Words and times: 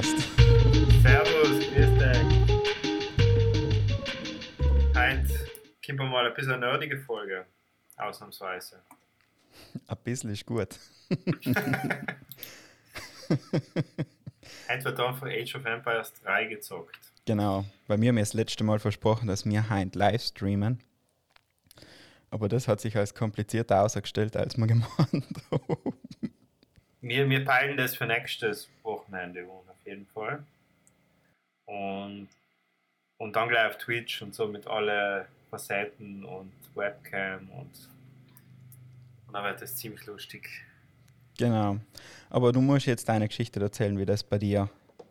Podcast. 0.00 0.18
Servus, 1.02 1.60
grüß 1.74 1.92
dich. 1.98 2.24
Heute 4.96 5.96
kommt 5.96 6.10
mal 6.10 6.26
ein 6.26 6.34
bisschen 6.34 6.52
eine 6.52 6.66
nerdige 6.66 6.98
Folge, 6.98 7.44
ausnahmsweise. 7.96 8.80
Ein 9.86 9.96
bisschen 10.02 10.30
ist 10.30 10.46
gut. 10.46 10.78
Heute 14.68 14.84
wird 14.84 15.00
einfach 15.00 15.26
Age 15.26 15.54
of 15.56 15.64
Empires 15.66 16.14
3 16.22 16.44
gezockt. 16.46 16.98
Genau, 17.26 17.66
bei 17.86 17.98
mir 17.98 18.08
haben 18.08 18.16
wir 18.16 18.22
das 18.22 18.32
letzte 18.32 18.64
Mal 18.64 18.78
versprochen, 18.78 19.28
dass 19.28 19.44
wir 19.44 19.68
heute 19.68 19.98
live 19.98 20.22
streamen. 20.22 20.82
Aber 22.30 22.48
das 22.48 22.68
hat 22.68 22.80
sich 22.80 22.96
als 22.96 23.14
komplizierter 23.14 23.82
ausgestellt, 23.82 24.36
als 24.36 24.56
wir 24.56 24.66
gemeint 24.66 24.88
haben. 25.50 25.99
Wir, 27.00 27.28
wir 27.28 27.44
peilen 27.44 27.76
das 27.76 27.96
für 27.96 28.06
nächstes 28.06 28.68
Wochenende 28.82 29.44
um, 29.44 29.68
auf 29.68 29.86
jeden 29.86 30.06
Fall. 30.06 30.44
Und, 31.66 32.28
und 33.18 33.36
dann 33.36 33.48
gleich 33.48 33.68
auf 33.70 33.78
Twitch 33.78 34.22
und 34.22 34.34
so 34.34 34.46
mit 34.48 34.66
allen 34.66 35.24
Facetten 35.50 36.24
und 36.24 36.52
Webcam 36.74 37.48
und, 37.50 37.88
und 39.26 39.32
dann 39.34 39.44
wird 39.44 39.62
das 39.62 39.76
ziemlich 39.76 40.04
lustig. 40.06 40.48
Genau. 41.38 41.78
Aber 42.28 42.52
du 42.52 42.60
musst 42.60 42.86
jetzt 42.86 43.08
deine 43.08 43.28
Geschichte 43.28 43.60
erzählen, 43.60 43.98
wie 43.98 44.04
das 44.04 44.22
bei 44.22 44.38
dir 44.38 44.68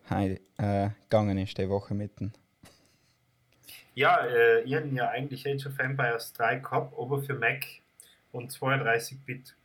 hei- 0.09 0.39
äh, 0.57 0.89
gegangen 1.03 1.37
ist, 1.37 1.57
die 1.57 1.69
Woche 1.69 1.93
mitten. 1.93 2.33
Ja, 3.95 4.25
äh, 4.27 4.61
ich 4.61 4.75
habe 4.75 4.87
ja 4.89 5.09
eigentlich 5.09 5.47
Age 5.47 5.65
of 5.65 5.79
Empires 5.79 6.31
3 6.33 6.57
gehabt, 6.59 6.93
aber 6.97 7.21
für 7.21 7.33
Mac 7.33 7.65
und 8.31 8.51
32-Bit. 8.51 9.55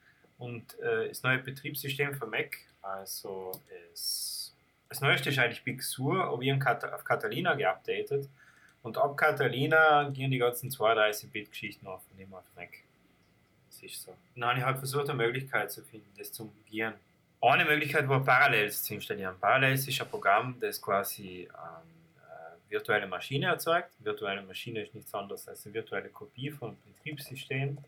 Und 0.44 0.78
äh, 0.80 1.08
das 1.08 1.22
neue 1.22 1.38
Betriebssystem 1.38 2.14
für 2.14 2.26
Mac, 2.26 2.58
also 2.82 3.52
es, 3.92 4.54
das 4.90 5.00
neueste 5.00 5.30
ist 5.30 5.38
eigentlich 5.38 5.64
Big 5.64 5.82
Sur, 5.82 6.22
aber 6.24 6.42
ich 6.42 6.60
Cat- 6.60 6.92
auf 6.92 7.02
Catalina 7.02 7.54
geupdatet. 7.54 8.28
Und 8.82 8.98
ab 8.98 9.16
Catalina 9.16 10.10
gehen 10.10 10.30
die 10.30 10.36
ganzen 10.36 10.68
32-Bit-Geschichten 10.68 11.86
auf 11.86 12.02
und 12.12 12.20
immer 12.20 12.38
auf 12.38 12.44
Mac. 12.56 12.68
Das 13.70 13.82
ist 13.82 14.02
so. 14.02 14.10
Und 14.10 14.40
dann 14.42 14.50
habe 14.50 14.58
ich 14.58 14.64
halt 14.66 14.78
versucht, 14.78 15.08
eine 15.08 15.16
Möglichkeit 15.16 15.72
zu 15.72 15.82
finden, 15.82 16.10
das 16.18 16.30
zu 16.30 16.42
umgehen. 16.42 16.92
Eine 17.40 17.64
Möglichkeit 17.64 18.06
war 18.06 18.22
Parallels 18.22 18.82
zu 18.82 18.94
installieren. 18.94 19.36
Parallels 19.40 19.88
ist 19.88 20.00
ein 20.00 20.08
Programm, 20.08 20.56
das 20.60 20.80
quasi 20.80 21.48
eine 21.54 22.68
äh, 22.68 22.70
virtuelle 22.70 23.06
Maschine 23.06 23.46
erzeugt. 23.46 23.90
Virtuelle 23.98 24.42
Maschine 24.42 24.82
ist 24.82 24.94
nichts 24.94 25.14
anderes 25.14 25.48
als 25.48 25.64
eine 25.64 25.74
virtuelle 25.74 26.10
Kopie 26.10 26.50
von 26.50 26.76
Betriebssystem, 26.86 27.78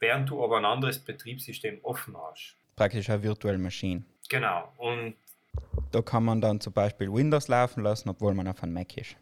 während 0.00 0.28
du 0.28 0.42
aber 0.42 0.56
ein 0.58 0.64
anderes 0.64 0.98
Betriebssystem 0.98 1.78
offen 1.82 2.16
hast. 2.16 2.56
Praktisch 2.76 3.08
eine 3.10 3.22
virtuelle 3.22 3.58
Maschine. 3.58 4.02
Genau. 4.28 4.72
Und 4.78 5.14
Da 5.92 6.02
kann 6.02 6.24
man 6.24 6.40
dann 6.40 6.60
zum 6.60 6.72
Beispiel 6.72 7.12
Windows 7.12 7.48
laufen 7.48 7.82
lassen, 7.82 8.08
obwohl 8.08 8.32
man 8.34 8.46
auf 8.48 8.62
einem 8.62 8.74
Mac 8.74 8.96
ist. 8.96 9.16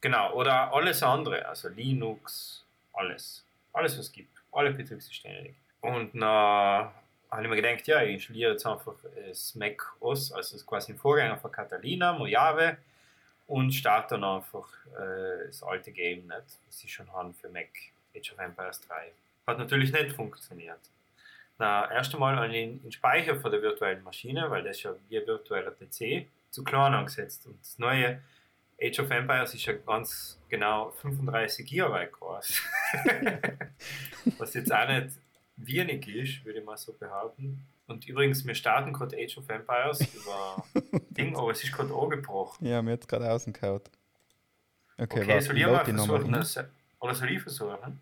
Genau, 0.00 0.32
oder 0.34 0.72
alles 0.72 1.02
andere, 1.02 1.46
also 1.46 1.68
Linux, 1.68 2.64
alles. 2.92 3.44
Alles, 3.72 3.92
was 3.98 4.06
es 4.06 4.12
gibt. 4.12 4.30
Alle 4.52 4.72
Betriebssysteme. 4.72 5.54
Und 5.80 6.14
dann 6.14 6.22
habe 6.22 7.42
ich 7.42 7.48
mir 7.48 7.56
gedacht, 7.56 7.86
ja, 7.86 8.02
ich 8.02 8.14
installiere 8.14 8.52
jetzt 8.52 8.66
einfach 8.66 8.94
das 9.28 9.54
Mac 9.54 9.82
OS, 10.00 10.32
also 10.32 10.36
das 10.36 10.52
ist 10.52 10.66
quasi 10.66 10.92
ein 10.92 10.98
Vorgänger 10.98 11.36
von 11.36 11.52
Catalina, 11.52 12.12
Mojave, 12.12 12.78
und 13.46 13.72
starte 13.72 14.14
dann 14.14 14.24
einfach 14.24 14.68
äh, 14.98 15.46
das 15.46 15.62
alte 15.62 15.92
Game, 15.92 16.26
nicht, 16.26 16.58
was 16.66 16.78
sie 16.78 16.88
schon 16.88 17.12
haben 17.12 17.34
für 17.34 17.48
Mac, 17.48 17.68
Age 18.16 18.32
of 18.32 18.38
Empires 18.38 18.80
3. 18.88 19.12
Hat 19.46 19.58
natürlich 19.58 19.92
nicht 19.92 20.12
funktioniert. 20.12 20.80
Na, 21.58 21.90
erst 21.90 22.12
einmal 22.12 22.38
an 22.38 22.50
den, 22.50 22.82
den 22.82 22.92
Speicher 22.92 23.36
von 23.36 23.50
der 23.50 23.62
virtuellen 23.62 24.02
Maschine, 24.02 24.50
weil 24.50 24.62
das 24.62 24.76
ist 24.76 24.82
ja 24.82 24.94
wie 25.08 25.18
ein 25.18 25.26
virtueller 25.26 25.70
PC, 25.70 26.26
zu 26.50 26.64
klein 26.64 26.92
angesetzt. 26.92 27.46
Und 27.46 27.58
das 27.60 27.78
neue 27.78 28.20
Age 28.80 29.00
of 29.00 29.10
Empires 29.10 29.54
ist 29.54 29.64
ja 29.64 29.72
ganz 29.72 30.38
genau 30.48 30.90
35 30.90 31.66
GB 31.66 32.06
groß. 32.12 32.62
Was 34.38 34.54
jetzt 34.54 34.72
auch 34.72 34.88
nicht 34.88 35.18
wenig 35.56 36.08
ist, 36.08 36.44
würde 36.44 36.58
ich 36.58 36.64
mal 36.64 36.76
so 36.76 36.92
behaupten. 36.92 37.66
Und 37.86 38.06
übrigens, 38.06 38.44
wir 38.44 38.54
starten 38.54 38.92
gerade 38.92 39.16
Age 39.16 39.38
of 39.38 39.48
Empires 39.48 40.00
über 40.14 40.64
Ding, 41.10 41.36
aber 41.36 41.52
es 41.52 41.62
ist 41.62 41.72
gerade 41.72 41.94
angebrochen. 41.94 42.66
Ja, 42.66 42.82
mir 42.82 42.92
jetzt 42.92 43.08
gerade 43.08 43.26
rausgehauen. 43.26 43.80
Okay, 44.98 45.20
Okay, 45.20 45.28
warte, 45.28 45.42
soll 45.42 45.58
ich 45.58 45.66
mal 45.66 45.84
versuchen, 45.84 46.32
das, 46.32 46.64
oder 46.98 47.14
soll 47.14 47.30
ich 47.30 47.42
versuchen, 47.42 48.00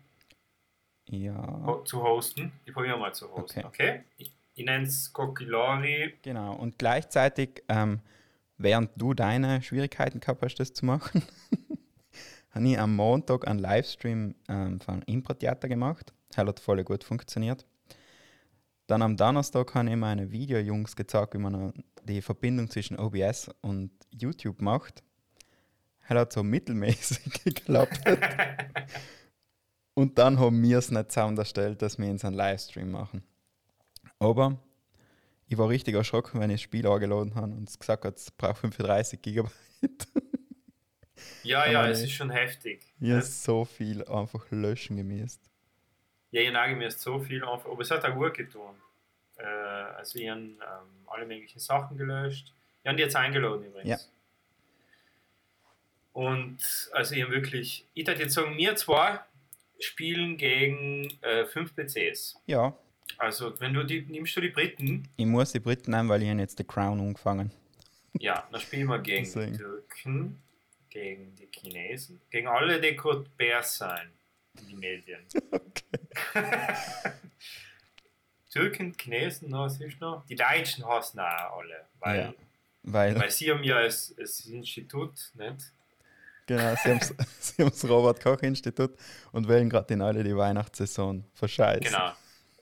Ja, 1.07 1.81
zu 1.85 2.03
hosten? 2.03 2.51
Ich 2.65 2.73
probiere 2.73 2.97
mal 2.97 3.13
zu 3.13 3.31
hosten, 3.31 3.63
okay? 3.65 4.03
Ich, 4.17 4.31
ich 4.55 4.65
nenne 4.65 4.85
es 4.85 5.13
Kokilori. 5.13 6.15
genau. 6.21 6.55
Und 6.55 6.79
gleichzeitig, 6.79 7.63
ähm, 7.69 7.99
während 8.57 8.91
du 8.95 9.13
deine 9.13 9.61
Schwierigkeiten 9.61 10.19
gehabt 10.19 10.41
hast, 10.41 10.55
das 10.55 10.73
zu 10.73 10.85
machen, 10.85 11.23
habe 12.51 12.67
ich 12.67 12.79
am 12.79 12.95
Montag 12.95 13.47
einen 13.47 13.59
Livestream 13.59 14.35
ähm, 14.47 14.79
von 14.79 15.01
Impro-Theater 15.03 15.67
gemacht. 15.67 16.13
Das 16.29 16.37
hat 16.37 16.59
voll 16.59 16.83
gut 16.83 17.03
funktioniert. 17.03 17.65
Dann 18.87 19.01
am 19.01 19.17
Donnerstag 19.17 19.73
habe 19.73 19.89
ich 19.89 19.95
meine 19.95 20.31
Videojungs 20.31 20.95
gezeigt, 20.95 21.33
wie 21.33 21.39
man 21.39 21.73
die 22.03 22.21
Verbindung 22.21 22.69
zwischen 22.69 22.99
OBS 22.99 23.49
und 23.61 23.91
YouTube 24.11 24.61
macht. 24.61 25.03
Das 26.07 26.17
hat 26.17 26.33
so 26.33 26.43
mittelmäßig 26.43 27.43
geklappt. 27.43 27.99
und 29.95 30.19
dann 30.19 30.39
haben 30.39 30.61
wir 30.61 30.77
es 30.77 30.91
nicht 30.91 31.11
Sound 31.11 31.39
erstellt, 31.39 31.81
dass 31.81 31.97
wir 31.97 32.07
uns 32.07 32.23
einen 32.23 32.35
Livestream 32.35 32.91
machen. 32.91 33.23
Aber 34.19 34.59
ich 35.47 35.57
war 35.57 35.69
richtig 35.69 35.95
erschrocken, 35.95 36.39
wenn 36.39 36.49
ich 36.49 36.57
das 36.57 36.61
Spiel 36.61 36.85
angeladen 36.85 37.33
habe 37.35 37.53
und 37.53 37.67
es 37.67 37.79
gesagt 37.79 38.05
hat, 38.05 38.17
es 38.17 38.29
braucht 38.29 38.59
35 38.59 39.21
Gigabyte. 39.21 39.51
Ja, 41.43 41.65
ja, 41.69 41.87
es 41.87 42.01
ist 42.01 42.11
schon 42.11 42.29
heftig. 42.29 42.81
Ich 42.99 43.11
habe 43.11 43.21
so 43.21 43.65
viel 43.65 44.03
einfach 44.05 44.45
löschen 44.49 44.97
gemäßt. 44.97 45.39
Ja, 46.31 46.41
ich 46.41 46.75
mir 46.75 46.91
so 46.91 47.19
viel 47.19 47.43
auf, 47.43 47.65
aber 47.65 47.81
es 47.81 47.91
hat 47.91 48.03
auch 48.03 48.13
gut 48.13 48.33
getan. 48.33 48.75
Äh, 49.37 49.43
also, 49.43 50.19
ich 50.19 50.27
habe 50.27 50.39
ähm, 50.41 50.57
alle 51.07 51.25
möglichen 51.25 51.59
Sachen 51.59 51.97
gelöscht. 51.97 52.51
Ich 52.81 52.87
habe 52.87 52.97
die 52.97 53.03
jetzt 53.03 53.15
eingeladen 53.15 53.63
übrigens. 53.63 53.89
Ja. 53.89 53.97
Und 56.13 56.57
also, 56.91 57.15
ich 57.15 57.23
habe 57.23 57.31
wirklich, 57.31 57.85
ich 57.93 58.07
würde 58.07 58.23
jetzt 58.23 58.33
sagen, 58.33 58.57
wir 58.57 58.75
zwei 58.75 59.19
spielen 59.79 60.37
gegen 60.37 61.09
äh, 61.21 61.45
fünf 61.45 61.73
PCs. 61.75 62.35
Ja, 62.47 62.73
Also, 63.17 63.59
wenn 63.59 63.73
du 63.73 63.83
die, 63.83 64.01
nimmst 64.01 64.35
du 64.35 64.41
die 64.41 64.49
Briten, 64.49 65.07
ich 65.17 65.25
muss 65.25 65.51
die 65.51 65.59
Briten 65.59 65.91
nehmen, 65.91 66.09
weil 66.09 66.21
ich 66.23 66.29
habe 66.29 66.39
jetzt 66.39 66.57
The 66.57 66.63
Crown 66.63 66.99
angefangen. 66.99 67.51
ja, 68.19 68.47
dann 68.51 68.61
spielen 68.61 68.87
wir 68.87 68.99
gegen 68.99 69.23
Deswegen. 69.25 69.51
die 69.53 69.57
Türken, 69.57 70.41
gegen 70.89 71.35
die 71.35 71.47
Chinesen, 71.51 72.21
gegen 72.29 72.47
alle, 72.47 72.79
die 72.79 72.95
gerade 72.95 73.25
Bärs 73.37 73.77
sein 73.77 74.09
in 74.59 74.67
die 74.67 74.75
Medien. 74.75 75.21
Türken, 78.51 78.95
Chinesen, 78.97 79.51
was 79.51 79.79
ist 79.81 79.99
noch? 79.99 80.25
Die 80.27 80.35
Deutschen 80.35 80.85
hassen 80.85 81.19
auch 81.19 81.57
alle, 81.59 81.85
weil, 81.99 82.17
Ja. 82.19 82.33
Weil, 82.83 83.19
weil 83.19 83.31
sie 83.31 83.51
haben 83.51 83.63
ja 83.63 83.81
das, 83.81 84.13
das 84.15 84.45
Institut, 84.45 85.11
nicht? 85.33 85.73
Genau, 86.45 86.75
sie 86.83 86.91
haben 86.91 86.99
das 87.57 87.89
Robert-Koch-Institut 87.89 88.95
und 89.31 89.47
wählen 89.47 89.69
gerade 89.69 89.93
in 89.93 90.01
alle 90.01 90.23
die 90.23 90.35
Weihnachtssaison 90.35 91.23
verscheißen. 91.33 91.83
Genau. 91.83 92.11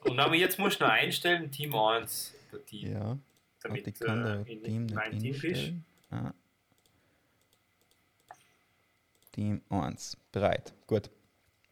Und 0.04 0.20
aber 0.20 0.34
jetzt 0.34 0.58
musst 0.58 0.80
du 0.80 0.84
noch 0.84 0.92
einstellen, 0.92 1.50
Team 1.50 1.74
1, 1.74 2.34
der 2.52 2.64
Team, 2.66 2.92
Ja, 2.92 3.18
damit 3.62 3.86
ich 3.86 3.98
kann 3.98 4.46
äh, 4.46 4.52
in, 4.52 4.62
Team 4.62 4.88
in 4.88 4.94
mein 4.94 5.16
nicht 5.16 5.40
Team 5.40 5.52
bist. 5.52 5.72
Ah. 6.10 6.32
Team 9.32 9.62
1, 9.70 10.16
bereit. 10.30 10.72
Gut. 10.86 11.10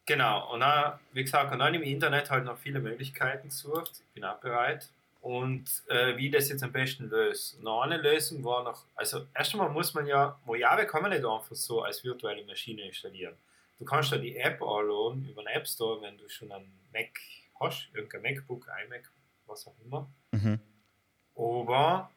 Genau, 0.06 0.53
und 0.53 0.61
dann, 0.61 0.99
wie 1.12 1.23
gesagt, 1.23 1.53
und 1.53 1.61
dann 1.61 1.75
im 1.75 1.82
Internet 1.82 2.31
halt 2.31 2.44
noch 2.44 2.59
viele 2.59 2.81
Möglichkeiten 2.81 3.49
gesucht. 3.49 3.93
Ich 4.00 4.14
bin 4.14 4.25
auch 4.25 4.38
bereit. 4.41 4.91
Und 5.23 5.85
äh, 5.87 6.17
wie 6.17 6.27
ich 6.27 6.33
das 6.33 6.49
jetzt 6.49 6.65
am 6.65 6.73
besten 6.73 7.09
löse. 7.09 7.57
Und 7.57 7.69
eine 7.69 7.97
Lösung 7.97 8.43
war 8.43 8.65
noch, 8.65 8.85
also 8.97 9.29
erst 9.33 9.53
einmal 9.55 9.71
muss 9.71 9.95
man 9.95 10.05
ja, 10.05 10.37
Mojave 10.45 10.85
kann 10.85 11.01
man 11.01 11.13
nicht 11.13 11.25
einfach 11.25 11.55
so 11.55 11.83
als 11.83 12.03
virtuelle 12.03 12.45
Maschine 12.45 12.83
installieren. 12.83 13.37
Du 13.79 13.85
kannst 13.85 14.11
da 14.11 14.19
die 14.19 14.37
App 14.37 14.61
anladen 14.61 15.29
über 15.29 15.43
den 15.43 15.55
App 15.55 15.69
Store, 15.69 16.03
wenn 16.03 16.19
du 16.19 16.29
schon 16.29 16.51
einen 16.51 16.73
Mac 16.93 17.21
hast, 17.61 17.89
irgendein 17.95 18.23
MacBook, 18.23 18.67
iMac, 18.85 19.13
was 19.47 19.65
auch 19.69 19.77
immer. 19.85 20.09
Mhm. 20.33 20.59
Aber 21.37 22.11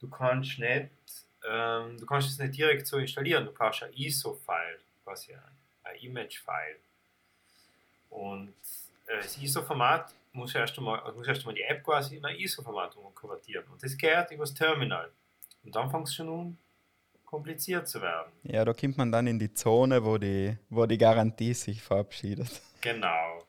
du 0.00 0.10
kannst 0.10 0.58
nicht, 0.58 0.90
ähm, 1.48 1.96
du 1.96 2.06
kannst 2.06 2.28
es 2.28 2.38
nicht 2.40 2.56
direkt 2.56 2.88
so 2.88 2.98
installieren. 2.98 3.44
Du 3.44 3.52
brauchst 3.52 3.84
ein 3.84 3.92
ISO-File, 3.92 4.80
quasi 5.04 5.32
ein, 5.32 5.40
ein 5.84 5.96
Image-File. 6.00 6.80
Und 8.10 8.54
äh, 9.06 9.18
das 9.18 9.38
ISO-Format 9.38 10.12
muss 10.32 10.54
erst 10.54 10.78
einmal, 10.78 11.00
also 11.00 11.18
muss 11.18 11.26
erst 11.26 11.40
einmal 11.40 11.54
die 11.54 11.62
App 11.62 11.82
quasi 11.84 12.16
in 12.16 12.24
ein 12.24 12.36
ISO-Format 12.36 12.96
konvertieren. 13.14 13.64
Und 13.72 13.82
das 13.82 13.96
geht 13.96 14.30
über 14.30 14.44
das 14.44 14.54
Terminal. 14.54 15.10
Und 15.64 15.74
dann 15.74 15.90
fängt 15.90 16.08
es 16.08 16.14
schon 16.14 16.28
an, 16.28 16.58
kompliziert 17.24 17.88
zu 17.88 18.00
werden. 18.00 18.32
Ja, 18.42 18.64
da 18.64 18.72
kommt 18.72 18.96
man 18.98 19.12
dann 19.12 19.26
in 19.26 19.38
die 19.38 19.52
Zone, 19.52 20.04
wo 20.04 20.18
die, 20.18 20.56
wo 20.68 20.86
die 20.86 20.98
Garantie 20.98 21.54
sich 21.54 21.82
verabschiedet. 21.82 22.60
Genau. 22.80 23.44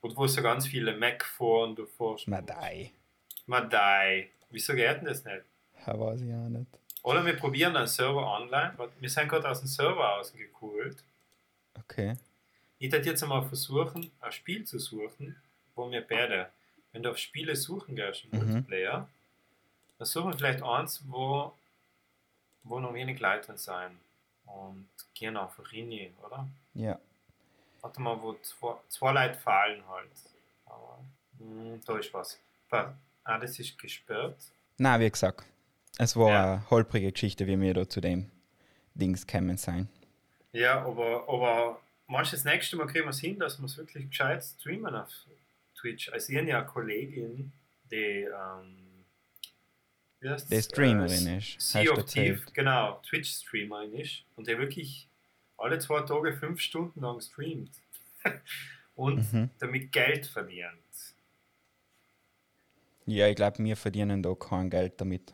Und 0.00 0.16
wo 0.16 0.26
so 0.26 0.42
ganz 0.42 0.66
viele 0.66 0.96
Mac-Foren 0.96 1.76
du 1.76 1.86
forschst. 1.86 2.26
Madei. 2.26 2.92
Madei. 3.46 4.30
Wieso 4.50 4.74
geht 4.74 4.96
denn 4.96 5.04
das 5.04 5.24
nicht? 5.24 5.42
Ja, 5.86 5.98
weiß 5.98 6.20
ich 6.20 6.32
auch 6.32 6.48
nicht. 6.48 6.66
Oder 7.02 7.24
wir 7.24 7.34
probieren 7.34 7.76
einen 7.76 7.86
Server 7.86 8.26
online. 8.26 8.74
Wir 9.00 9.10
sind 9.10 9.28
gerade 9.28 9.48
aus 9.48 9.60
dem 9.60 9.68
Server 9.68 10.18
ausgeholt. 10.18 11.02
Okay. 11.78 12.16
Ich 12.78 12.90
werde 12.90 13.06
jetzt 13.08 13.22
einmal 13.22 13.44
versuchen, 13.44 14.10
ein 14.20 14.32
Spiel 14.32 14.64
zu 14.64 14.78
suchen, 14.78 15.36
wo 15.74 15.90
wir 15.90 16.06
beide, 16.06 16.50
wenn 16.92 17.02
du 17.02 17.10
auf 17.10 17.18
Spiele 17.18 17.56
suchen 17.56 17.96
gehst, 17.96 18.24
im 18.24 18.38
Mhm. 18.38 18.52
Multiplayer, 18.52 19.08
dann 19.98 20.06
suchen 20.06 20.30
wir 20.32 20.38
vielleicht 20.38 20.62
eins, 20.62 21.02
wo, 21.08 21.52
wo 22.64 22.78
noch 22.80 22.94
wenig 22.94 23.20
Leute 23.20 23.46
drin 23.46 23.58
sein. 23.58 23.98
Und 24.46 24.88
gehen 25.14 25.36
einfach 25.36 25.72
rein, 25.72 26.14
oder? 26.26 26.46
Ja. 26.74 26.98
Warte 27.80 28.00
mal, 28.00 28.20
wo 28.20 28.34
zwei, 28.42 28.74
zwei 28.88 29.12
Leute 29.12 29.34
fallen 29.38 29.82
halt. 29.88 30.08
Aber, 30.66 30.98
hm, 31.38 31.80
da 31.86 31.98
ist 31.98 32.12
was. 32.12 32.38
Ah, 33.24 33.38
das 33.38 33.58
ist 33.58 33.78
gesperrt. 33.78 34.36
Na, 34.78 34.98
wie 34.98 35.10
gesagt, 35.10 35.44
es 35.98 36.16
war 36.16 36.30
Ja. 36.30 36.52
eine 36.54 36.70
holprige 36.70 37.12
Geschichte, 37.12 37.46
wie 37.46 37.60
wir 37.60 37.74
da 37.74 37.88
zu 37.88 38.00
dem 38.00 38.30
Dings 38.94 39.26
gekommen 39.26 39.56
sein. 39.56 39.88
Ja, 40.52 40.84
aber, 40.84 41.28
aber 41.28 41.80
das 42.08 42.44
nächste 42.44 42.76
Mal 42.76 42.86
kriegen 42.86 43.04
wir 43.06 43.10
es 43.10 43.20
hin, 43.20 43.38
dass 43.38 43.58
wir 43.58 43.66
es 43.66 43.76
wirklich 43.76 44.08
gescheit 44.08 44.42
streamen 44.44 44.94
auf 44.94 45.08
Twitch? 45.82 46.10
Also 46.12 46.32
ich 46.32 46.38
ja 46.46 46.58
eine 46.58 46.66
Kollegin, 46.66 47.52
die, 47.90 48.26
ähm, 48.26 49.04
wie 50.20 50.28
heißt 50.30 50.50
das? 50.50 50.64
Streamerin 50.66 51.26
Äh, 51.26 51.38
ist, 51.38 51.60
Sea 51.60 51.90
of 51.92 52.04
Thief, 52.06 52.46
genau, 52.54 53.02
Twitch-Streamerin 53.08 53.92
ist 53.94 54.22
und 54.36 54.46
der 54.46 54.58
wirklich 54.58 55.08
alle 55.58 55.78
zwei 55.78 56.00
Tage 56.02 56.32
fünf 56.32 56.60
Stunden 56.60 57.00
lang 57.00 57.20
streamt 57.20 57.70
und 58.94 59.32
Mhm. 59.32 59.50
damit 59.58 59.92
Geld 59.92 60.26
verdient. 60.26 60.68
Ja, 63.06 63.26
ich 63.28 63.34
glaube, 63.36 63.62
wir 63.64 63.76
verdienen 63.76 64.22
da 64.22 64.34
kein 64.34 64.70
Geld 64.70 65.00
damit. 65.00 65.32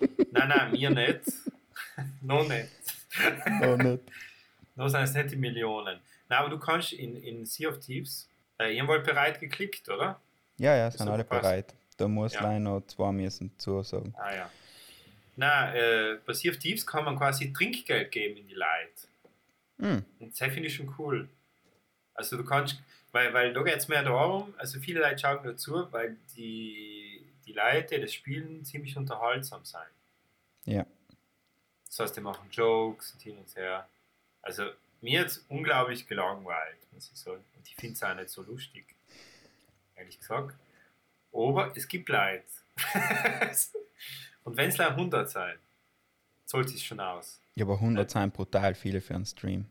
Nein, 0.32 0.48
nein, 0.48 0.72
mir 0.72 0.90
nicht. 0.90 1.20
Noch 2.22 2.48
nicht. 2.48 2.68
Oh, 3.62 3.76
nicht. 3.76 4.02
Noch 4.76 4.88
sind 4.88 5.00
es 5.02 5.12
nicht 5.14 5.32
die 5.32 5.36
Millionen. 5.36 5.98
Nein, 6.28 6.38
aber 6.38 6.48
du 6.50 6.58
kannst 6.58 6.92
in, 6.92 7.16
in 7.16 7.44
Sea 7.44 7.68
of 7.68 7.80
Thieves, 7.80 8.28
äh, 8.58 8.76
ihr 8.76 8.86
wollt 8.86 9.04
bereit 9.04 9.40
geklickt, 9.40 9.88
oder? 9.88 10.20
Ja, 10.58 10.76
ja, 10.76 10.90
sind 10.90 11.08
alle 11.08 11.22
gepasst. 11.24 11.42
bereit. 11.42 11.74
Da 11.96 12.08
muss 12.08 12.34
Ja. 12.34 12.42
leider 12.42 12.60
noch 12.60 12.82
zwei 12.86 13.12
müssen 13.12 13.52
zusagen. 13.58 14.14
Ah 14.18 14.34
ja. 14.34 14.50
Na, 15.36 15.72
äh, 15.74 16.18
of 16.26 16.56
Thieves 16.58 16.84
kann 16.86 17.04
man 17.04 17.16
quasi 17.16 17.52
Trinkgeld 17.52 18.10
geben 18.10 18.36
in 18.38 18.48
die 18.48 18.54
Leute. 18.54 19.08
Hm. 19.78 20.04
Und 20.18 20.40
das 20.40 20.52
finde 20.52 20.66
ich 20.66 20.74
schon 20.74 20.92
cool. 20.98 21.28
Also 22.14 22.36
du 22.36 22.44
kannst, 22.44 22.80
weil, 23.12 23.32
weil 23.32 23.52
da 23.52 23.62
geht 23.62 23.76
es 23.76 23.86
mehr 23.86 24.02
darum, 24.02 24.52
also 24.58 24.80
viele 24.80 25.00
Leute 25.00 25.18
schauen 25.18 25.38
dazu, 25.44 25.86
weil 25.92 26.16
die, 26.36 27.24
die 27.46 27.52
Leute, 27.52 27.94
die 27.94 28.00
das 28.02 28.12
spielen, 28.12 28.64
ziemlich 28.64 28.96
unterhaltsam 28.96 29.64
sein. 29.64 29.86
Ja. 30.64 30.84
Das 31.86 32.00
heißt, 32.00 32.16
die 32.16 32.20
machen 32.20 32.48
Jokes 32.50 33.12
und 33.12 33.22
hin 33.22 33.38
und 33.38 33.54
her. 33.56 33.88
Also 34.42 34.64
mir 35.00 35.20
jetzt 35.22 35.44
unglaublich 35.48 36.06
gelangweilt, 36.06 36.78
muss 36.92 37.10
ich 37.12 37.18
sagen. 37.18 37.44
Und 37.56 37.66
ich 37.68 37.74
finde 37.76 37.94
es 37.94 38.02
auch 38.02 38.14
nicht 38.14 38.30
so 38.30 38.42
lustig, 38.42 38.84
ehrlich 39.96 40.18
gesagt. 40.18 40.56
Aber 41.32 41.76
es 41.76 41.86
gibt 41.86 42.08
Leute. 42.08 42.44
und 44.44 44.56
wenn 44.56 44.70
es 44.70 44.76
leider 44.76 44.92
100 44.92 45.28
sein, 45.28 45.56
zahlt 46.44 46.68
es 46.68 46.82
schon 46.82 47.00
aus. 47.00 47.40
Ja, 47.54 47.64
aber 47.64 47.74
100 47.74 48.10
sind 48.10 48.32
brutal 48.32 48.74
viele 48.74 49.00
für 49.00 49.14
einen 49.14 49.26
Stream. 49.26 49.66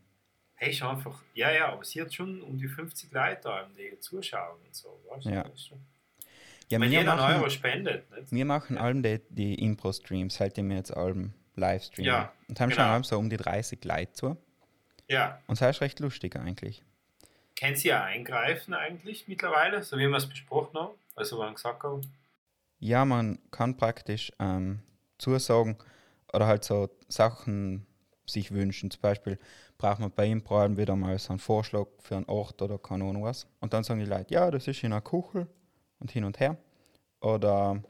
Hey, 0.54 0.72
ist 0.72 0.82
einfach, 0.82 1.22
ja, 1.34 1.52
ja, 1.52 1.72
aber 1.72 1.84
sie 1.84 2.00
hat 2.02 2.12
schon 2.12 2.42
um 2.42 2.58
die 2.58 2.68
50 2.68 3.12
Leute 3.12 3.40
da, 3.44 3.68
die 3.78 3.98
zuschauen 4.00 4.58
und 4.64 4.74
so. 4.74 5.00
Weißt 5.08 5.26
du? 5.26 5.30
Ja. 5.30 5.44
Ja, 6.70 6.80
Wenn 6.80 6.90
wir 6.90 6.98
jeder 6.98 7.12
einen 7.12 7.20
Euro 7.20 7.40
machen, 7.40 7.50
spendet, 7.50 8.10
nicht? 8.10 8.30
wir 8.30 8.44
machen 8.44 8.76
allem 8.76 9.02
die, 9.02 9.20
die 9.30 9.54
Impro-Streams, 9.54 10.38
halt 10.38 10.56
wir 10.56 10.76
jetzt 10.76 10.94
allem 10.94 11.32
Livestream. 11.54 12.04
Ja, 12.04 12.32
Und 12.48 12.60
haben 12.60 12.68
genau. 12.70 12.82
schon 12.82 12.90
allem 12.90 13.04
so 13.04 13.18
um 13.18 13.30
die 13.30 13.38
30 13.38 13.82
Leute 13.84 14.12
zu. 14.12 14.36
Ja. 15.08 15.40
Und 15.46 15.60
das 15.60 15.76
ist 15.76 15.80
recht 15.80 16.00
lustig 16.00 16.36
eigentlich. 16.36 16.82
Können 17.58 17.76
Sie 17.76 17.88
ja 17.88 18.04
eingreifen 18.04 18.74
eigentlich 18.74 19.26
mittlerweile, 19.26 19.82
so 19.82 19.98
wie 19.98 20.06
wir 20.06 20.16
es 20.16 20.28
besprochen 20.28 20.78
haben? 20.78 20.94
Also, 21.16 21.38
wir 21.38 21.52
gesagt 21.52 21.82
haben, 21.82 22.02
Ja, 22.78 23.04
man 23.04 23.38
kann 23.50 23.76
praktisch 23.76 24.32
ähm, 24.38 24.80
zusagen 25.18 25.76
oder 26.32 26.46
halt 26.46 26.64
so 26.64 26.88
Sachen 27.08 27.86
sich 28.26 28.52
wünschen. 28.52 28.90
Zum 28.90 29.00
Beispiel 29.00 29.38
braucht 29.78 30.00
man 30.00 30.10
bei 30.10 30.26
ihm 30.26 30.42
allem 30.48 30.76
wieder 30.76 30.94
mal 30.94 31.18
so 31.18 31.30
einen 31.30 31.38
Vorschlag 31.38 31.86
für 31.98 32.16
einen 32.16 32.26
Ort 32.26 32.60
oder 32.62 32.78
keine 32.78 33.04
Ahnung 33.04 33.24
was. 33.24 33.46
Und 33.60 33.72
dann 33.72 33.84
sagen 33.84 34.00
die 34.00 34.06
Leute, 34.06 34.34
ja, 34.34 34.50
das 34.50 34.68
ist 34.68 34.82
in 34.84 34.92
einer 34.92 35.00
Kuchel 35.00 35.48
und 35.98 36.10
hin 36.10 36.24
und 36.24 36.38
her. 36.38 36.56
Oder 37.20 37.82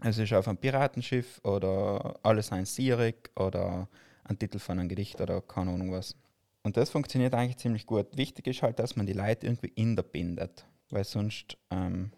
es 0.00 0.18
ist 0.18 0.32
auf 0.32 0.48
einem 0.48 0.56
Piratenschiff 0.58 1.40
oder 1.44 2.18
alles 2.22 2.50
ein 2.50 2.64
Sirik 2.64 3.30
oder 3.36 3.88
ein 4.24 4.38
Titel 4.38 4.58
von 4.58 4.78
einem 4.78 4.88
Gedicht 4.88 5.20
oder 5.20 5.40
keine 5.40 5.72
Ahnung 5.72 5.92
was. 5.92 6.16
Und 6.64 6.76
das 6.76 6.90
funktioniert 6.90 7.34
eigentlich 7.34 7.56
ziemlich 7.58 7.86
gut. 7.86 8.16
Wichtig 8.16 8.46
ist 8.46 8.62
halt, 8.62 8.78
dass 8.78 8.94
man 8.96 9.06
die 9.06 9.12
Leute 9.14 9.46
irgendwie 9.46 9.72
in 9.74 9.96
der 9.96 10.02
bindet, 10.04 10.64
weil 10.90 11.04
sonst 11.04 11.56
ähm, 11.70 12.12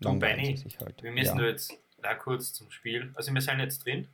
Du, 0.00 0.18
Benny, 0.18 0.56
sie 0.56 0.64
sich 0.64 0.78
halt. 0.80 1.02
wir 1.02 1.12
müssen 1.12 1.38
ja. 1.38 1.44
da 1.44 1.48
jetzt 1.48 1.72
da 2.02 2.14
kurz 2.14 2.52
zum 2.52 2.70
Spiel. 2.72 3.12
Also, 3.14 3.32
wir 3.32 3.40
sind 3.40 3.60
jetzt 3.60 3.84
drin 3.84 4.08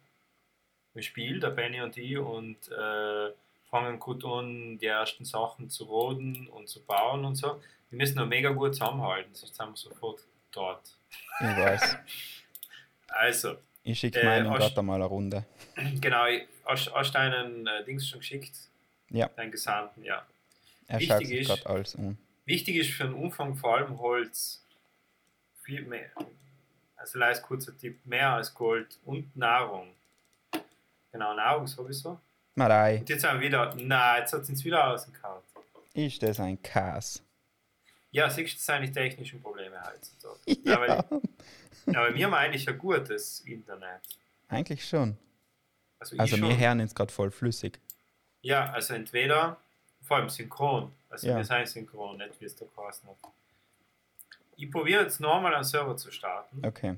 im 0.94 1.02
Spiel, 1.02 1.40
der 1.40 1.50
Benny 1.50 1.80
und 1.80 1.96
ich, 1.96 2.18
und 2.18 2.56
äh, 2.70 3.30
fangen 3.70 3.98
gut 3.98 4.24
an, 4.24 4.78
die 4.78 4.86
ersten 4.86 5.24
Sachen 5.24 5.70
zu 5.70 5.84
roden 5.84 6.46
und 6.48 6.68
zu 6.68 6.82
bauen 6.84 7.24
und 7.24 7.36
so. 7.36 7.60
Wir 7.90 7.96
müssen 7.96 8.16
noch 8.16 8.26
mega 8.26 8.50
gut 8.50 8.74
zusammenhalten, 8.74 9.34
sonst 9.34 9.54
sind 9.56 9.68
wir 9.70 9.76
sofort 9.76 10.20
dort. 10.52 10.96
Ich 11.40 11.46
weiß. 11.46 11.96
Also, 13.10 13.56
Ich 13.84 13.98
schicke 13.98 14.20
Äh, 14.20 14.24
meinen 14.26 14.50
hast- 14.50 14.58
gerade 14.74 14.82
mal 14.82 14.96
eine 14.96 15.06
Runde. 15.06 15.44
genau, 16.00 16.26
hast 16.66 16.86
du 16.88 17.12
deinen 17.12 17.66
äh, 17.66 17.82
Dings 17.84 18.06
schon 18.06 18.20
geschickt? 18.20 18.52
Ja. 19.10 19.28
Deinen 19.28 19.50
Gesandten, 19.50 20.02
ja. 20.04 20.26
Er 20.86 21.00
Wichtig 21.00 21.08
schaut 21.16 21.26
sich 21.26 21.40
ist- 21.40 21.48
gerade 21.48 21.66
alles 21.66 21.94
um. 21.94 22.18
Wichtig 22.44 22.76
ist 22.76 22.90
für 22.90 23.04
den 23.04 23.12
Umfang 23.14 23.54
vor 23.56 23.76
allem 23.76 23.98
Holz. 23.98 24.62
Viel 25.62 25.82
mehr. 25.82 26.10
Also 26.96 27.20
als 27.20 27.42
kurzer 27.42 27.76
Tipp, 27.76 28.04
mehr 28.06 28.30
als 28.32 28.54
Gold 28.54 28.98
und 29.04 29.34
Nahrung. 29.36 29.88
Genau, 31.12 31.34
Nahrung 31.34 31.66
sowieso. 31.66 32.18
Marei, 32.54 32.98
Und 32.98 33.08
jetzt 33.08 33.24
haben 33.24 33.40
wir 33.40 33.46
wieder, 33.48 33.74
na, 33.78 34.18
jetzt 34.18 34.32
hat 34.32 34.42
es 34.42 34.48
uns 34.48 34.64
wieder 34.64 34.88
ausgekaut. 34.88 35.44
ist 35.94 36.22
das 36.22 36.40
ein 36.40 36.60
Kas? 36.62 37.22
Ja, 38.10 38.28
siehst 38.30 38.54
du, 38.54 38.56
das 38.56 38.66
sind 38.66 38.82
die 38.82 38.92
technischen 38.92 39.40
Probleme 39.42 39.76
heutzutage. 39.84 40.38
Ja, 40.64 40.76
Aber, 40.76 41.22
aber 41.86 42.14
wir 42.14 42.26
haben 42.26 42.34
eigentlich 42.34 42.68
ein 42.68 42.78
gutes 42.78 43.40
Internet. 43.40 44.00
eigentlich 44.48 44.86
schon. 44.88 45.16
Also, 46.00 46.16
Also 46.18 46.36
wir 46.40 46.56
hören 46.58 46.80
jetzt 46.80 46.94
gerade 46.96 47.12
voll 47.12 47.30
flüssig. 47.30 47.78
Ja, 48.48 48.70
also 48.72 48.94
entweder, 48.94 49.58
vor 50.00 50.16
allem 50.16 50.30
synchron. 50.30 50.90
Also 51.10 51.26
Ja. 51.28 51.36
wir 51.36 51.44
sind 51.44 51.68
synchron, 51.68 52.16
nicht 52.16 52.40
wie 52.40 52.46
es 52.46 52.56
da 52.56 52.64
geheißen 52.74 53.06
hat. 53.08 53.16
Ich 54.56 54.70
probiere 54.70 55.02
jetzt 55.02 55.20
nochmal 55.20 55.54
einen 55.54 55.64
Server 55.64 55.96
zu 55.96 56.10
starten. 56.10 56.64
Okay. 56.66 56.96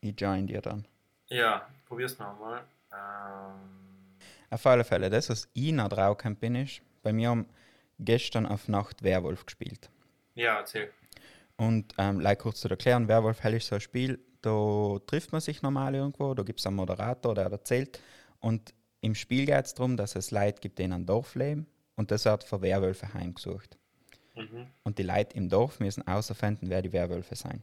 Ich 0.00 0.14
join 0.20 0.46
dir 0.46 0.60
dann. 0.62 0.86
Ja, 1.26 1.68
ich 1.76 1.84
probiere 1.86 2.06
es 2.06 2.18
nochmal. 2.18 2.62
Ähm, 2.92 4.16
Auf 4.50 4.64
alle 4.66 4.84
Fälle, 4.84 5.10
das, 5.10 5.28
was 5.28 5.48
ich 5.54 5.72
noch 5.72 5.88
drauf 5.88 6.18
bin, 6.40 6.54
ist, 6.54 6.80
bei 7.02 7.12
mir 7.12 7.30
haben 7.30 7.46
gestern 7.98 8.46
auf 8.46 8.68
Nacht 8.68 9.02
Werwolf 9.02 9.44
gespielt. 9.44 9.90
ja, 10.34 10.58
erzähl. 10.60 10.92
Und 11.56 11.92
ähm, 11.98 12.20
like 12.20 12.38
kurz 12.38 12.60
zu 12.60 12.68
erklären, 12.68 13.08
Werwolf 13.08 13.42
Hell 13.42 13.54
ist 13.54 13.66
so 13.66 13.74
ein 13.74 13.80
Spiel, 13.80 14.20
da 14.42 14.98
trifft 15.08 15.32
man 15.32 15.40
sich 15.40 15.60
normal 15.62 15.96
irgendwo, 15.96 16.32
da 16.32 16.44
gibt 16.44 16.60
es 16.60 16.66
einen 16.68 16.76
Moderator, 16.76 17.34
der 17.34 17.46
erzählt. 17.46 17.98
Und 18.38 18.72
im 19.00 19.14
Spiel 19.14 19.46
geht 19.46 19.64
es 19.64 19.74
darum, 19.74 19.96
dass 19.96 20.16
es 20.16 20.30
Leute 20.30 20.60
gibt, 20.60 20.78
die 20.78 20.84
in 20.84 20.92
einem 20.92 21.06
Dorf 21.06 21.34
leben 21.34 21.66
und 21.96 22.10
das 22.10 22.24
wird 22.24 22.44
von 22.44 22.62
Werwölfe 22.62 23.12
heimgesucht. 23.14 23.78
Mhm. 24.34 24.66
Und 24.84 24.98
die 24.98 25.02
Leute 25.02 25.36
im 25.36 25.48
Dorf 25.48 25.80
müssen 25.80 26.06
außerfinden, 26.06 26.70
wer 26.70 26.82
die 26.82 26.92
Werwölfe 26.92 27.34
sein. 27.34 27.62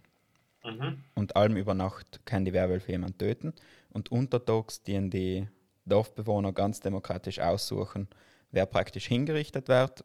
Mhm. 0.63 1.03
Und 1.13 1.35
allem 1.35 1.57
über 1.57 1.73
Nacht 1.73 2.25
können 2.25 2.45
die 2.45 2.53
Werwölfe 2.53 2.91
jemanden 2.91 3.17
töten. 3.17 3.53
Und 3.89 4.11
untertags 4.11 4.81
dienen 4.83 5.09
die 5.09 5.47
Dorfbewohner 5.85 6.51
ganz 6.51 6.79
demokratisch 6.79 7.39
aussuchen, 7.39 8.07
wer 8.51 8.65
praktisch 8.65 9.07
hingerichtet 9.07 9.67
wird, 9.67 10.03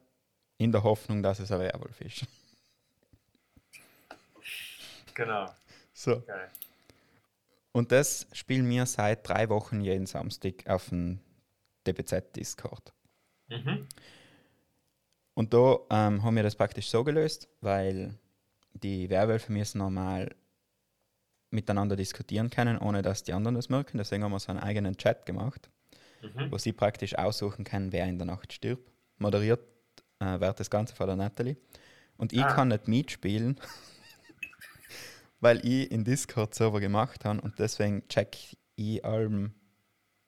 in 0.57 0.71
der 0.71 0.83
Hoffnung, 0.83 1.23
dass 1.23 1.39
es 1.39 1.51
ein 1.51 1.59
Werwolf 1.59 1.99
ist. 2.01 2.25
Genau, 5.13 5.45
So. 5.93 6.21
geil. 6.21 6.49
Und 7.73 7.91
das 7.91 8.27
spielen 8.33 8.69
wir 8.69 8.85
seit 8.85 9.27
drei 9.27 9.49
Wochen 9.49 9.81
jeden 9.81 10.05
Samstag 10.05 10.67
auf 10.67 10.89
dem 10.89 11.19
DBZ-Discord. 11.87 12.93
Mhm. 13.49 13.87
Und 15.33 15.53
da 15.53 15.77
ähm, 15.89 16.23
haben 16.23 16.35
wir 16.35 16.43
das 16.43 16.55
praktisch 16.55 16.89
so 16.89 17.03
gelöst, 17.03 17.47
weil 17.61 18.15
die 18.73 19.09
Werwölfe 19.09 19.51
müssen 19.51 19.77
normal 19.79 20.35
miteinander 21.49 21.95
diskutieren 21.95 22.49
können, 22.49 22.77
ohne 22.77 23.01
dass 23.01 23.23
die 23.23 23.33
anderen 23.33 23.55
das 23.55 23.69
merken. 23.69 23.97
Deswegen 23.97 24.23
haben 24.23 24.31
wir 24.31 24.39
so 24.39 24.51
einen 24.51 24.59
eigenen 24.59 24.97
Chat 24.97 25.25
gemacht, 25.25 25.69
Mhm. 26.21 26.51
wo 26.51 26.57
sie 26.57 26.71
praktisch 26.73 27.17
aussuchen 27.17 27.63
können, 27.65 27.91
wer 27.91 28.05
in 28.05 28.17
der 28.19 28.27
Nacht 28.27 28.53
stirbt. 28.53 28.91
Moderiert 29.17 29.59
äh, 30.19 30.39
wird 30.39 30.59
das 30.59 30.69
Ganze 30.69 30.93
von 30.95 31.07
der 31.07 31.15
Natalie. 31.15 31.57
Und 32.17 32.31
ich 32.31 32.43
Ah. 32.43 32.53
kann 32.53 32.67
nicht 32.67 32.87
mitspielen, 32.87 33.59
weil 35.41 35.65
ich 35.65 35.91
in 35.91 36.03
Discord-Server 36.05 36.79
gemacht 36.79 37.25
habe 37.25 37.41
und 37.41 37.59
deswegen 37.59 38.07
check 38.07 38.37
ich 38.75 39.03
allem, 39.03 39.53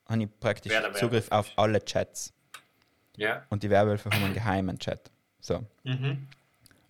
habe 0.08 0.24
ich 0.24 0.40
praktisch 0.40 0.72
Wer 0.72 0.82
der 0.82 0.94
Zugriff 0.94 1.32
Werwolf 1.32 1.48
auf 1.52 1.58
alle 1.58 1.84
Chats. 1.86 2.34
Ja. 3.16 3.46
Und 3.50 3.64
die 3.64 3.70
Werwölfe 3.70 4.10
haben 4.10 4.24
einen 4.24 4.34
geheimen 4.34 4.78
Chat. 4.80 5.12
So. 5.40 5.64
Mhm. 5.84 6.28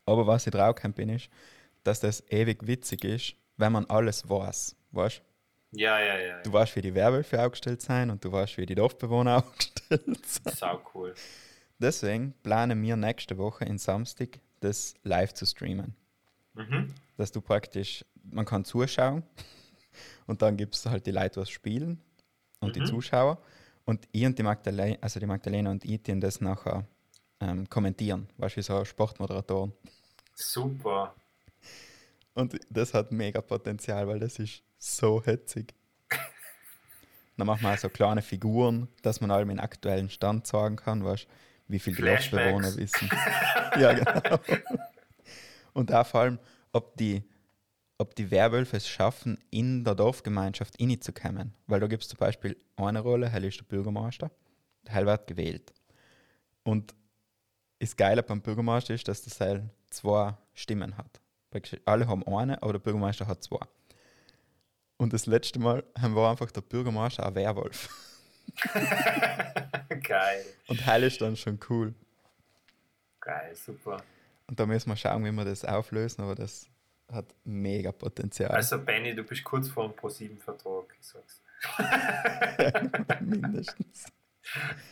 Aber 0.06 0.25
was 0.25 0.48
ich 0.48 0.51
draufgekommen 0.51 0.96
bin, 0.96 1.10
ist, 1.10 1.30
dass 1.84 2.00
das 2.00 2.24
ewig 2.30 2.65
witzig 2.65 3.03
ist, 3.03 3.36
wenn 3.58 3.74
man 3.74 3.86
alles 3.86 4.27
weiß. 4.30 4.75
Weißt 4.92 5.22
Ja, 5.72 6.00
ja, 6.00 6.18
ja. 6.18 6.42
du? 6.42 6.53
weißt, 6.53 6.75
wie 6.75 6.82
die 6.82 6.96
Werwölfe 6.96 7.42
aufgestellt 7.44 7.82
sind 7.82 8.10
und 8.10 8.24
du 8.24 8.32
weißt, 8.32 8.58
wie 8.58 8.65
die 8.65 8.75
Dorfbewohner 8.75 9.38
aufgestellt 9.44 10.25
sind. 10.25 10.56
Sau 10.56 10.82
cool. 10.94 11.13
Deswegen 11.80 12.34
planen 12.44 12.82
wir 12.82 12.96
nächste 12.96 13.38
Woche 13.38 13.65
in 13.65 13.77
Samstag 13.77 14.39
das 14.62 14.94
live 15.03 15.34
zu 15.34 15.46
streamen. 15.46 15.96
Mhm. 16.53 16.94
Dass 17.17 17.32
du 17.32 17.41
praktisch, 17.41 18.05
man 18.24 18.46
kann 18.46 18.65
zuschauen 18.65 19.24
und 20.27 20.41
dann 20.41 20.58
gibt 20.58 20.75
es 20.75 20.86
halt 20.86 21.05
die 21.05 21.12
Leute, 21.12 21.41
was 21.41 21.50
spielen 21.50 22.01
und 22.60 22.75
die 22.75 22.82
Mhm. 22.82 22.86
Zuschauer. 22.88 23.41
Und 23.86 24.08
ich 24.12 24.25
und 24.25 24.38
die 24.39 24.43
Magdalena, 24.43 24.98
also 25.01 25.20
die 25.20 25.25
Magdalena 25.25 25.70
und 25.70 25.84
ich, 25.84 26.01
die 26.03 26.20
das 26.20 26.39
nachher 26.39 26.86
ähm, 27.41 27.70
kommentieren. 27.70 28.27
Weißt 28.38 28.55
du, 28.55 28.60
wie 28.60 28.63
so 28.63 28.86
Sportmoderatoren. 28.86 29.74
Super. 30.36 31.13
Und 32.34 32.58
das 32.70 32.93
hat 32.93 33.12
mega 33.12 33.41
Potenzial, 33.41 34.08
weil 34.08 34.20
das 34.20 34.39
ist 34.39 34.63
so 34.79 35.22
hetzig. 35.24 35.74
Dann 37.38 37.48
machen 37.48 37.62
wir 37.63 37.74
auch 37.74 37.77
so 37.77 37.89
kleine 37.89 38.22
Figuren, 38.22 38.88
dass 39.01 39.22
man 39.22 39.32
allem 39.32 39.50
den 39.50 39.60
aktuellen 39.60 40.10
Stand 40.10 40.48
sagen 40.48 40.77
kann, 40.77 41.03
weißt 41.03 41.27
wie 41.67 41.79
viel 41.79 41.96
die. 41.96 42.32
Dorfbewohner 42.32 42.75
wissen. 42.77 43.10
ja, 43.79 43.93
genau. 43.93 44.39
Und 45.74 45.91
auch 45.93 46.05
vor 46.05 46.22
allem, 46.22 46.39
ob 46.74 46.98
die, 46.98 47.24
ob 47.98 48.15
die 48.15 48.30
Werwölfe 48.30 48.77
es 48.77 48.88
schaffen, 48.88 49.38
in 49.50 49.86
der 49.86 49.96
Dorfgemeinschaft 49.96 50.80
reinzukommen. 50.80 51.53
Weil 51.68 51.80
da 51.80 51.88
gibt 51.88 52.03
es 52.03 52.10
zum 52.10 52.18
Beispiel 52.18 52.58
eine 52.75 53.00
Rolle, 53.00 53.30
Hell 53.30 53.46
ist 53.46 53.60
der 53.60 53.65
Bürgermeister, 53.65 54.30
der 54.86 54.94
Hell 54.94 55.06
wird 55.06 55.27
gewählt. 55.27 55.74
Und 56.63 56.94
das 57.80 57.96
Geile 57.96 58.24
beim 58.24 58.42
Bürgermeister 58.42 58.94
ist, 58.94 59.08
dass 59.08 59.22
der 59.22 59.48
Hell 59.48 59.70
zwei 59.89 60.36
Stimmen 60.53 60.98
hat. 60.98 61.22
Alle 61.86 62.08
haben 62.08 62.25
eine, 62.27 62.62
aber 62.62 62.74
der 62.74 62.80
Bürgermeister 62.80 63.27
hat 63.27 63.44
zwei. 63.44 63.60
Und 64.98 65.13
das 65.13 65.25
letzte 65.25 65.60
Mal 65.60 65.84
wir 66.01 66.30
einfach 66.30 66.51
der 66.51 66.62
Bürgermeister 66.62 67.25
ein 67.25 67.36
Werwolf. 67.36 67.89
Geil. 70.03 70.46
Und 70.68 70.86
Hell 70.86 71.03
ist 71.03 71.22
dann 71.22 71.36
schon 71.36 71.60
cool. 71.70 71.94
Geil, 73.20 73.56
super. 73.56 73.98
Und 74.47 74.59
da 74.59 74.65
müssen 74.65 74.89
wir 74.89 74.95
schauen, 74.95 75.23
wie 75.25 75.31
wir 75.31 75.45
das 75.45 75.65
auflösen, 75.65 76.21
aber 76.21 76.35
das 76.35 76.69
hat 77.12 77.25
mega 77.43 77.91
Potenzial. 77.91 78.51
Also 78.51 78.79
Benny, 78.79 79.15
du 79.15 79.23
bist 79.23 79.43
kurz 79.43 79.69
vor 79.69 79.88
dem 79.88 79.97
Pro7-Vertrag, 79.97 80.95
ich 81.00 81.07
sag's. 81.07 81.41
Mindestens. 83.21 84.05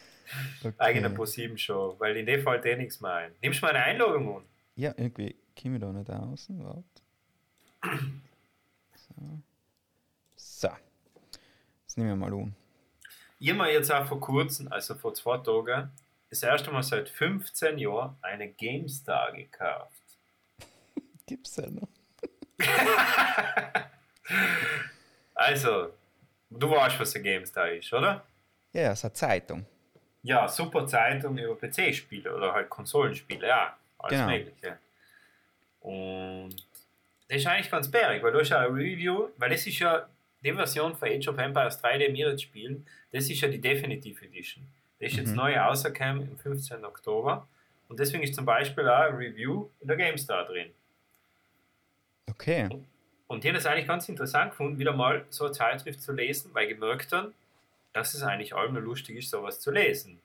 Okay. 0.63 0.73
Eigene 0.77 1.09
Pro7-Show, 1.09 1.95
weil 1.99 2.15
in 2.15 2.25
dem 2.25 2.41
Fall 2.41 2.65
eh 2.65 2.77
nichts 2.77 3.01
mehr 3.01 3.13
ein. 3.13 3.31
Nimmst 3.41 3.61
du 3.61 3.65
meine 3.65 3.79
Einladung 3.79 4.37
an? 4.37 4.43
Ja, 4.75 4.93
irgendwie 4.95 5.35
komme 5.61 5.75
ich 5.75 5.81
da 5.81 5.91
nicht 5.91 6.09
außen. 6.09 6.63
Warte. 6.63 6.83
So. 8.95 9.41
so. 10.35 10.69
Das 11.85 11.97
nehmen 11.97 12.09
wir 12.09 12.15
mal 12.15 12.33
an. 12.33 12.55
Ich 13.39 13.49
habe 13.49 13.57
mir 13.57 13.73
jetzt 13.73 13.91
auch 13.91 14.05
vor 14.05 14.19
kurzem, 14.19 14.71
also 14.71 14.95
vor 14.95 15.13
zwei 15.13 15.37
Tagen, 15.39 15.91
das 16.31 16.41
erste 16.43 16.71
Mal 16.71 16.81
seit 16.81 17.09
15 17.09 17.77
Jahren 17.77 18.15
eine 18.21 18.47
GameStar 18.49 19.31
gekauft. 19.33 20.01
Gibt's 21.27 21.55
ja 21.57 21.67
noch. 21.69 21.87
Also, 25.33 25.91
du 26.51 26.69
weißt, 26.69 26.99
was 26.99 27.15
eine 27.15 27.23
GameStar 27.23 27.71
ist, 27.71 27.91
oder? 27.91 28.23
Ja, 28.73 28.91
es 28.91 28.99
ist 28.99 29.05
eine 29.05 29.13
Zeitung. 29.13 29.65
Ja, 30.21 30.47
super 30.47 30.85
Zeitung 30.85 31.35
über 31.37 31.55
PC-Spiele 31.57 32.33
oder 32.35 32.53
halt 32.53 32.69
Konsolenspiele, 32.69 33.47
ja, 33.47 33.75
alles 33.97 34.19
Genau. 34.19 34.31
Mögliche. 34.31 34.77
Und 35.79 36.55
das 37.27 37.37
ist 37.37 37.47
eigentlich 37.47 37.71
ganz 37.71 37.89
bärig, 37.89 38.21
weil 38.21 38.31
du 38.31 38.39
hast 38.39 38.49
ja 38.49 38.59
ein 38.59 38.71
Review, 38.73 39.29
weil 39.37 39.49
das 39.49 39.65
ist 39.65 39.79
ja 39.79 40.07
die 40.43 40.53
Version 40.53 40.95
von 40.95 41.09
Age 41.09 41.27
of 41.27 41.37
Empires 41.39 41.81
3, 41.81 41.97
die 41.97 42.13
wir 42.13 42.29
jetzt 42.29 42.43
spielen, 42.43 42.85
das 43.11 43.27
ist 43.29 43.41
ja 43.41 43.47
die 43.47 43.59
Definitive 43.59 44.23
Edition. 44.25 44.67
Das 45.01 45.11
ist 45.11 45.17
jetzt 45.17 45.29
Mhm. 45.31 45.35
neu 45.37 45.57
rausgekommen 45.57 46.29
am 46.31 46.37
15. 46.37 46.85
Oktober 46.85 47.47
und 47.89 47.99
deswegen 47.99 48.23
ist 48.23 48.35
zum 48.35 48.45
Beispiel 48.45 48.87
auch 48.87 49.09
ein 49.09 49.15
Review 49.15 49.67
in 49.79 49.87
der 49.87 49.97
GameStar 49.97 50.45
drin. 50.45 50.71
Okay. 52.29 52.69
Und 53.27 53.43
ich 53.43 53.49
habe 53.49 53.57
das 53.57 53.65
eigentlich 53.65 53.87
ganz 53.87 54.07
interessant 54.09 54.51
gefunden, 54.51 54.77
wieder 54.77 54.93
mal 54.93 55.25
so 55.29 55.45
eine 55.45 55.53
Zeitschrift 55.53 56.01
zu 56.01 56.11
lesen, 56.11 56.51
weil 56.53 56.67
gemerkt 56.67 57.11
dann, 57.11 57.33
dass 57.93 58.13
es 58.13 58.23
eigentlich 58.23 58.53
allem 58.55 58.73
nur 58.73 58.81
lustig 58.83 59.17
ist, 59.17 59.29
sowas 59.29 59.59
zu 59.59 59.71
lesen. 59.71 60.19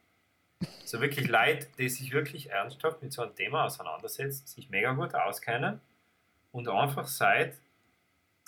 So 0.85 1.01
wirklich 1.01 1.29
Leute, 1.29 1.67
die 1.79 1.89
sich 1.89 2.13
wirklich 2.13 2.51
ernsthaft 2.51 3.03
mit 3.03 3.13
so 3.13 3.23
einem 3.23 3.35
Thema 3.35 3.65
auseinandersetzen, 3.65 4.47
sich 4.47 4.71
mega 4.71 4.93
gut 4.93 5.15
auskennen 5.15 5.81
und 6.53 6.69
einfach 6.69 7.07
seit 7.07 7.55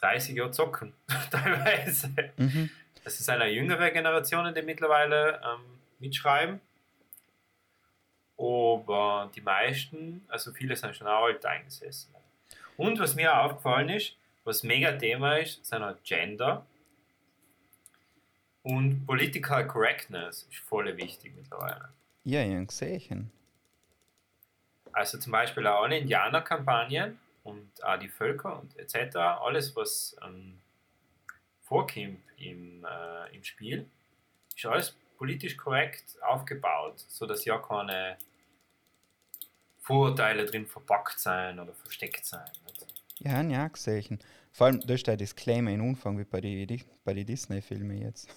30 0.00 0.37
Jahren 0.37 0.52
zocken, 0.52 0.92
teilweise. 1.30 2.11
Mhm. 2.37 2.70
Das 3.04 3.18
ist 3.20 3.28
eine 3.28 3.49
jüngere 3.49 3.90
Generation, 3.90 4.52
die 4.54 4.62
mittlerweile 4.62 5.40
ähm, 5.44 5.77
mitschreiben. 5.99 6.61
Aber 8.37 9.31
die 9.35 9.40
meisten, 9.40 10.25
also 10.28 10.52
viele 10.52 10.76
sind 10.76 10.95
schon 10.95 11.09
auch 11.09 11.25
alt 11.25 11.45
eingesessen. 11.45 12.14
Und 12.76 13.00
was 13.00 13.17
mir 13.17 13.35
auch 13.37 13.47
aufgefallen 13.47 13.88
ist, 13.88 14.14
was 14.45 14.62
mega 14.62 14.93
Thema 14.93 15.37
ist, 15.37 15.64
sind 15.67 15.83
halt 15.83 16.02
Gender. 16.05 16.64
Und 18.62 19.07
Political 19.07 19.67
Correctness 19.67 20.47
ist 20.50 20.59
voll 20.59 20.97
wichtig 20.97 21.33
mittlerweile. 21.37 21.88
Ja, 22.25 22.40
habe 22.40 22.67
gesehen. 22.67 23.33
Also 24.93 25.19
zum 25.19 25.33
Beispiel 25.33 25.67
auch 25.67 25.83
alle 25.83 25.99
Indianerkampagnen 25.99 27.19
und 27.45 27.85
auch 27.85 27.99
die 27.99 28.09
Völker 28.09 28.61
und 28.61 28.76
etc. 28.78 29.17
Alles, 29.17 29.75
was 29.75 30.17
ähm, 30.25 30.61
vorkommt 31.62 32.21
im, 32.37 32.85
äh, 32.85 33.35
im 33.35 33.45
Spiel, 33.45 33.87
ist 34.55 34.67
alles 34.67 34.95
politisch 35.18 35.56
korrekt 35.56 36.16
aufgebaut, 36.22 37.04
sodass 37.08 37.44
ja 37.44 37.58
keine 37.58 38.16
Vorurteile 39.80 40.46
drin 40.46 40.66
verpackt 40.66 41.18
sein 41.18 41.58
oder 41.58 41.75
versteckt 41.75 42.25
sein. 42.25 42.48
Ja, 43.18 43.40
auch 43.66 43.72
gesehen. 43.72 44.20
Vor 44.52 44.68
allem, 44.68 44.80
da 44.80 44.94
ist 44.94 45.06
der 45.06 45.16
Disclaimer 45.16 45.70
in 45.70 45.80
Umfang 45.80 46.18
wie 46.18 46.25
bei 46.25 46.40
den 46.40 46.82
bei 47.04 47.14
die 47.14 47.25
Disney-Filmen 47.25 47.98
jetzt. 47.98 48.28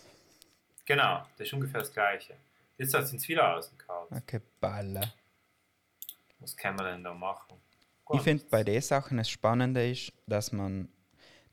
Genau, 0.86 1.26
das 1.38 1.48
ist 1.48 1.54
ungefähr 1.54 1.82
das 1.82 1.94
Gleiche. 1.94 2.36
Jetzt 2.78 2.94
hat 2.94 3.04
es 3.04 3.14
ins 3.14 3.28
wieder 3.28 3.44
rausgehauen. 3.44 4.08
Okay, 4.12 4.42
Baller. 4.60 5.14
Was 6.40 6.58
kann 6.58 6.76
man 6.76 6.86
denn 6.86 7.04
da 7.04 7.14
machen? 7.14 7.58
Ich 8.14 8.22
finde 8.22 8.44
bei 8.50 8.64
den 8.64 8.82
Sachen 8.82 9.18
das 9.18 9.30
Spannende 9.30 9.90
ist, 9.90 10.12
dass 10.28 10.52
man, 10.52 10.90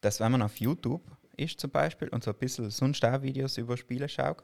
dass 0.00 0.20
wenn 0.20 0.32
man 0.32 0.42
auf 0.42 0.56
YouTube 0.56 1.02
ist 1.36 1.60
zum 1.60 1.70
Beispiel 1.70 2.08
und 2.08 2.24
so 2.24 2.32
ein 2.32 2.38
bisschen 2.38 2.70
sonst 2.70 3.04
auch 3.04 3.22
Videos 3.22 3.58
über 3.58 3.76
Spiele 3.76 4.08
schaut, 4.08 4.42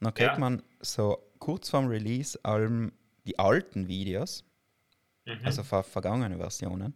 dann 0.00 0.14
kriegt 0.14 0.32
Ja. 0.32 0.38
man 0.38 0.62
so 0.80 1.18
kurz 1.38 1.70
vorm 1.70 1.86
Release 1.88 2.38
allem 2.42 2.92
die 3.26 3.38
alten 3.38 3.88
Videos, 3.88 4.44
mhm. 5.26 5.40
also 5.44 5.62
ver 5.62 5.82
vergangene 5.82 6.36
Versionen. 6.38 6.94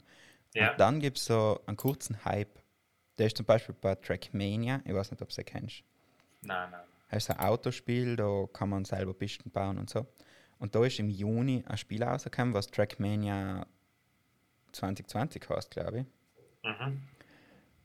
ja. 0.54 0.70
Und 0.72 0.80
dann 0.80 1.00
gibt 1.00 1.18
es 1.18 1.26
so 1.26 1.60
einen 1.66 1.76
kurzen 1.76 2.24
Hype. 2.24 2.60
Der 3.18 3.26
ist 3.26 3.36
zum 3.36 3.46
Beispiel 3.46 3.74
bei 3.80 3.94
Trackmania, 3.94 4.80
ich 4.84 4.94
weiß 4.94 5.10
nicht, 5.10 5.22
ob 5.22 5.28
du 5.28 5.34
sie 5.34 5.44
kennst. 5.44 5.82
Nein, 6.42 6.70
nein. 6.70 6.80
Das 7.10 7.24
ist 7.24 7.30
ein 7.30 7.38
Autospiel, 7.38 8.16
da 8.16 8.46
kann 8.52 8.68
man 8.70 8.84
selber 8.84 9.14
Pisten 9.14 9.50
bauen 9.50 9.78
und 9.78 9.88
so. 9.88 10.06
Und 10.58 10.74
da 10.74 10.84
ist 10.84 10.98
im 10.98 11.10
Juni 11.10 11.62
ein 11.66 11.76
Spiel 11.78 12.02
rausgekommen, 12.02 12.54
was 12.54 12.66
Trackmania 12.68 13.66
2020 14.72 15.48
heißt, 15.48 15.70
glaube 15.70 16.00
ich. 16.00 16.06
Mhm. 16.64 17.02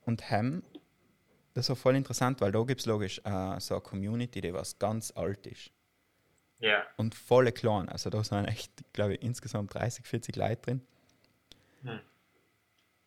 Und 0.05 0.31
haben, 0.31 0.63
das 1.53 1.69
war 1.69 1.75
voll 1.75 1.95
interessant, 1.95 2.41
weil 2.41 2.51
da 2.51 2.63
gibt 2.63 2.81
es 2.81 2.85
logisch 2.85 3.19
äh, 3.23 3.59
so 3.59 3.75
eine 3.75 3.81
Community, 3.81 4.41
die 4.41 4.53
was 4.53 4.77
ganz 4.77 5.11
alt 5.15 5.45
ist. 5.47 5.71
Ja. 6.59 6.83
Und 6.97 7.15
voll 7.15 7.51
klein. 7.51 7.89
Also 7.89 8.09
da 8.09 8.23
sind 8.23 8.45
echt, 8.45 8.71
glaube 8.93 9.15
ich, 9.15 9.21
insgesamt 9.21 9.73
30, 9.73 10.05
40 10.05 10.35
Leute 10.35 10.61
drin. 10.61 10.81
Hm. 11.83 11.99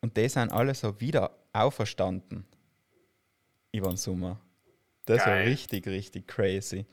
Und 0.01 0.17
die 0.17 0.27
sind 0.27 0.51
alle 0.51 0.73
so 0.75 0.99
wieder 0.99 1.31
auferstanden 1.53 2.45
über 3.71 3.89
den 3.89 3.97
Sommer. 3.97 4.39
Das 5.05 5.19
war 5.19 5.35
Geil. 5.35 5.47
richtig, 5.49 5.87
richtig 5.87 6.27
crazy. 6.27 6.85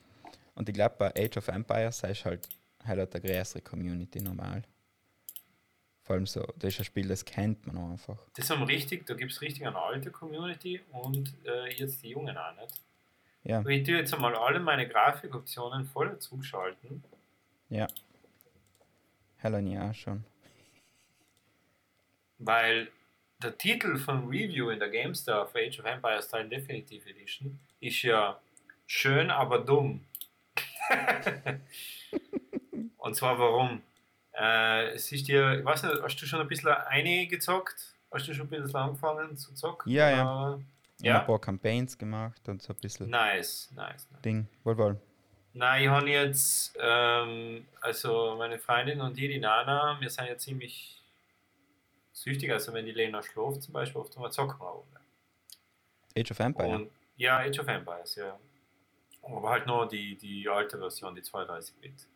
Und 0.54 0.68
ich 0.68 0.74
glaube, 0.74 0.94
bei 0.98 1.08
Age 1.16 1.38
of 1.38 1.48
Empires 1.48 2.02
ist 2.02 2.24
halt, 2.24 2.48
halt 2.84 3.14
eine 3.14 3.20
größere 3.22 3.62
Community 3.62 4.20
normal. 4.20 4.62
Vor 6.10 6.16
allem 6.16 6.26
so, 6.26 6.42
das 6.58 6.74
ist 6.74 6.80
ein 6.80 6.84
Spiel, 6.86 7.06
das 7.06 7.24
kennt 7.24 7.64
man 7.68 7.78
auch 7.78 7.92
einfach. 7.92 8.18
Das 8.34 8.50
haben 8.50 8.64
richtig, 8.64 9.06
da 9.06 9.14
gibt 9.14 9.30
es 9.30 9.40
richtig 9.42 9.64
eine 9.64 9.78
alte 9.78 10.10
Community 10.10 10.80
und 10.90 11.32
äh, 11.46 11.72
jetzt 11.72 12.02
die 12.02 12.08
Jungen 12.08 12.36
auch 12.36 12.52
nicht. 12.56 12.80
Ja, 13.44 13.64
ich 13.64 13.84
tue 13.84 13.94
jetzt 13.94 14.12
einmal 14.12 14.34
alle 14.34 14.58
meine 14.58 14.88
Grafikoptionen 14.88 15.86
voll 15.86 16.18
zuschalten. 16.18 17.04
ja. 17.68 17.86
Helen 19.36 19.68
ja 19.68 19.94
schon. 19.94 20.24
Weil 22.38 22.90
der 23.40 23.56
Titel 23.56 23.96
von 23.96 24.26
Review 24.26 24.70
in 24.70 24.80
der 24.80 24.90
GameStar 24.90 25.46
für 25.46 25.60
Age 25.60 25.78
of 25.78 25.86
Empires 25.86 26.28
3 26.28 26.42
Definitive 26.42 27.08
Edition 27.08 27.60
ist 27.78 28.02
ja 28.02 28.40
schön, 28.88 29.30
aber 29.30 29.60
dumm. 29.60 30.04
Und 32.98 33.14
zwar 33.14 33.38
warum? 33.38 33.82
Äh, 34.32 34.90
es 34.90 35.10
ist 35.12 35.28
dir, 35.28 35.58
ich 35.58 35.64
weiß 35.64 35.82
nicht, 35.84 36.02
hast 36.02 36.16
du 36.16 36.26
schon 36.26 36.40
ein 36.40 36.48
bisschen 36.48 36.68
eingezockt? 36.68 37.94
Hast 38.12 38.28
du 38.28 38.34
schon 38.34 38.46
ein 38.46 38.50
bisschen 38.50 38.76
angefangen 38.76 39.36
zu 39.36 39.54
zocken? 39.54 39.90
Ja, 39.90 40.10
ja. 40.10 40.22
Oder? 40.22 40.60
Ja. 41.00 41.20
Ein 41.20 41.26
paar 41.26 41.40
Campaigns 41.40 41.96
gemacht 41.96 42.46
und 42.48 42.62
so 42.62 42.72
ein 42.72 42.78
bisschen 42.80 43.08
Nice, 43.08 43.70
nice, 43.74 44.06
nice. 44.10 44.22
Ding. 44.22 44.46
Wohl, 44.64 44.76
wohl. 44.76 45.00
Nein, 45.52 45.82
ich 45.82 45.88
habe 45.88 46.08
jetzt, 46.08 46.76
ähm, 46.78 47.66
also 47.80 48.36
meine 48.36 48.58
Freundin 48.58 49.00
und 49.00 49.16
die, 49.16 49.26
die 49.26 49.38
Nana, 49.38 49.96
wir 50.00 50.10
sind 50.10 50.26
ja 50.26 50.36
ziemlich 50.36 51.02
süchtig. 52.12 52.52
Also 52.52 52.72
wenn 52.72 52.84
die 52.84 52.92
Lena 52.92 53.22
schläft 53.22 53.62
zum 53.62 53.72
Beispiel, 53.72 54.00
oft 54.00 54.16
mal 54.18 54.30
zocken 54.30 54.60
wir 54.60 54.66
auch. 54.66 54.84
Age 56.16 56.30
of 56.30 56.38
Empire. 56.40 56.68
Und, 56.68 56.90
ja, 57.16 57.38
Age 57.38 57.60
of 57.60 57.68
Empires, 57.68 58.14
ja. 58.16 58.38
Aber 59.22 59.50
halt 59.50 59.66
nur 59.66 59.88
die, 59.88 60.16
die 60.16 60.48
alte 60.48 60.78
Version, 60.78 61.14
die 61.14 61.22
32-Bit. 61.22 62.06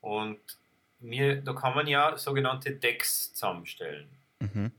Und 0.00 0.38
mir, 1.00 1.36
da 1.36 1.52
kann 1.52 1.74
man 1.74 1.86
ja 1.86 2.16
sogenannte 2.16 2.72
Decks 2.72 3.34
zusammenstellen. 3.34 4.08
Mhm. 4.38 4.72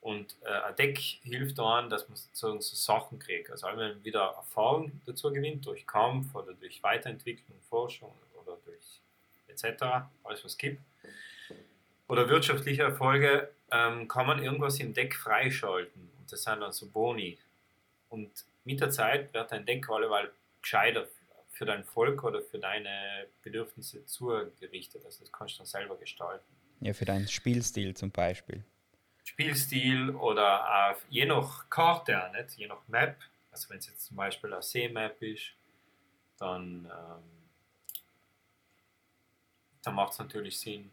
Und 0.00 0.36
äh, 0.44 0.68
ein 0.68 0.76
Deck 0.76 0.98
hilft 1.22 1.58
daran, 1.58 1.88
dass 1.88 2.08
man 2.08 2.16
sozusagen 2.16 2.60
so 2.60 2.76
Sachen 2.76 3.18
kriegt. 3.18 3.50
Also 3.50 3.66
wenn 3.68 3.76
man 3.76 4.04
wieder 4.04 4.34
Erfahrung 4.36 5.00
dazu 5.06 5.32
gewinnt, 5.32 5.64
durch 5.64 5.86
Kampf 5.86 6.34
oder 6.34 6.52
durch 6.52 6.82
Weiterentwicklung, 6.82 7.58
Forschung 7.70 8.12
oder 8.34 8.58
durch 8.66 9.00
etc., 9.48 9.82
alles 10.22 10.44
was 10.44 10.52
es 10.52 10.58
gibt. 10.58 10.82
Oder 12.06 12.28
wirtschaftliche 12.28 12.82
Erfolge, 12.82 13.50
ähm, 13.70 14.06
kann 14.06 14.26
man 14.26 14.42
irgendwas 14.42 14.78
im 14.78 14.92
Deck 14.92 15.16
freischalten. 15.16 16.10
Und 16.18 16.30
das 16.30 16.42
sind 16.42 16.60
dann 16.60 16.72
so 16.72 16.86
Boni. 16.86 17.38
Und 18.10 18.30
mit 18.64 18.80
der 18.80 18.90
Zeit 18.90 19.32
wird 19.32 19.52
dein 19.52 19.64
Deck 19.64 19.88
alleweil 19.88 20.30
gescheiter 20.60 21.06
für 21.54 21.64
dein 21.64 21.84
Volk 21.84 22.24
oder 22.24 22.42
für 22.42 22.58
deine 22.58 23.26
Bedürfnisse 23.42 24.04
zugerichtet. 24.06 25.04
Also 25.04 25.20
das 25.20 25.32
kannst 25.32 25.54
du 25.54 25.58
dann 25.58 25.66
selber 25.66 25.96
gestalten. 25.96 26.44
Ja, 26.80 26.92
für 26.92 27.04
deinen 27.04 27.28
Spielstil 27.28 27.94
zum 27.94 28.10
Beispiel. 28.10 28.64
Spielstil 29.24 30.10
oder 30.10 30.90
auf, 30.90 31.04
je 31.08 31.24
nach 31.24 31.70
Karte, 31.70 32.22
auch 32.22 32.32
nicht? 32.32 32.56
je 32.56 32.66
nach 32.66 32.86
Map. 32.88 33.16
Also 33.50 33.70
wenn 33.70 33.78
es 33.78 33.86
jetzt 33.86 34.06
zum 34.06 34.16
Beispiel 34.16 34.52
eine 34.52 34.62
See-Map 34.62 35.22
ist, 35.22 35.52
dann, 36.38 36.86
ähm, 36.86 37.22
dann 39.82 39.94
macht 39.94 40.12
es 40.12 40.18
natürlich 40.18 40.58
Sinn, 40.58 40.90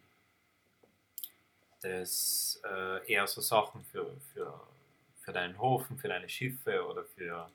dass 1.82 2.62
äh, 2.64 3.12
eher 3.12 3.26
so 3.26 3.42
Sachen 3.42 3.84
für, 3.86 4.16
für, 4.34 4.68
für 5.22 5.34
deinen 5.34 5.60
Hofen, 5.60 5.98
für 5.98 6.08
deine 6.08 6.30
Schiffe 6.30 6.86
oder 6.86 7.04
für 7.04 7.50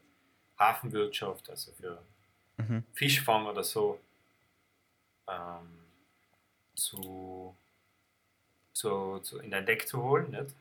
Hafenwirtschaft, 0.58 1.48
also 1.48 1.72
für 1.72 2.02
Mhm. 2.56 2.84
Fischfang 2.92 3.46
oder 3.46 3.62
so, 3.62 4.00
ähm, 5.28 5.68
zu, 6.74 7.54
zu, 8.72 9.18
zu, 9.20 9.38
in 9.38 9.50
dein 9.50 9.66
Deck 9.66 9.86
zu 9.86 10.02
holen. 10.02 10.30
Nicht? 10.30 10.54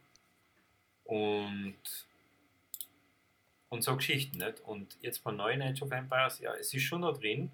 Und, 1.05 1.75
und 3.69 3.83
so 3.83 3.95
Geschichten. 3.95 4.37
Nicht? 4.37 4.59
Und 4.65 4.97
jetzt 5.01 5.23
bei 5.23 5.31
neuen 5.31 5.61
Age 5.61 5.81
of 5.81 5.91
Empires, 5.91 6.39
ja, 6.39 6.53
es 6.55 6.73
ist 6.73 6.83
schon 6.83 7.01
noch 7.01 7.17
drin, 7.17 7.51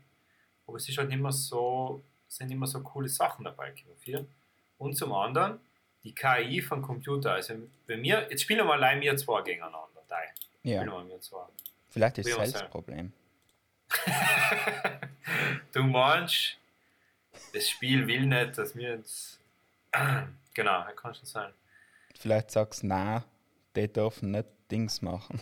aber 0.68 0.78
es 0.78 0.88
ist 0.88 0.98
halt 0.98 1.10
nicht 1.10 1.22
mehr 1.22 1.32
so, 1.32 2.02
sind 2.28 2.52
immer 2.52 2.68
so 2.68 2.82
coole 2.82 3.10
Sachen 3.10 3.46
dabei. 3.46 3.74
Hier. 4.04 4.26
Und 4.78 4.96
zum 4.96 5.14
anderen, 5.14 5.60
die 6.04 6.14
KI 6.14 6.62
von 6.62 6.82
Computer. 6.82 7.34
Also 7.34 7.56
bei 7.88 7.98
mir, 7.98 8.28
jetzt 8.30 8.42
spielen 8.42 8.66
wir 8.66 8.74
allein 8.74 9.02
wir 9.02 9.16
zwei 9.18 9.42
gegeneinander. 9.42 10.02
Die. 10.10 10.72
Ja. 10.72 10.82
Spielen 10.82 11.10
wir 11.10 11.22
zwei. 11.22 11.46
Vielleicht 11.90 12.18
ist 12.20 12.38
das 12.38 12.52
sein? 12.52 12.70
Problem. 12.70 13.14
du 15.74 15.84
meinst, 15.84 16.58
das 17.54 17.70
Spiel 17.70 18.08
will 18.08 18.26
nicht, 18.26 18.58
dass 18.58 18.76
wir 18.76 18.96
jetzt. 18.98 19.40
genau, 20.54 20.84
das 20.86 20.96
kann 20.96 21.14
schon 21.16 21.26
sein. 21.26 21.54
Vielleicht 22.20 22.52
sagst 22.52 22.84
du, 22.84 22.88
na, 22.88 23.24
die 23.76 23.92
dürfen 23.92 24.32
nicht 24.32 24.48
Dings 24.70 25.02
machen. 25.02 25.42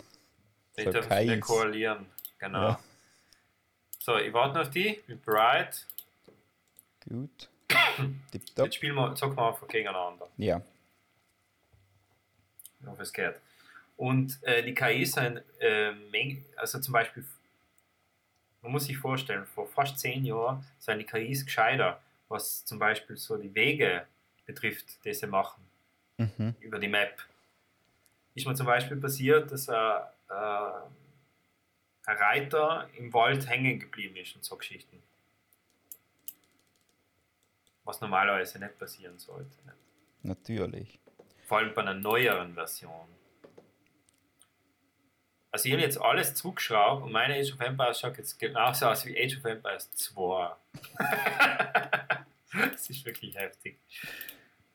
Die 0.77 0.83
So 0.85 0.91
dürfen 0.91 1.25
nicht 1.27 1.41
koalieren. 1.41 2.05
Genau. 2.39 2.61
Ja. 2.69 2.79
So, 3.99 4.17
ich 4.17 4.31
warte 4.33 4.55
noch 4.55 4.61
auf 4.61 4.69
die. 4.69 5.01
Bin 5.07 5.21
bereit. 5.21 5.85
Gut. 7.07 7.49
Jetzt 8.57 8.75
spielen 8.75 8.95
wir, 8.95 9.13
zocken 9.15 9.37
wir 9.37 9.47
einfach 9.49 9.67
gegeneinander. 9.67 10.27
Ja. 10.37 10.61
Ich 12.81 12.87
hoffe, 12.87 13.03
es 13.03 13.11
geht. 13.13 13.35
Und 13.97 14.41
äh, 14.43 14.63
die 14.63 14.73
KIs 14.73 15.11
sind, 15.11 15.43
äh, 15.59 15.91
Meng- 16.11 16.45
also 16.55 16.79
zum 16.79 16.93
Beispiel, 16.93 17.25
man 18.61 18.71
muss 18.71 18.85
sich 18.85 18.97
vorstellen, 18.97 19.45
vor 19.45 19.67
fast 19.67 19.99
zehn 19.99 20.25
Jahren 20.25 20.65
sind 20.79 20.99
die 20.99 21.05
KIs 21.05 21.45
gescheiter, 21.45 22.01
was 22.27 22.65
zum 22.65 22.79
Beispiel 22.79 23.17
so 23.17 23.37
die 23.37 23.53
Wege 23.55 24.05
betrifft, 24.45 25.03
die 25.05 25.13
sie 25.13 25.27
machen. 25.27 25.69
Mhm. 26.19 26.55
über 26.59 26.79
die 26.79 26.89
Map. 26.89 27.17
Ist 28.35 28.45
mir 28.45 28.53
zum 28.53 28.65
Beispiel 28.65 28.97
passiert, 28.97 29.51
dass 29.51 29.69
ein, 29.69 30.01
äh, 30.29 30.33
ein 32.05 32.17
Reiter 32.17 32.89
im 32.97 33.13
Wald 33.13 33.47
hängen 33.47 33.79
geblieben 33.79 34.17
ist 34.17 34.35
und 34.35 34.43
so 34.43 34.57
Geschichten. 34.57 35.01
Was 37.85 38.01
normalerweise 38.01 38.59
nicht 38.59 38.77
passieren 38.77 39.17
sollte. 39.17 39.55
Nicht? 39.65 39.77
Natürlich. 40.23 40.99
Vor 41.45 41.59
allem 41.59 41.73
bei 41.73 41.81
einer 41.81 41.93
neueren 41.93 42.53
Version. 42.53 43.07
Also 45.51 45.65
ich 45.65 45.73
habe 45.73 45.81
jetzt 45.81 45.99
alles 45.99 46.35
zurückgeschraubt 46.35 47.03
und 47.03 47.11
meine 47.11 47.35
Age 47.35 47.53
of 47.53 47.59
Empires 47.59 47.99
schaut 47.99 48.17
jetzt 48.17 48.37
genauso 48.37 48.85
aus 48.85 49.05
wie 49.05 49.17
Age 49.17 49.37
of 49.37 49.45
Empires 49.45 49.89
2. 49.91 50.55
das 52.71 52.89
ist 52.89 53.03
wirklich 53.05 53.35
heftig. 53.35 53.79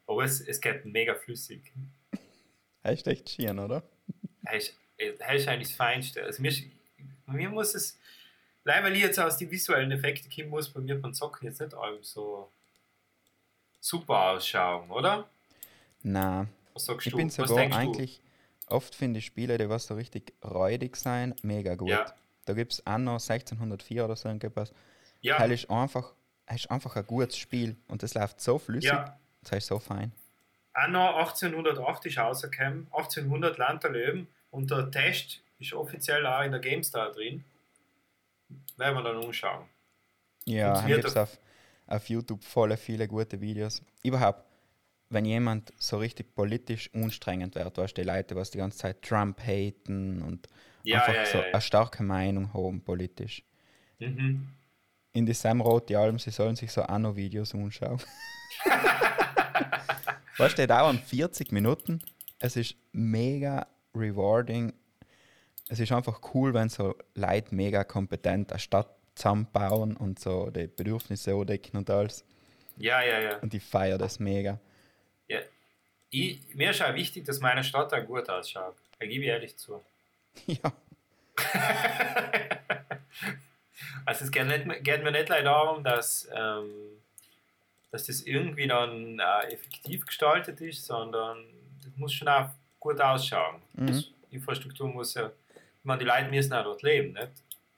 Aber 0.06 0.24
es, 0.24 0.40
es 0.40 0.60
geht 0.60 0.84
mega 0.84 1.14
flüssig. 1.14 1.72
Ist 2.82 3.06
echt 3.06 3.30
schieren, 3.30 3.58
oder? 3.60 3.82
Er 4.44 4.56
ist, 4.56 4.76
er 4.98 5.34
ist 5.34 5.48
eigentlich 5.48 5.68
das 5.68 5.76
Feinste. 5.76 6.22
Also 6.22 6.42
mir, 6.42 6.52
mir 7.26 7.48
muss 7.48 7.74
es, 7.74 7.98
leider 8.64 8.84
weil 8.84 8.96
ich 8.96 9.02
jetzt 9.02 9.18
aus 9.18 9.36
die 9.38 9.50
visuellen 9.50 9.92
Effekte 9.92 10.28
kommen 10.28 10.50
muss, 10.50 10.68
bei 10.68 10.80
mir 10.80 11.00
beim 11.00 11.14
Zocken 11.14 11.46
jetzt 11.46 11.60
nicht 11.60 11.72
allem 11.72 12.02
so 12.02 12.50
super 13.80 14.32
ausschauen, 14.32 14.90
oder? 14.90 15.28
Na, 16.02 16.46
Was 16.74 16.84
sagst 16.86 17.06
ich 17.06 17.12
du? 17.12 17.16
bin 17.16 17.28
Was 17.28 17.36
sogar 17.36 17.56
denkst 17.56 17.76
eigentlich, 17.76 18.20
oft 18.66 18.94
finde 18.94 19.18
ich 19.18 19.26
Spiele, 19.26 19.58
die 19.58 19.68
was 19.68 19.86
so 19.86 19.94
richtig 19.94 20.34
räudig 20.44 20.96
sein, 20.96 21.34
mega 21.42 21.74
gut. 21.74 21.88
Ja. 21.88 22.06
Da 22.44 22.52
gibt 22.52 22.72
es 22.72 22.86
Anno 22.86 23.14
1604 23.14 24.04
oder 24.04 24.16
so 24.16 24.28
irgendwas. 24.28 24.72
Ja, 25.20 25.40
Weil 25.40 25.52
ist 25.52 25.70
einfach, 25.70 26.14
es 26.46 26.56
ist 26.56 26.70
einfach 26.70 26.96
ein 26.96 27.06
gutes 27.06 27.38
Spiel 27.38 27.76
und 27.88 28.02
es 28.02 28.14
läuft 28.14 28.40
so 28.40 28.58
flüssig, 28.58 28.90
ja. 28.90 29.18
das 29.42 29.58
ist 29.58 29.66
so 29.66 29.78
fein. 29.78 30.12
Anno 30.74 31.16
1808 31.18 32.06
ist 32.06 32.18
rausgekommen, 32.18 32.88
1800 32.90 33.56
Land 33.58 33.84
der 33.84 33.90
Löwen 33.90 34.28
und 34.50 34.70
der 34.70 34.90
Test 34.90 35.40
ist 35.58 35.72
offiziell 35.72 36.26
auch 36.26 36.42
in 36.42 36.50
der 36.50 36.60
GameStar 36.60 37.12
drin. 37.12 37.44
Werden 38.76 38.96
wir 38.96 39.02
dann 39.02 39.16
umschauen. 39.16 39.66
Ja, 40.44 40.80
gibt 40.86 41.04
es 41.04 41.16
auf, 41.16 41.38
auf 41.86 42.08
YouTube 42.08 42.42
voll 42.44 42.76
viele 42.76 43.08
gute 43.08 43.40
Videos. 43.40 43.82
Überhaupt, 44.02 44.44
wenn 45.10 45.24
jemand 45.24 45.72
so 45.78 45.98
richtig 45.98 46.34
politisch 46.34 46.90
unstrengend 46.92 47.54
wird, 47.54 47.76
weißt 47.76 47.96
du, 47.96 48.02
die 48.02 48.08
Leute, 48.08 48.36
was 48.36 48.50
die 48.50 48.58
ganze 48.58 48.78
Zeit 48.78 49.02
Trump 49.02 49.40
haten 49.40 50.22
und 50.22 50.48
Ja, 50.82 51.00
einfach 51.00 51.14
ja, 51.14 51.26
so 51.26 51.38
ja. 51.38 51.44
eine 51.44 51.60
starke 51.60 52.02
Meinung 52.02 52.52
haben 52.52 52.80
politisch. 52.80 53.42
Mhm. 53.98 54.48
In 55.12 55.26
die 55.26 55.34
Sam 55.34 55.60
Rote 55.60 55.96
Alben, 55.98 56.18
sie 56.18 56.30
sollen 56.30 56.56
sich 56.56 56.72
so 56.72 56.82
Anno-Videos 56.82 57.54
anschauen. 57.54 58.00
weißt 60.38 60.58
du, 60.58 60.62
die 60.62 60.66
dauern 60.66 60.98
40 60.98 61.52
Minuten. 61.52 62.00
Es 62.40 62.56
ist 62.56 62.74
mega 62.92 63.66
rewarding. 63.94 64.72
Es 65.68 65.78
ist 65.78 65.92
einfach 65.92 66.20
cool, 66.34 66.52
wenn 66.52 66.68
so 66.68 66.96
Leute 67.14 67.54
mega 67.54 67.84
kompetent 67.84 68.50
eine 68.50 68.58
Stadt 68.58 68.88
zusammenbauen 69.14 69.96
und 69.96 70.18
so 70.18 70.50
die 70.50 70.66
Bedürfnisse 70.66 71.34
andecken 71.34 71.76
und 71.76 71.88
alles. 71.88 72.24
Ja, 72.76 73.02
ja, 73.02 73.20
ja. 73.20 73.38
Und 73.38 73.54
ich 73.54 73.62
feiere 73.62 73.98
das 73.98 74.18
mega. 74.18 74.58
Ja. 75.28 75.40
Ich, 76.10 76.40
mir 76.54 76.70
ist 76.70 76.82
auch 76.82 76.94
wichtig, 76.94 77.24
dass 77.24 77.40
meine 77.40 77.64
Stadt 77.64 77.92
auch 77.92 78.06
gut 78.06 78.28
ausschaut. 78.28 78.76
Da 78.98 79.06
gebe 79.06 79.24
ich 79.24 79.30
ehrlich 79.30 79.56
zu. 79.56 79.84
ja, 80.46 80.72
Also 84.04 84.24
es 84.24 84.30
geht, 84.30 84.46
nicht, 84.46 84.84
geht 84.84 85.02
mir 85.02 85.10
nicht 85.10 85.28
leider 85.28 85.44
darum, 85.44 85.82
dass, 85.82 86.28
ähm, 86.34 87.00
dass 87.90 88.04
das 88.04 88.22
irgendwie 88.22 88.66
dann 88.66 89.18
äh, 89.18 89.52
effektiv 89.52 90.06
gestaltet 90.06 90.60
ist, 90.60 90.84
sondern 90.84 91.44
das 91.82 91.96
muss 91.96 92.12
schon 92.12 92.28
auch 92.28 92.50
gut 92.78 93.00
ausschauen. 93.00 93.62
Mhm. 93.74 93.86
Das 93.86 94.04
Infrastruktur 94.30 94.88
muss 94.88 95.14
ja, 95.14 95.26
ich 95.26 95.84
meine, 95.84 96.00
die 96.00 96.04
Leute 96.04 96.28
müssen 96.28 96.52
auch 96.52 96.64
dort 96.64 96.82
leben, 96.82 97.14
nicht? 97.14 97.30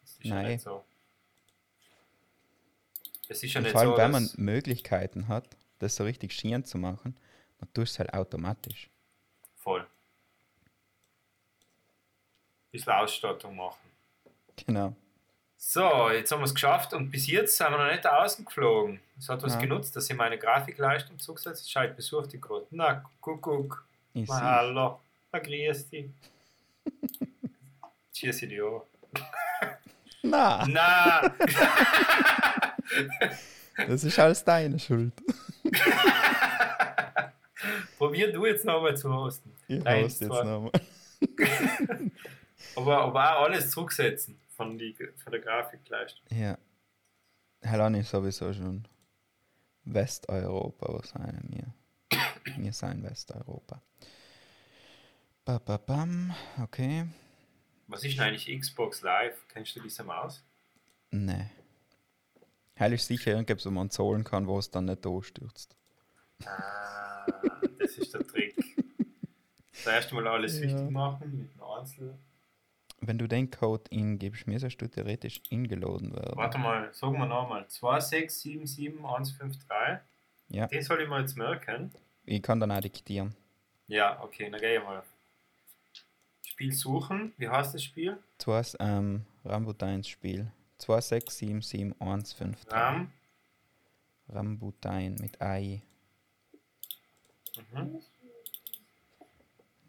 Das 0.03 0.13
ist 0.13 0.25
ja 0.25 0.35
Nein. 0.35 0.47
nicht 0.53 0.63
so. 0.63 0.85
Es 3.29 3.43
ist 3.43 3.55
ja 3.55 3.59
und 3.59 3.65
nicht 3.65 3.73
vor 3.73 3.81
allem, 3.83 3.91
so, 3.91 3.97
wenn 3.97 4.11
man 4.11 4.31
Möglichkeiten 4.37 5.29
hat, 5.29 5.57
das 5.79 5.97
so 5.97 6.05
richtig 6.05 6.33
schieren 6.33 6.65
zu 6.65 6.79
machen, 6.79 7.17
dann 7.59 7.73
tust 7.73 7.77
du 7.77 7.83
es 7.83 7.99
halt 8.01 8.15
automatisch. 8.15 8.89
voll. 9.57 9.87
bisschen 12.71 12.93
Ausstattung 12.93 13.57
machen. 13.57 13.79
Genau. 14.67 14.95
So, 15.57 16.11
jetzt 16.11 16.31
haben 16.31 16.41
wir 16.41 16.45
es 16.45 16.55
geschafft 16.55 16.93
und 16.93 17.11
bis 17.11 17.27
jetzt 17.27 17.57
sind 17.57 17.71
wir 17.71 17.79
noch 17.79 17.91
nicht 17.91 18.07
ausgeflogen. 18.07 19.01
Es 19.19 19.29
hat 19.29 19.43
was 19.43 19.55
Ja. 19.55 19.61
genutzt, 19.61 19.97
dass 19.97 20.09
ich 20.11 20.17
meine 20.17 20.39
Grafikleistung 20.39 21.19
zugesetzt 21.19 21.63
habe. 21.63 21.71
Schau, 21.87 21.91
ich 21.91 21.97
besuche 21.97 22.29
dich 22.29 22.41
gerade. 22.41 22.67
Na, 22.71 23.03
Kuckuck. 23.21 23.85
Na, 24.13 24.41
hallo. 24.41 25.01
Na, 25.33 25.39
grüß 25.39 25.89
dich. 25.89 26.07
Dich 28.23 28.63
an. 28.63 28.83
Na, 30.23 30.67
Na! 30.67 31.21
das 33.87 34.05
ist 34.05 34.19
alles 34.19 34.43
deine 34.45 34.79
Schuld. 34.79 35.13
Probier 37.99 38.33
du 38.33 38.47
jetzt 38.47 38.65
nochmal 38.65 38.97
zu 38.97 39.13
hosten. 39.13 39.53
Ich 39.69 39.83
Nein, 39.83 40.05
host 40.05 40.21
jetzt 40.21 40.29
nochmal. 40.31 40.73
Aber, 42.75 42.99
aber 43.05 43.39
auch 43.39 43.45
alles 43.45 43.71
zurücksetzen 43.71 44.39
von, 44.57 44.79
die, 44.79 44.95
von 44.95 45.33
der 45.33 45.41
Grafikleistung. 45.41 46.27
Ja. 46.37 46.59
Hell 47.63 47.95
ist 47.95 48.11
sowieso 48.11 48.53
schon 48.53 48.87
Westeuropa, 49.85 50.93
was 50.93 51.09
sein 51.15 51.43
wir? 51.49 51.75
Wir 52.57 52.73
sind 52.73 53.03
Westeuropa. 53.03 53.83
Ba, 55.45 55.59
ba, 55.59 55.77
bam. 55.77 56.35
Okay. 56.63 57.07
Was 57.87 58.05
ist 58.05 58.19
denn 58.19 58.25
eigentlich 58.25 58.61
Xbox 58.61 59.03
Live? 59.03 59.47
Kennst 59.49 59.77
du 59.77 59.81
diese 59.81 60.03
Maus? 60.03 60.43
Nee. 61.11 61.47
Ist 62.79 63.07
sicher 63.07 63.33
irgendwas, 63.33 63.65
wo 63.65 63.71
man 63.71 63.91
zahlen 63.91 64.25
kann, 64.25 64.47
wo 64.47 64.59
es 64.59 64.71
dann 64.71 64.87
nicht 64.87 65.05
durchstürzt. 65.05 65.77
Ah, 66.45 67.27
das 67.79 67.97
ist 67.99 68.13
der 68.15 68.27
Trick. 68.27 68.55
Das 69.73 69.87
erste 69.87 70.15
Mal 70.15 70.27
alles 70.29 70.59
Ja. 70.59 70.67
richtig 70.67 70.91
machen 70.91 71.39
mit 71.39 71.51
einem 71.63 71.71
Einzel. 71.81 72.15
Wenn 73.01 73.19
du 73.19 73.27
den 73.29 73.51
Code 73.51 73.85
ingibst, 73.91 74.47
müsstest 74.47 74.81
du 74.81 74.89
theoretisch 74.89 75.41
ingeladen 75.51 76.15
werden. 76.15 76.37
Warte 76.37 76.59
mal, 76.59 76.93
sagen 76.95 77.19
wir 77.19 77.27
nochmal. 77.27 77.65
2677153. 77.69 79.99
Ja. 80.49 80.67
Den 80.67 80.83
soll 80.83 81.03
ich 81.03 81.09
mal 81.09 81.21
jetzt 81.21 81.37
merken. 81.37 81.93
Ich 82.25 82.43
kann 82.43 82.59
dann 82.61 82.73
auch 82.73 82.81
diktieren. 82.81 83.35
Ja, 83.89 84.21
okay, 84.23 84.49
dann 84.51 84.61
gehe 84.61 84.79
ich 84.79 84.85
mal. 84.85 85.03
Spiel 86.45 86.73
suchen. 86.73 87.33
Wie 87.37 87.49
heißt 87.49 87.75
das 87.75 87.85
Spiel? 87.85 88.17
Zwei 88.39 88.63
ähm, 88.81 89.25
Rambutines 89.45 90.09
Spiel. 90.09 90.51
2677153. 90.81 92.55
Ram. 92.71 93.13
Rambutain 94.29 95.15
mit 95.21 95.41
Ei. 95.41 95.83
Mhm. 97.57 98.03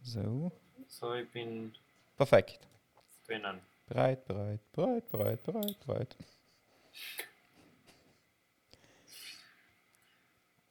So. 0.03 0.51
So, 0.87 1.13
ich 1.15 1.29
bin 1.29 1.73
Perfekt. 2.15 2.59
drinnen. 3.25 3.59
Bereit, 3.87 4.25
bereit, 4.25 4.59
bereit, 4.73 5.09
bereit, 5.09 5.43
bereit, 5.43 5.85
bereit. 5.85 6.15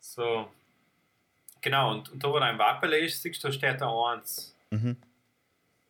So. 0.01 0.51
Genau, 1.61 1.93
und, 1.93 2.11
und 2.11 2.23
da 2.23 2.29
wo 2.29 2.39
dein 2.39 2.59
Wappel 2.59 2.93
ist, 2.95 3.23
siehst 3.23 3.43
du, 3.43 3.49
da 3.49 3.53
steht 3.53 3.81
da 3.81 4.13
1. 4.13 4.55
Mhm. 4.71 4.97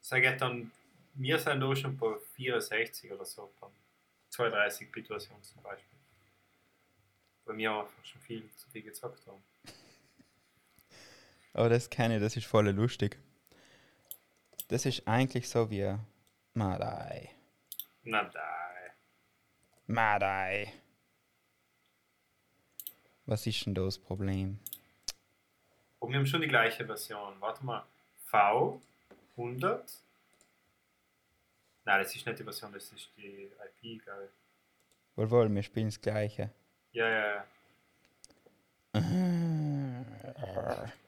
Sag 0.00 0.24
ich 0.24 0.36
dann, 0.36 0.70
wir 1.14 1.38
sind 1.38 1.60
da 1.60 1.76
schon 1.76 1.96
bei 1.96 2.16
64 2.34 3.12
oder 3.12 3.24
so, 3.24 3.52
bei 3.60 3.68
32-Bit-Version 4.32 5.42
zum 5.42 5.62
Beispiel. 5.62 5.98
Weil 7.44 7.56
wir 7.58 7.70
einfach 7.72 8.04
schon 8.04 8.20
viel 8.22 8.48
zu 8.56 8.68
viel 8.70 8.82
gezockt 8.82 9.26
haben. 9.26 9.42
Aber 11.56 11.70
das 11.70 11.88
kenne 11.88 12.16
ich, 12.16 12.22
das 12.22 12.36
ist 12.36 12.46
voll 12.46 12.68
lustig. 12.68 13.18
Das 14.68 14.84
ist 14.84 15.08
eigentlich 15.08 15.48
so 15.48 15.70
wie 15.70 15.96
Madai. 16.52 17.30
Na 18.02 18.24
da. 18.24 18.58
Madai. 19.86 20.70
Was 23.24 23.46
ist 23.46 23.64
denn 23.64 23.74
das 23.74 23.98
Problem? 23.98 24.58
Und 25.98 26.10
wir 26.10 26.18
haben 26.18 26.26
schon 26.26 26.42
die 26.42 26.48
gleiche 26.48 26.84
Version. 26.84 27.40
Warte 27.40 27.64
mal. 27.64 27.86
V100. 28.30 28.80
Nein, 31.86 32.02
das 32.02 32.14
ist 32.14 32.26
nicht 32.26 32.38
die 32.38 32.44
Version, 32.44 32.70
das 32.70 32.92
ist 32.92 33.08
die 33.16 33.50
IP, 33.82 34.04
glaube 34.04 34.26
ich. 34.26 35.16
Wohl, 35.16 35.30
wohl, 35.30 35.54
wir 35.54 35.62
spielen 35.62 35.86
das 35.86 36.02
Gleiche. 36.02 36.50
Ja, 36.92 37.08
ja, 37.08 37.46
ja. 38.92 40.92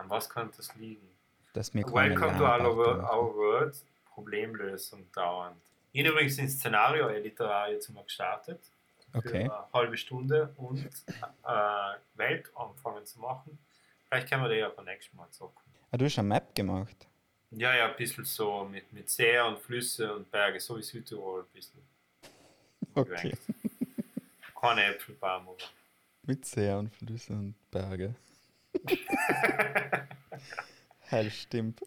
An 0.00 0.08
was 0.08 0.30
könnte 0.30 0.56
das 0.56 0.74
liegen? 0.76 1.06
Wir 1.52 1.62
keine 1.62 1.92
Welcome 1.92 2.38
to 2.38 2.44
our, 2.44 3.12
our 3.12 3.34
world. 3.34 3.76
Problemlösung 4.06 5.06
dauernd. 5.12 5.60
Ich 5.92 6.00
habe 6.00 6.12
übrigens 6.12 6.36
den 6.36 6.48
Szenario-Editor 6.48 7.68
jetzt 7.68 7.90
mal 7.90 8.04
gestartet. 8.04 8.60
Okay. 9.12 9.44
Für 9.44 9.54
eine 9.56 9.72
halbe 9.74 9.96
Stunde 9.98 10.54
und 10.56 10.86
äh, 10.86 11.92
Welt 12.14 12.50
anfangen 12.56 13.04
zu 13.04 13.18
machen. 13.18 13.58
Vielleicht 14.08 14.30
können 14.30 14.42
wir 14.42 14.48
die 14.48 14.56
ja 14.56 14.70
beim 14.70 14.86
nächsten 14.86 15.16
Mal 15.16 15.28
zocken. 15.30 15.62
Ah, 15.90 15.98
du 15.98 16.06
hast 16.06 16.18
eine 16.18 16.28
Map 16.28 16.54
gemacht. 16.54 17.06
Ja, 17.50 17.74
ja, 17.74 17.90
ein 17.90 17.96
bisschen 17.96 18.24
so 18.24 18.64
mit, 18.64 18.90
mit 18.92 19.10
See 19.10 19.38
und 19.40 19.58
Flüsse 19.58 20.14
und 20.14 20.30
Berge, 20.30 20.60
so 20.60 20.78
wie 20.78 20.82
Südtirol 20.82 21.42
ein 21.42 21.52
bisschen. 21.52 21.82
Okay. 22.94 23.36
Keine 24.58 24.84
Äpfelbaum, 24.84 25.48
aber. 25.48 25.56
Mit 26.22 26.46
See 26.46 26.72
und 26.72 26.88
Flüsse 26.94 27.32
und 27.32 27.54
Berge. 27.70 28.14
Hell 31.00 31.30
stimmt. 31.30 31.80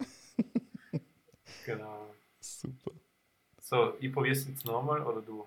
Genau. 1.64 2.14
Super. 2.40 2.90
So, 3.60 3.94
ich 3.98 4.12
probiere 4.12 4.34
es 4.34 4.46
jetzt 4.46 4.64
nochmal 4.66 5.02
oder 5.02 5.22
du? 5.22 5.46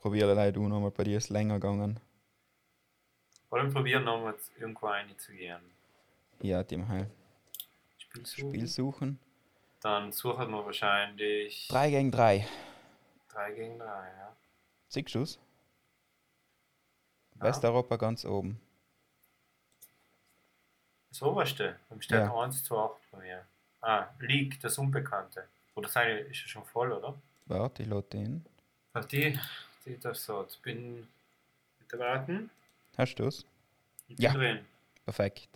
Probiere 0.00 0.34
leider 0.34 0.52
du 0.52 0.68
nochmal, 0.68 0.90
bei 0.90 1.04
dir 1.04 1.18
ist 1.18 1.28
länger 1.28 1.54
gegangen. 1.54 2.00
Oder 3.50 3.64
wir 3.64 3.72
probieren 3.72 4.04
nochmal 4.04 4.34
irgendwo 4.58 4.88
einzugehen. 4.88 5.60
Ja, 6.40 6.62
dem 6.62 6.88
Heil. 6.88 7.08
Spiel 7.98 8.26
suchen. 8.26 8.48
Spiel 8.48 8.66
suchen. 8.66 9.18
Dann 9.80 10.12
suchen 10.12 10.50
wir 10.50 10.64
wahrscheinlich 10.64 11.68
3 11.68 11.90
gegen 11.90 12.10
3. 12.10 12.46
3 13.28 13.52
gegen 13.52 13.78
3, 13.78 13.84
ja. 13.86 14.36
Du's? 15.12 15.38
Ja. 17.36 17.44
Westeuropa 17.44 17.96
ganz 17.96 18.24
oben. 18.24 18.60
Das 21.10 21.22
oberste, 21.22 21.76
beim 21.88 22.00
steht 22.02 22.18
Ja. 22.18 22.38
1 22.38 22.64
zu 22.64 22.78
8 22.78 22.96
bei 23.10 23.18
mir. 23.18 23.44
Ah, 23.80 24.06
League, 24.20 24.60
das 24.60 24.76
Unbekannte. 24.78 25.44
Oder 25.74 25.88
seine 25.88 26.20
ist 26.20 26.40
ja 26.42 26.48
schon 26.48 26.64
voll, 26.64 26.92
oder? 26.92 27.14
Warte, 27.46 27.82
ich 27.82 27.88
lade 27.88 28.06
den. 28.12 28.44
Ach, 28.92 29.04
die, 29.04 29.38
die 29.86 29.98
das 29.98 30.24
so. 30.24 30.44
Ich 30.48 30.58
bin 30.60 31.08
mit 31.78 31.92
der 31.92 31.98
Warten. 31.98 32.50
Hast? 32.96 33.18
Ich 33.20 34.16
bin 34.16 34.18
Ja. 34.18 34.32
drin. 34.32 34.64
Perfekt. 35.04 35.48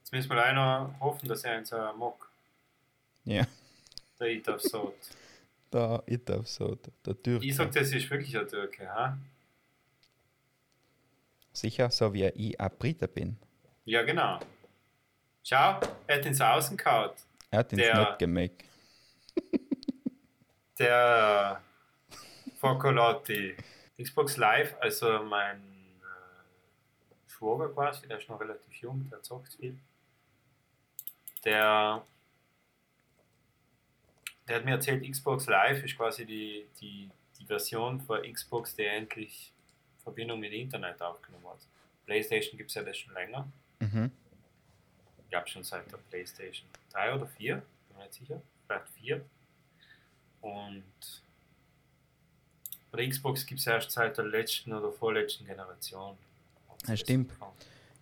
Jetzt 0.00 0.12
müssen 0.12 0.30
wir 0.30 0.42
einer 0.44 0.94
hoffen, 1.00 1.28
dass 1.28 1.44
er 1.44 1.58
uns 1.58 1.72
äh, 1.72 1.92
mag. 1.92 2.14
Ja. 3.24 3.46
Der 4.18 4.26
ich 4.28 4.42
darf 4.42 4.60
so, 6.46 6.74
der, 6.74 6.92
der 7.06 7.22
Türke. 7.22 7.46
Ich 7.46 7.54
sag, 7.56 7.72
das 7.72 7.92
ist 7.92 8.10
wirklich 8.10 8.36
ein 8.36 8.48
Türke, 8.48 8.88
ha? 8.88 9.16
Sicher, 11.52 11.90
so 11.90 12.12
wie 12.12 12.24
ich 12.26 12.60
ein 12.60 12.70
Brite 12.78 13.08
bin. 13.08 13.36
Ja, 13.84 14.02
genau. 14.02 14.38
Schau, 15.48 15.80
er 16.06 16.18
hat 16.18 16.26
ins 16.26 16.40
Außen 16.42 16.76
gehauen. 16.76 17.10
Er 17.50 17.60
hat 17.60 17.72
ihn 17.72 17.78
Der- 17.78 17.98
nicht 17.98 18.18
gemerkt. 18.18 18.64
Der 20.78 21.62
Focolotti. 22.60 23.56
Xbox 24.00 24.36
Live, 24.36 24.76
also 24.78 25.22
mein 25.24 25.56
äh, 26.02 27.30
Schwager 27.30 27.70
quasi, 27.70 28.06
der 28.06 28.18
ist 28.18 28.28
noch 28.28 28.38
relativ 28.38 28.74
jung, 28.74 29.08
der 29.10 29.22
zockt 29.22 29.54
viel. 29.54 29.78
Der, 31.46 32.04
der 34.46 34.56
hat 34.56 34.64
mir 34.66 34.72
erzählt, 34.72 35.10
Xbox 35.10 35.46
Live 35.46 35.82
ist 35.82 35.96
quasi 35.96 36.26
die, 36.26 36.68
die, 36.78 37.10
die 37.40 37.46
Version 37.46 38.00
von 38.02 38.20
Xbox, 38.30 38.76
die 38.76 38.84
endlich 38.84 39.52
Verbindung 40.02 40.40
mit 40.40 40.52
Internet 40.52 41.00
aufgenommen 41.00 41.48
hat. 41.48 41.66
PlayStation 42.04 42.58
gibt 42.58 42.68
es 42.68 42.74
ja 42.74 42.82
das 42.82 42.98
schon 42.98 43.14
länger. 43.14 43.48
Mhm. 43.80 44.12
Ich 45.28 45.30
glaube 45.30 45.46
schon 45.46 45.62
seit 45.62 45.92
der 45.92 45.98
PlayStation 45.98 46.66
3 46.92 47.14
oder 47.16 47.26
4, 47.26 47.56
bin 47.56 47.96
mir 47.98 48.04
nicht 48.04 48.14
sicher. 48.14 48.40
Vielleicht 48.66 48.88
4. 49.00 49.24
Und 50.40 50.82
bei 52.90 52.98
der 53.02 53.10
Xbox 53.10 53.44
gibt 53.44 53.60
es 53.60 53.66
erst 53.66 53.90
seit 53.90 54.16
der 54.16 54.24
letzten 54.24 54.72
oder 54.72 54.90
vorletzten 54.90 55.44
Generation. 55.44 56.16
Ja, 56.86 56.96
stimmt. 56.96 57.30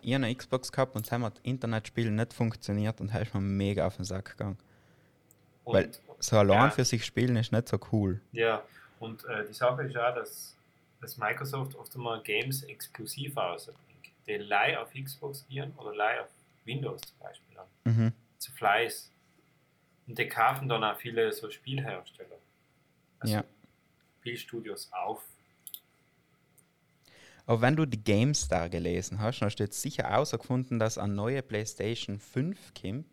Ich 0.02 0.14
habe 0.14 0.24
eine 0.24 0.34
Xbox 0.36 0.70
gehabt 0.70 0.94
und 0.94 1.10
haben 1.10 1.22
das 1.22 1.32
Internetspiel 1.42 2.12
nicht 2.12 2.32
funktioniert 2.32 3.00
und 3.00 3.12
ist 3.12 3.34
mir 3.34 3.40
mega 3.40 3.86
auf 3.88 3.96
den 3.96 4.04
Sack 4.04 4.30
gegangen. 4.36 4.58
Und, 5.64 5.74
Weil 5.74 5.90
so 6.20 6.38
allein 6.38 6.60
Ja. 6.66 6.70
für 6.70 6.84
sich 6.84 7.04
spielen 7.04 7.34
ist 7.36 7.50
nicht 7.50 7.66
so 7.66 7.80
cool. 7.90 8.20
ja, 8.30 8.62
und 9.00 9.24
äh, 9.24 9.44
die 9.46 9.52
Sache 9.52 9.82
ist 9.82 9.96
auch, 9.96 10.14
dass, 10.14 10.54
dass 11.00 11.16
Microsoft 11.18 11.74
oft 11.74 11.92
einmal 11.96 12.22
Games 12.22 12.62
exklusiv 12.62 13.36
ausbringt, 13.36 13.80
die 14.28 14.34
live 14.36 14.78
auf 14.78 14.92
Xbox 14.94 15.44
gehen 15.48 15.74
oder 15.76 15.92
live 15.94 16.20
auf 16.20 16.28
Windows 16.66 17.00
zum 17.02 17.18
Beispiel 17.18 17.59
an. 17.59 17.66
Mhm. 17.85 18.12
Zu 18.38 18.52
Fleiß. 18.52 19.11
Und 20.07 20.18
die 20.18 20.29
kaufen 20.29 20.68
dann 20.68 20.85
auch 20.85 20.96
viele 20.98 21.33
so 21.33 21.50
Spielhersteller. 21.50 22.37
Also 23.20 23.35
Ja. 23.35 23.44
Spielstudios 24.20 24.92
auf. 24.92 25.22
Aber 27.46 27.61
wenn 27.61 27.76
du 27.76 27.87
die 27.87 28.02
GameStar 28.02 28.68
gelesen 28.68 29.20
hast, 29.20 29.40
dann 29.40 29.46
hast 29.46 29.57
du 29.57 29.64
jetzt 29.64 29.81
sicher 29.81 30.05
herausgefunden, 30.05 30.79
dass 30.81 30.98
eine 30.98 31.12
neue 31.14 31.42
PlayStation 31.42 32.18
5 32.18 32.74
kommt 32.74 33.07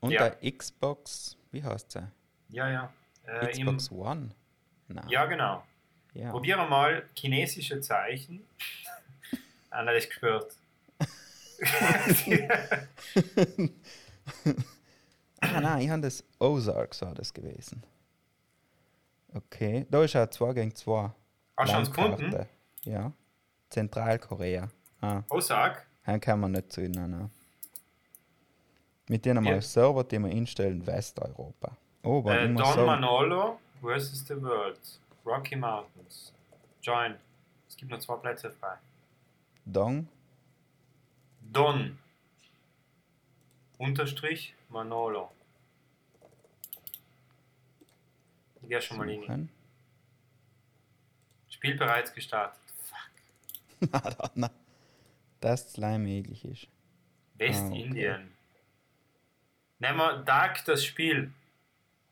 und 0.00 0.12
Ja. 0.12 0.30
der 0.30 0.52
Xbox, 0.52 1.36
wie 1.50 1.62
heißt 1.64 1.90
sie? 1.92 2.06
Ja, 2.50 2.70
ja. 2.70 2.92
Äh, 3.26 3.58
im, 3.58 3.76
Xbox 3.76 3.90
One? 3.90 4.30
Nein. 4.88 5.08
ja, 5.08 5.26
genau. 5.26 5.64
Ja. 6.14 6.30
Probieren 6.30 6.60
wir 6.60 6.68
mal 6.68 7.08
chinesische 7.16 7.80
Zeichen. 7.80 8.44
Das 9.70 10.06
gespürt. 10.06 10.54
Ah, 15.44 15.60
nein, 15.60 15.80
ich 15.82 15.90
habe 15.90 16.02
das 16.02 16.22
Ozarks 16.38 17.02
war 17.02 17.14
das 17.14 17.34
gewesen. 17.34 17.82
Okay, 19.34 19.84
da 19.90 20.04
ist 20.04 20.14
auch 20.14 20.28
2 20.30 20.52
gegen 20.52 20.72
2. 20.74 21.10
Hast 21.56 21.72
du 21.72 21.78
uns 21.78 21.90
gefunden? 21.90 22.46
Ja. 22.84 23.10
Zentralkorea. 23.68 24.68
Ah, 25.00 25.22
Osag? 25.30 25.84
den 26.06 26.20
kann 26.20 26.38
man 26.38 26.52
nicht 26.52 26.72
zu 26.72 26.82
ihnen. 26.82 27.10
Nein. 27.10 27.30
Mit 29.08 29.24
denen 29.24 29.42
mal 29.42 29.54
Ja. 29.54 29.60
Server, 29.60 30.04
die 30.04 30.18
wir 30.20 30.30
instellen, 30.30 30.86
Westeuropa. 30.86 31.76
Oh, 32.04 32.22
Äh, 32.28 32.46
Don 32.54 32.72
so. 32.72 32.86
Manolo 32.86 33.58
versus 33.80 34.24
the 34.28 34.40
World. 34.40 34.78
Rocky 35.26 35.56
Mountains. 35.56 36.32
Join. 36.82 37.16
Es 37.68 37.76
gibt 37.76 37.90
noch 37.90 37.98
zwei 37.98 38.14
Plätze 38.16 38.50
frei. 38.50 38.76
Dong. 39.64 40.06
Don. 41.52 41.98
Unterstrich 43.78 44.54
Manolo. 44.68 45.30
Gehe 48.62 48.80
schon 48.80 48.98
mal 48.98 49.10
in. 49.10 49.48
Spiel 51.48 51.76
bereits 51.76 52.12
gestartet. 52.14 52.60
Fuck. 53.80 54.30
na. 54.34 54.50
Das 55.40 55.72
Slime 55.72 55.98
möglich 55.98 56.44
ist. 56.44 56.68
Westindien. 57.34 58.32
Nehmen 59.80 59.98
wir 59.98 60.18
Dark 60.18 60.64
das 60.64 60.84
Spiel. 60.84 61.32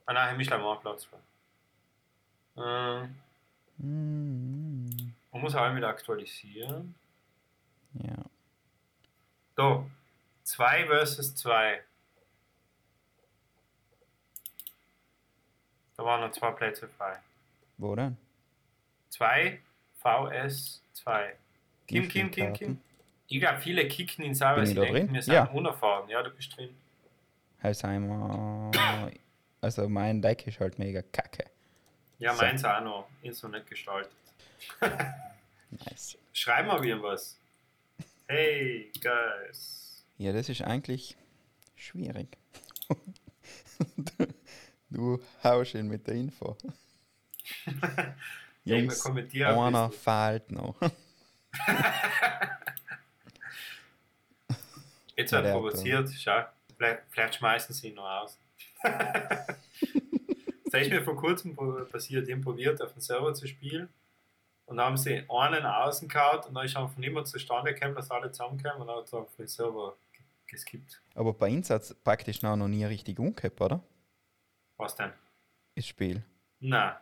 Ah 0.07 0.12
nein, 0.12 0.40
ich 0.40 0.50
habe 0.50 0.62
mal 0.62 0.76
Platz. 0.81 1.09
Ähm, 2.57 3.14
Mm, 3.83 4.90
man 5.33 5.40
muss 5.40 5.55
auch 5.55 5.74
wieder 5.74 5.88
aktualisieren. 5.88 6.94
ja. 7.94 8.14
So, 9.56 9.86
2 10.44 10.86
versus 10.86 11.34
2. 11.36 11.80
Da 15.96 16.04
waren 16.04 16.20
noch 16.22 16.32
zwei 16.32 16.50
Plätze 16.52 16.88
frei. 16.88 17.18
Wo 17.78 17.94
denn? 17.94 18.16
2 19.10 19.60
VS 20.02 20.82
2. 20.94 21.34
Kim, 21.86 22.08
Kim, 22.08 22.30
Kim, 22.30 22.52
Kim. 22.52 22.80
Ich 23.28 23.38
glaube, 23.40 23.60
viele 23.60 23.86
kicken 23.86 24.24
ihn 24.24 24.34
selber. 24.34 24.56
Bin 24.56 24.66
Sie 24.66 24.72
ich 24.72 24.76
da 24.78 24.82
denken, 24.84 24.98
drin? 25.06 25.14
wir 25.14 25.22
sind 25.22 25.34
Ja. 25.34 25.44
unerfahren. 25.48 26.08
Ja, 26.08 26.22
du 26.22 26.30
bist 26.30 26.56
drin. 26.56 26.74
Alzheimer. 27.62 28.70
Also 29.60 29.88
mein 29.88 30.22
Deck 30.22 30.46
ist 30.46 30.58
halt 30.58 30.78
mega 30.78 31.02
kacke. 31.02 31.44
Ja, 32.18 32.34
So. 32.34 32.42
meins 32.42 32.64
auch 32.64 32.80
noch. 32.80 33.08
Ist 33.22 33.42
noch 33.42 33.50
nicht 33.50 33.66
gestaltet. 33.68 34.12
Nice. 35.86 36.18
Schreib 36.32 36.66
mal 36.66 36.82
wieder 36.82 37.00
was. 37.00 37.38
Hey, 38.32 38.92
guys. 39.02 40.04
Ja, 40.16 40.32
das 40.32 40.48
ist 40.48 40.62
eigentlich 40.62 41.16
schwierig. 41.74 42.38
du 44.90 45.20
haust 45.42 45.74
ihn 45.74 45.88
mit 45.88 46.06
der 46.06 46.14
Info. 46.14 46.56
Ja, 48.62 48.76
ich 48.76 48.82
Jungs, 48.82 49.06
ein 49.06 49.16
einer 49.16 49.88
bisschen. 49.88 50.02
fehlt 50.02 50.52
noch. 50.52 50.76
Jetzt 55.16 55.32
wird 55.32 55.50
provoziert. 55.50 56.10
Schau, 56.16 56.44
vielleicht, 56.76 57.02
vielleicht 57.08 57.36
schmeißen 57.36 57.74
sie 57.74 57.88
ihn 57.88 57.94
noch 57.94 58.04
aus. 58.04 58.38
das 58.82 59.48
ist 60.82 60.90
mir 60.90 61.02
vor 61.02 61.16
kurzem 61.16 61.56
passiert. 61.90 62.28
Die 62.28 62.34
haben 62.34 62.42
probiert, 62.42 62.82
auf 62.82 62.92
dem 62.92 63.00
Server 63.00 63.32
zu 63.32 63.48
spielen. 63.48 63.88
Und 64.70 64.76
dann 64.76 64.87
haben 64.87 64.96
sie 64.96 65.24
einen 65.28 65.66
außen 65.66 66.09
gehauen 66.09 66.44
und 66.46 66.54
dann 66.54 66.64
ist 66.64 66.76
einfach 66.76 66.96
niemand 66.96 67.26
zustande 67.26 67.74
gekommen, 67.74 67.96
dass 67.96 68.09
alle 68.11 68.30
zusammenkommen 68.30 68.83
und 68.83 68.87
dann 68.87 68.98
hat 68.98 69.06
es 69.06 69.12
auf 69.14 69.35
den 69.35 69.48
Server 69.48 69.96
ge- 70.12 70.22
geskippt. 70.46 71.00
Aber 71.16 71.33
bei 71.33 71.50
uns 71.50 71.68
hat 71.70 71.83
es 71.83 71.92
praktisch 71.92 72.40
noch 72.42 72.56
nie 72.56 72.85
richtig 72.85 73.18
umgekehrt, 73.18 73.61
oder? 73.61 73.83
Was 74.76 74.94
denn? 74.94 75.12
Das 75.74 75.87
Spiel. 75.88 76.22
Nein. 76.61 76.94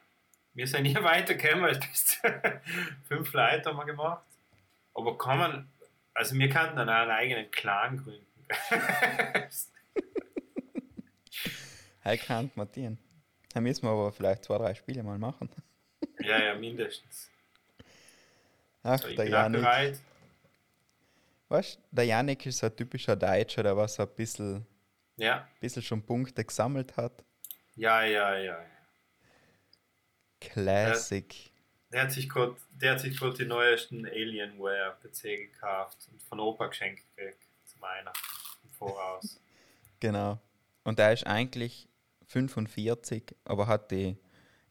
Wir 0.54 0.66
sind 0.66 0.84
nie 0.84 0.94
weitergekommen, 1.02 1.62
weil 1.66 1.78
bis 1.78 2.18
fünf 3.04 3.32
Leute 3.34 3.68
haben 3.68 3.76
wir 3.76 3.84
gemacht. 3.84 4.24
Aber 4.94 5.18
kann 5.18 5.38
man, 5.38 5.68
also 6.14 6.34
wir 6.36 6.48
könnten 6.48 6.76
dann 6.76 6.88
auch 6.88 6.94
einen 6.94 7.10
eigenen 7.10 7.50
Clan 7.50 7.98
gründen. 8.02 8.26
Hey, 12.00 12.16
kann 12.16 12.50
man 12.54 12.70
den. 12.72 12.96
Dann 13.52 13.62
müssen 13.64 13.82
wir 13.84 13.90
aber 13.90 14.10
vielleicht 14.12 14.44
zwei, 14.44 14.56
drei 14.56 14.74
Spiele 14.74 15.02
mal 15.02 15.18
machen. 15.18 15.50
ja, 16.20 16.42
ja, 16.42 16.54
mindestens. 16.54 17.30
Ach, 18.88 18.98
So, 19.00 19.08
ich 19.08 19.16
der 19.16 19.24
bin 19.24 19.32
Janik. 19.32 19.60
bereit. 19.60 20.00
Weißt 21.48 21.76
du, 21.76 21.80
der 21.96 22.04
Janik 22.04 22.46
ist 22.46 22.58
so 22.58 22.66
ein 22.66 22.76
typischer 22.76 23.16
Deutscher, 23.16 23.62
der 23.62 23.76
was 23.76 23.94
so 23.94 24.02
ein 24.02 24.08
bisschen, 24.14 24.66
Ja, 25.16 25.46
bisschen 25.60 25.82
schon 25.82 26.02
Punkte 26.02 26.44
gesammelt 26.44 26.96
hat. 26.96 27.24
ja, 27.74 28.02
ja, 28.04 28.36
ja. 28.38 28.64
Classic. 30.40 31.50
Der 31.90 32.02
hat 32.02 32.12
sich 32.12 32.28
gerade 32.28 32.56
der 32.70 32.92
hat 32.92 33.00
sich 33.00 33.16
gerade 33.18 33.36
die 33.36 33.44
neuesten 33.46 34.04
Alienware 34.06 34.96
PC 35.02 35.22
gekauft 35.50 35.96
und 36.12 36.22
von 36.22 36.38
Opa 36.38 36.66
geschenkt 36.68 37.02
gekriegt 37.16 37.42
zum 37.64 37.80
Weihnachten 37.82 38.18
im 38.64 38.70
Voraus. 38.70 39.40
Genau. 40.00 40.38
Und 40.84 41.00
er 41.00 41.12
ist 41.12 41.26
eigentlich 41.26 41.88
45, 42.28 43.34
aber 43.44 43.66
hat 43.66 43.90
die 43.90 44.16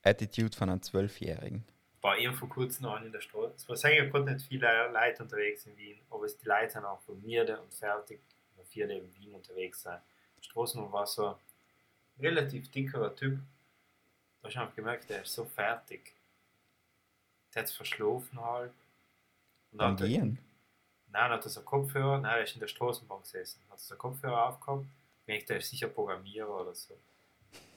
Attitude 0.02 0.56
von 0.56 0.70
einem 0.70 0.82
Zwölfjährigen. 0.82 1.66
War 2.08 2.18
eben 2.18 2.34
vor 2.34 2.48
kurzem 2.48 2.84
noch 2.84 3.02
in 3.02 3.12
der 3.12 3.20
Straße. 3.20 3.54
Es 3.58 3.68
war 3.68 3.76
sagen 3.76 4.10
gerade 4.10 4.32
nicht 4.34 4.48
viele 4.48 4.90
Leute 4.92 5.24
unterwegs 5.24 5.66
in 5.66 5.76
Wien, 5.76 6.00
aber 6.10 6.24
es, 6.24 6.38
die 6.38 6.48
Leute 6.48 6.72
sind 6.72 6.86
auch 6.86 7.02
von 7.02 7.22
Mierde 7.22 7.60
und 7.60 7.74
fertig, 7.74 8.22
weil 8.56 8.66
viele 8.66 8.98
in 8.98 9.14
Wien 9.16 9.34
unterwegs 9.34 9.82
sind. 9.84 9.98
Straßen 10.42 10.90
war 10.92 11.06
so 11.06 11.28
ein 11.28 11.36
relativ 12.22 12.72
dickerer 12.72 13.14
Typ. 13.14 13.40
Da 14.42 14.48
du 14.50 14.60
einfach 14.60 14.76
gemerkt, 14.76 15.10
der 15.10 15.24
ist 15.24 15.34
so 15.34 15.44
fertig. 15.44 16.14
Der 17.54 17.64
hat 17.64 17.70
es 17.70 17.76
verschlafen 17.76 18.40
halt. 18.40 18.72
Und 19.74 19.80
dann 19.82 19.98
er- 19.98 20.08
Gehen. 20.08 20.38
Nein, 21.12 21.32
hat 21.32 21.44
er 21.46 21.50
so 21.50 21.62
Kopfhörer, 21.62 22.20
nein, 22.20 22.38
er 22.38 22.44
ist 22.44 22.54
in 22.54 22.62
der 22.62 22.68
Straßenbahn 22.68 23.22
gesessen. 23.22 23.60
Hat 23.70 23.80
so 23.82 23.96
Kopfhörer 23.98 24.48
aufgehabt, 24.48 24.86
ich 25.22 25.26
denke, 25.26 25.46
der 25.48 25.58
ist 25.58 25.70
sicher 25.72 25.88
Programmierer 25.90 26.62
oder 26.62 26.74
so. 26.74 26.94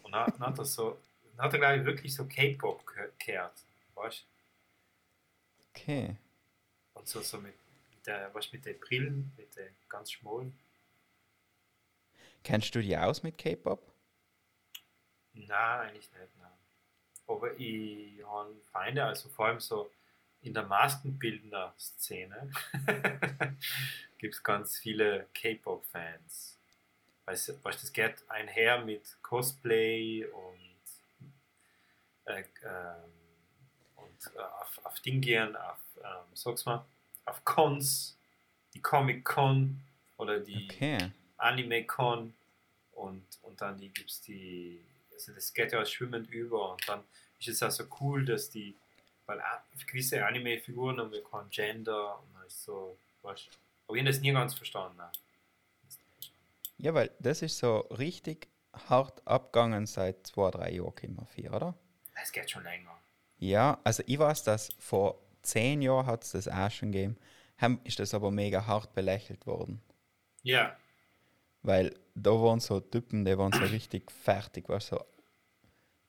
Und 0.05 0.13
dann, 0.13 0.31
dann 0.39 0.41
hat 0.51 0.59
er 0.59 0.65
so, 0.65 0.99
dann 1.37 1.47
hat 1.47 1.53
er 1.55 1.59
glaube 1.59 1.77
ich 1.79 1.85
wirklich 1.85 2.15
so 2.15 2.25
K-Pop 2.27 2.87
ge- 2.87 3.11
gehört, 3.25 3.55
weißt 4.01 4.27
Okay. 5.71 6.17
Und 6.95 7.09
so, 7.09 7.21
so 7.21 7.39
mit, 7.39 7.55
mit 7.91 8.07
der, 8.07 8.35
weißt 8.35 8.53
mit 8.53 8.65
den 8.65 8.79
Brillen, 8.81 9.33
mit 9.37 9.55
den 9.57 9.75
ganz 9.89 10.13
schmalen. 10.13 10.59
Kennst 12.43 12.75
du 12.75 12.81
dich 12.81 12.97
aus 12.97 13.23
mit 13.23 13.39
K-Pop? 13.39 13.93
Nein, 15.33 15.81
eigentlich 15.89 16.11
nicht, 16.13 16.37
nein. 16.39 16.51
Aber 17.27 17.59
ich 17.59 18.25
habe 18.25 18.55
Freunde, 18.73 19.05
also 19.05 19.29
vor 19.29 19.47
allem 19.47 19.61
so 19.61 19.91
in 20.43 20.55
der 20.55 20.65
Maskenbildner-Szene 20.65 22.51
gibt 24.19 24.35
es 24.35 24.43
ganz 24.43 24.79
viele 24.79 25.29
K-Pop-Fans. 25.35 26.59
Weißt 27.27 27.49
du, 27.51 27.53
das 27.63 27.93
geht 27.93 28.29
einher 28.29 28.85
mit 28.85 29.17
Cosplay 29.23 30.25
und, 30.25 30.81
äh, 32.25 32.41
äh, 32.41 33.20
auf, 34.61 34.81
auf 34.85 35.01
Ding 35.01 35.21
gehen, 35.21 35.57
auf, 35.57 35.79
ähm, 35.99 36.25
sag's 36.35 36.65
mal, 36.67 36.85
auf 37.27 37.45
Cons, 37.45 38.17
die 38.75 38.81
Comic-Con 38.81 39.81
oder 40.19 40.41
die 40.41 40.69
Okay. 40.71 41.11
Anime-Con 41.39 42.35
und, 42.93 43.25
und 43.43 43.61
dann 43.61 43.79
die 43.79 43.89
gibt 43.89 44.11
es 44.11 44.21
die, 44.23 44.81
also 45.13 45.33
das 45.33 45.53
geht 45.55 45.73
ja 45.73 45.85
schwimmend 45.85 46.31
über 46.31 46.73
und 46.73 46.89
dann 46.89 47.03
ist 47.39 47.49
es 47.49 47.63
auch 47.63 47.71
so 47.71 47.85
cool, 48.01 48.25
dass 48.25 48.51
die, 48.51 48.75
weil 49.27 49.41
gewisse 49.87 50.25
Anime-Figuren 50.25 50.99
haben 51.01 51.13
wir 51.13 51.25
kein 51.25 51.49
Gender 51.51 52.19
und 52.19 52.35
dann 52.35 52.47
ist 52.47 52.65
so, 52.65 52.97
weißt 53.23 53.47
du, 53.47 53.51
aber 53.89 53.97
ich 53.97 54.03
habe 54.03 54.13
das 54.13 54.21
nie 54.21 54.33
ganz 54.33 54.55
verstanden. 54.55 54.99
ne? 54.99 55.11
Ja, 56.79 56.95
weil 56.95 57.11
das 57.19 57.43
ist 57.43 57.59
so 57.59 57.79
richtig 57.91 58.49
hart 58.89 59.27
abgegangen 59.27 59.87
seit 59.87 60.27
zwei, 60.27 60.51
drei 60.51 60.71
Jahren, 60.73 60.95
immer 61.03 61.27
vier, 61.27 61.53
oder? 61.53 61.75
Es 62.23 62.31
geht 62.33 62.51
schon 62.51 62.63
länger. 62.65 63.00
Ja, 63.41 63.81
also 63.85 64.03
ich 64.07 64.19
weiß, 64.19 64.45
dass 64.45 64.71
vor 64.79 65.19
zehn 65.43 65.81
Jahren 65.83 66.07
hat 66.07 66.25
es 66.25 66.33
das 66.33 66.47
auch 66.47 66.71
schon 66.71 66.93
gegeben. 66.93 67.17
Ist 67.85 67.99
das 67.99 68.15
aber 68.15 68.31
mega 68.31 68.67
hart 68.67 68.95
belächelt 68.95 69.47
worden. 69.47 69.83
Ja, 70.43 70.77
Weil 71.63 71.95
da 72.15 72.31
waren 72.31 72.61
so 72.61 72.81
Typen, 72.81 73.25
die 73.25 73.37
waren 73.37 73.53
so 73.53 73.61
richtig 73.73 74.11
fertig, 74.13 74.69
war 74.69 74.81
so 74.81 75.03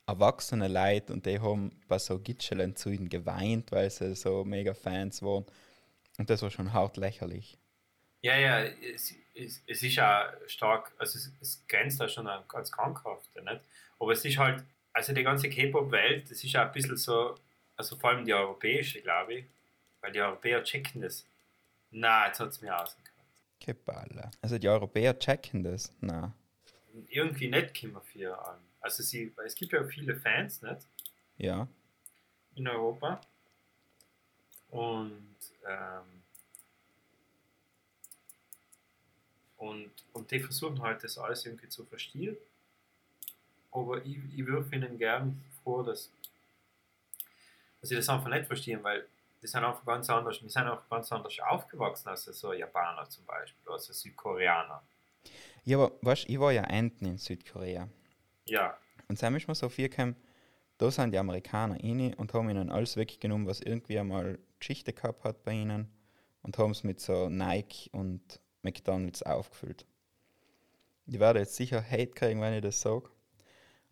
erwachsene 0.05 0.67
Leute 0.67 1.13
und 1.13 1.25
die 1.25 1.39
haben 1.39 1.71
bei 1.87 1.97
so 1.99 2.19
Gitschelen 2.19 2.75
zu 2.75 2.89
ihnen 2.89 3.07
geweint, 3.09 3.71
weil 3.71 3.89
sie 3.89 4.15
so 4.15 4.43
mega 4.43 4.73
Fans 4.73 5.21
waren. 5.21 5.45
Und 6.17 6.29
das 6.29 6.41
war 6.41 6.51
schon 6.51 6.73
hart 6.73 6.97
lächerlich. 6.97 7.57
Ja, 8.21 8.37
ja, 8.37 8.59
es, 8.63 9.13
es, 9.33 9.61
es 9.65 9.83
ist 9.83 9.95
ja 9.95 10.31
stark, 10.47 10.93
also 10.97 11.17
es, 11.17 11.31
es 11.39 11.65
grenzt 11.67 11.99
da 11.99 12.07
schon 12.07 12.27
an, 12.27 12.43
als 12.49 12.71
krankhaft, 12.71 13.33
nicht? 13.35 13.61
Aber 13.99 14.11
es 14.11 14.23
ist 14.25 14.37
halt, 14.37 14.63
also 14.93 15.13
die 15.13 15.23
ganze 15.23 15.49
K-Pop-Welt, 15.49 16.29
das 16.29 16.43
ist 16.43 16.51
ja 16.51 16.65
ein 16.65 16.71
bisschen 16.71 16.97
so, 16.97 17.37
also 17.75 17.95
vor 17.95 18.11
allem 18.11 18.25
die 18.25 18.33
europäische, 18.33 19.01
glaube 19.01 19.33
ich, 19.35 19.45
weil 20.01 20.11
die 20.11 20.21
Europäer 20.21 20.63
checken 20.63 21.01
das. 21.01 21.25
Na, 21.91 22.27
jetzt 22.27 22.39
hat 22.39 22.49
es 22.49 22.61
mir 22.61 22.75
ausgehört. 22.75 23.11
Keballe. 23.59 24.31
Also 24.41 24.57
die 24.57 24.67
Europäer 24.67 25.17
checken 25.17 25.63
das? 25.63 25.93
Na. 26.01 26.33
Irgendwie 27.07 27.47
nicht 27.47 27.79
kommen 27.79 28.01
für 28.01 28.37
an. 28.45 28.59
Also 28.81 29.03
sie, 29.03 29.33
es 29.45 29.55
gibt 29.55 29.73
ja 29.73 29.83
viele 29.85 30.15
Fans, 30.15 30.61
nicht? 30.61 30.87
Ja. 31.37 31.67
In 32.55 32.67
Europa. 32.67 33.21
Und, 34.69 35.37
ähm, 35.67 36.23
und, 39.57 39.91
und 40.13 40.31
die 40.31 40.39
versuchen 40.39 40.81
halt 40.81 41.03
das 41.03 41.17
alles 41.17 41.45
irgendwie 41.45 41.69
zu 41.69 41.85
verstehen. 41.85 42.35
Aber 43.71 44.05
ich, 44.05 44.17
ich 44.35 44.45
würde 44.45 44.75
ihnen 44.75 44.97
gern 44.97 45.43
vor, 45.63 45.83
dass, 45.83 46.11
dass 47.79 47.89
sie 47.89 47.95
das 47.95 48.09
einfach 48.09 48.29
nicht 48.29 48.45
verstehen, 48.45 48.83
weil 48.83 49.05
die 49.41 49.47
sind 49.47 49.63
einfach 49.63 49.85
ganz 49.85 50.09
anders, 50.09 50.41
wir 50.41 50.49
sind 50.49 50.67
auch 50.67 50.87
ganz 50.89 51.11
anders 51.11 51.39
aufgewachsen 51.39 52.09
als 52.09 52.25
so 52.25 52.53
Japaner 52.53 53.09
zum 53.09 53.25
Beispiel, 53.25 53.71
also 53.71 53.91
Südkoreaner. 53.93 54.83
Ja, 55.63 55.77
aber 55.77 55.91
weißt 56.01 56.29
ich 56.29 56.39
war 56.39 56.51
ja 56.51 56.63
enten 56.63 57.05
in 57.05 57.17
Südkorea. 57.17 57.87
Ja. 58.45 58.77
Und 59.07 59.21
dann 59.21 59.35
ist 59.35 59.47
mir 59.47 59.55
so 59.55 59.69
viel 59.69 59.89
gekommen, 59.89 60.15
da 60.77 60.89
sind 60.89 61.11
die 61.11 61.17
Amerikaner 61.17 61.75
rein 61.75 62.13
und 62.15 62.33
haben 62.33 62.49
ihnen 62.49 62.71
alles 62.71 62.97
weggenommen, 62.97 63.47
was 63.47 63.61
irgendwie 63.61 63.99
einmal 63.99 64.39
Geschichte 64.59 64.93
gehabt 64.93 65.23
hat 65.23 65.43
bei 65.43 65.53
ihnen 65.53 65.91
und 66.41 66.57
haben 66.57 66.71
es 66.71 66.83
mit 66.83 66.99
so 66.99 67.29
Nike 67.29 67.89
und 67.91 68.39
McDonalds 68.63 69.23
aufgefüllt. 69.23 69.85
Ich 71.05 71.19
werde 71.19 71.39
jetzt 71.39 71.55
sicher 71.55 71.83
Hate 71.83 72.11
kriegen, 72.11 72.41
wenn 72.41 72.53
ich 72.53 72.61
das 72.61 72.81
sage. 72.81 73.09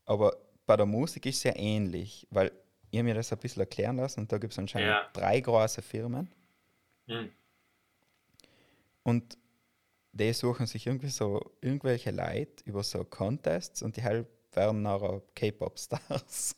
Aber 0.10 0.36
bei 0.66 0.76
der 0.76 0.88
Musik 0.88 1.28
ist 1.28 1.38
es 1.38 1.44
ja 1.44 1.54
ähnlich, 1.56 2.26
weil 2.32 2.52
ich 2.90 2.98
habe 2.98 3.04
mir 3.10 3.14
das 3.14 3.32
ein 3.32 3.38
bisschen 3.38 3.60
erklären 3.62 3.98
lassen 3.98 4.22
und 4.22 4.32
da 4.32 4.40
gibt 4.40 4.54
es 4.54 4.58
anscheinend 4.60 4.90
Ja. 4.90 5.08
drei 5.14 5.40
große 5.40 5.84
Firmen 5.84 6.28
Hm. 7.08 7.30
und 9.04 9.38
die 10.12 10.34
suchen 10.34 10.66
sich 10.66 10.88
irgendwie 10.88 11.10
so 11.10 11.40
irgendwelche 11.62 12.10
Leute 12.10 12.64
über 12.66 12.82
so 12.84 13.04
Contests 13.04 13.84
und 13.84 13.96
die 13.98 14.04
halt 14.04 14.28
werden 14.54 14.82
nachher 14.82 15.22
K-Pop-Stars. 15.36 16.56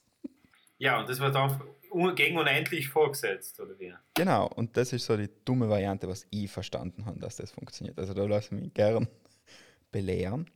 Ja, 0.78 1.00
und 1.02 1.10
das 1.10 1.20
wird 1.20 1.36
dann 1.36 1.62
un- 1.92 2.16
gegen 2.16 2.38
unendlich 2.38 2.88
vorgesetzt, 2.88 3.60
oder 3.60 3.78
wie? 3.78 3.94
Genau, 4.14 4.48
und 4.48 4.78
das 4.78 4.94
ist 4.94 5.06
so 5.06 5.18
die 5.18 5.30
dumme 5.44 5.68
Variante, 5.70 6.08
was 6.08 6.26
ich 6.32 6.50
verstanden 6.50 7.06
habe, 7.06 7.20
dass 7.20 7.36
das 7.36 7.52
funktioniert. 7.52 8.00
Also 8.00 8.14
da 8.14 8.24
lasse 8.24 8.56
ich 8.56 8.62
mich 8.62 8.74
gern 8.74 9.08
belehren. 9.92 10.50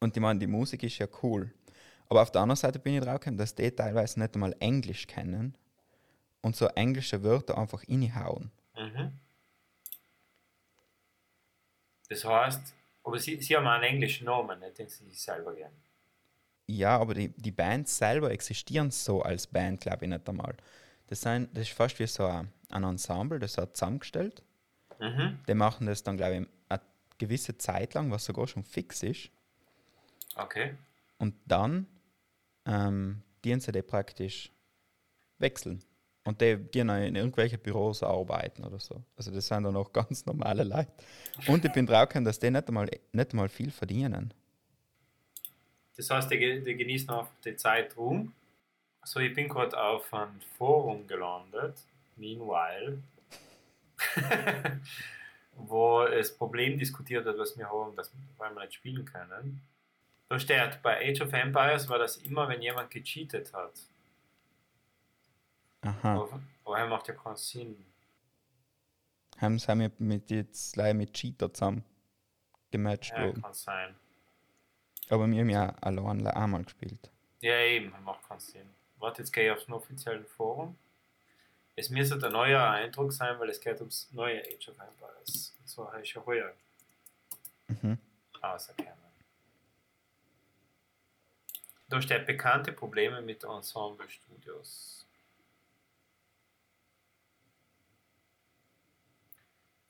Und 0.00 0.16
ich 0.16 0.20
meine, 0.20 0.38
die 0.40 0.46
Musik 0.48 0.82
ist 0.82 0.98
ja 0.98 1.06
cool. 1.22 1.52
Aber 2.08 2.22
auf 2.22 2.30
der 2.30 2.42
anderen 2.42 2.56
Seite 2.56 2.78
bin 2.78 2.94
ich 2.94 3.00
drauf 3.00 3.20
gekommen, 3.20 3.36
dass 3.38 3.54
die 3.54 3.70
teilweise 3.70 4.20
nicht 4.20 4.34
einmal 4.34 4.54
Englisch 4.60 5.06
kennen 5.06 5.56
und 6.40 6.54
so 6.54 6.66
englische 6.68 7.22
Wörter 7.22 7.58
einfach 7.58 7.82
reinhauen. 7.88 8.50
Mhm. 8.76 9.12
Das 12.08 12.24
heißt, 12.24 12.74
aber 13.02 13.18
sie, 13.18 13.40
sie 13.40 13.56
haben 13.56 13.66
einen 13.66 13.84
englischen 13.84 14.26
Namen, 14.26 14.60
nicht 14.60 14.78
den 14.78 14.88
sie 14.88 15.04
sich 15.04 15.20
selber 15.20 15.54
geben. 15.54 15.74
Ja, 16.68 16.98
aber 16.98 17.14
die, 17.14 17.28
die 17.28 17.52
Bands 17.52 17.96
selber 17.96 18.30
existieren 18.30 18.90
so 18.90 19.22
als 19.22 19.46
Band, 19.46 19.80
glaube 19.80 20.04
ich, 20.04 20.10
nicht 20.10 20.28
einmal. 20.28 20.56
Das, 21.06 21.20
sind, 21.20 21.48
das 21.56 21.68
ist 21.68 21.72
fast 21.72 21.98
wie 21.98 22.06
so 22.06 22.26
ein, 22.26 22.50
ein 22.70 22.82
Ensemble, 22.82 23.38
das 23.38 23.56
hat 23.58 23.76
zusammengestellt. 23.76 24.42
Mhm. 24.98 25.38
Die 25.46 25.54
machen 25.54 25.86
das 25.86 26.02
dann, 26.02 26.16
glaube 26.16 26.36
ich, 26.36 26.48
eine 26.68 26.80
gewisse 27.18 27.56
Zeit 27.58 27.94
lang, 27.94 28.10
was 28.10 28.24
sogar 28.24 28.48
schon 28.48 28.64
fix 28.64 29.02
ist. 29.02 29.30
Okay. 30.34 30.74
Und 31.18 31.34
dann 31.46 31.86
ähm, 32.66 33.22
dienen 33.44 33.60
sie 33.60 33.72
die 33.72 33.82
praktisch 33.82 34.50
wechseln. 35.38 35.82
Und 36.24 36.40
die 36.40 36.56
gehen 36.56 36.88
dann 36.88 37.02
in 37.02 37.14
irgendwelche 37.14 37.56
Büros 37.56 38.02
arbeiten 38.02 38.64
oder 38.64 38.80
so. 38.80 39.00
Also 39.16 39.30
das 39.30 39.46
sind 39.46 39.62
dann 39.62 39.76
auch 39.76 39.92
ganz 39.92 40.26
normale 40.26 40.64
Leute. 40.64 40.90
Und 41.46 41.64
ich 41.64 41.72
bin 41.72 41.86
drauf 41.86 42.08
dass 42.08 42.40
die 42.40 42.50
nicht 42.50 42.66
einmal, 42.66 42.90
nicht 43.12 43.30
einmal 43.30 43.48
viel 43.48 43.70
verdienen. 43.70 44.34
Das 45.96 46.10
heißt, 46.10 46.30
die, 46.30 46.62
die 46.62 46.76
genießen 46.76 47.08
auch 47.10 47.28
die 47.44 47.56
Zeit 47.56 47.96
rum. 47.96 48.32
So, 49.04 49.20
ich 49.20 49.32
bin 49.34 49.48
gerade 49.48 49.80
auf 49.80 50.12
ein 50.12 50.40
Forum 50.58 51.06
gelandet, 51.06 51.76
meanwhile, 52.16 52.98
wo 55.54 56.04
das 56.06 56.36
Problem 56.36 56.76
diskutiert 56.76 57.24
wird, 57.24 57.38
was 57.38 57.56
wir 57.56 57.70
haben, 57.70 57.94
dass, 57.94 58.10
weil 58.36 58.52
wir 58.52 58.62
nicht 58.62 58.74
spielen 58.74 59.04
können. 59.04 59.62
Da 60.28 60.38
steht, 60.38 60.82
bei 60.82 60.98
Age 61.08 61.20
of 61.22 61.32
Empires 61.32 61.88
war 61.88 61.98
das 61.98 62.16
immer, 62.18 62.48
wenn 62.48 62.60
jemand 62.62 62.90
gecheatet 62.90 63.52
hat. 63.52 63.72
Aha. 65.82 66.14
Aber, 66.14 66.40
aber 66.64 66.78
er 66.78 66.86
macht 66.88 67.06
ja 67.08 67.14
keinen 67.14 67.36
Sinn. 67.36 67.84
Haben 69.38 69.58
sie 69.58 69.74
mit, 69.76 70.00
mit 70.00 70.30
jetzt 70.30 70.74
leider 70.76 70.94
mit 70.94 71.12
Cheater 71.12 71.52
zusammen 71.52 71.84
gematcht 72.70 73.12
Ja, 73.12 73.24
worden. 73.26 73.42
kann 73.42 73.54
sein. 73.54 73.94
Aber 75.08 75.28
wir 75.28 75.38
haben 75.40 75.50
ja 75.50 75.68
allein 75.80 76.26
einmal 76.26 76.64
gespielt. 76.64 77.10
Ja, 77.40 77.58
eben, 77.60 77.92
macht 78.02 78.26
keinen 78.28 78.40
Sinn. 78.40 78.68
Warte, 78.98 79.22
jetzt 79.22 79.32
gehe 79.32 79.44
ich 79.44 79.50
aufs 79.56 79.68
offizielle 79.70 80.24
Forum. 80.24 80.76
Es 81.76 81.90
müsste 81.90 82.16
ein 82.26 82.32
neuer 82.32 82.68
Eindruck 82.70 83.12
sein, 83.12 83.38
weil 83.38 83.50
es 83.50 83.60
geht 83.60 83.78
ums 83.80 84.08
neue 84.10 84.40
Age 84.40 84.70
of 84.70 84.78
Empires. 84.80 85.54
Und 85.60 85.68
so 85.68 85.92
habe 85.92 86.02
ich 86.02 86.10
schon 86.10 86.24
heuer 86.26 86.52
Mhm. 87.68 87.98
auserkennen. 88.40 88.92
Da 91.88 92.02
steht 92.02 92.26
bekannte 92.26 92.72
Probleme 92.72 93.20
mit 93.22 93.44
Ensemble 93.44 94.08
Studios. 94.08 95.06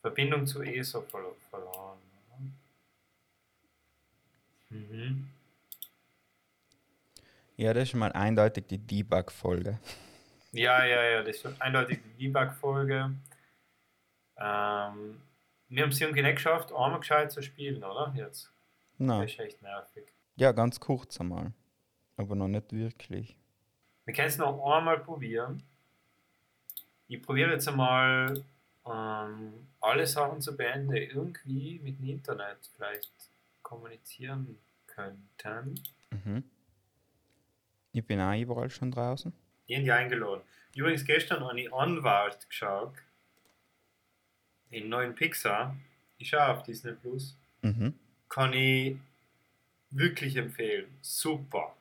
Verbindung 0.01 0.45
zu 0.45 0.61
ESO 0.61 0.99
verlo- 1.01 1.35
verloren. 1.49 1.97
Mhm. 4.69 5.29
Ja, 7.55 7.73
das 7.73 7.89
ist 7.89 7.95
mal 7.95 8.11
eindeutig 8.11 8.67
die 8.67 8.77
Debug-Folge. 8.77 9.79
Ja, 10.51 10.85
ja, 10.85 11.03
ja, 11.03 11.23
das 11.23 11.43
wird 11.43 11.59
eindeutig 11.61 11.99
die 12.03 12.27
Debug-Folge. 12.27 13.15
Ähm, 14.37 15.21
wir 15.69 15.83
haben 15.83 15.89
es 15.89 15.99
irgendwie 15.99 16.21
nicht 16.21 16.35
geschafft, 16.35 16.71
einmal 16.71 16.99
gescheit 16.99 17.31
zu 17.31 17.41
spielen, 17.41 17.83
oder? 17.83 18.13
Jetzt. 18.15 18.43
Das 18.99 19.07
Nein. 19.07 19.27
ist 19.27 19.39
echt 19.39 19.61
nervig. 19.63 20.03
Ja, 20.35 20.51
ganz 20.51 20.79
kurz 20.79 21.19
einmal. 21.19 21.51
Aber 22.17 22.35
noch 22.35 22.47
nicht 22.47 22.71
wirklich. 22.73 23.35
Wir 24.05 24.13
können 24.13 24.27
es 24.27 24.37
noch 24.37 24.63
einmal 24.65 24.99
probieren. 24.99 25.63
Ich 27.07 27.21
probiere 27.21 27.51
jetzt 27.51 27.67
einmal 27.67 28.43
ähm, 28.85 29.53
alle 29.79 30.07
Sachen 30.07 30.41
zu 30.41 30.55
beenden, 30.55 30.91
die 30.91 31.03
irgendwie 31.03 31.79
mit 31.83 31.99
dem 31.99 32.09
Internet 32.09 32.57
vielleicht 32.75 33.11
kommunizieren 33.61 34.57
könnten. 34.87 35.81
Mhm. 36.11 36.43
Ich 37.93 38.05
bin 38.05 38.19
auch 38.19 38.35
überall 38.35 38.69
schon 38.69 38.91
draußen. 38.91 39.31
Irgendwie 39.67 39.91
eingeladen. 39.91 40.41
Übrigens 40.75 41.05
gestern 41.05 41.43
habe 41.43 41.59
ich 41.59 41.73
Anwalt 41.73 42.47
geschaut. 42.47 42.93
Den 44.71 44.89
neuen 44.89 45.15
Pixar. 45.15 45.75
Ich 46.17 46.29
schaue 46.29 46.47
auf 46.47 46.63
Disney 46.63 46.93
Plus. 46.93 47.35
Mhm. 47.61 47.93
Kann 48.29 48.53
ich 48.53 48.97
wirklich 49.91 50.35
empfehlen. 50.35 50.87
Super. 51.01 51.75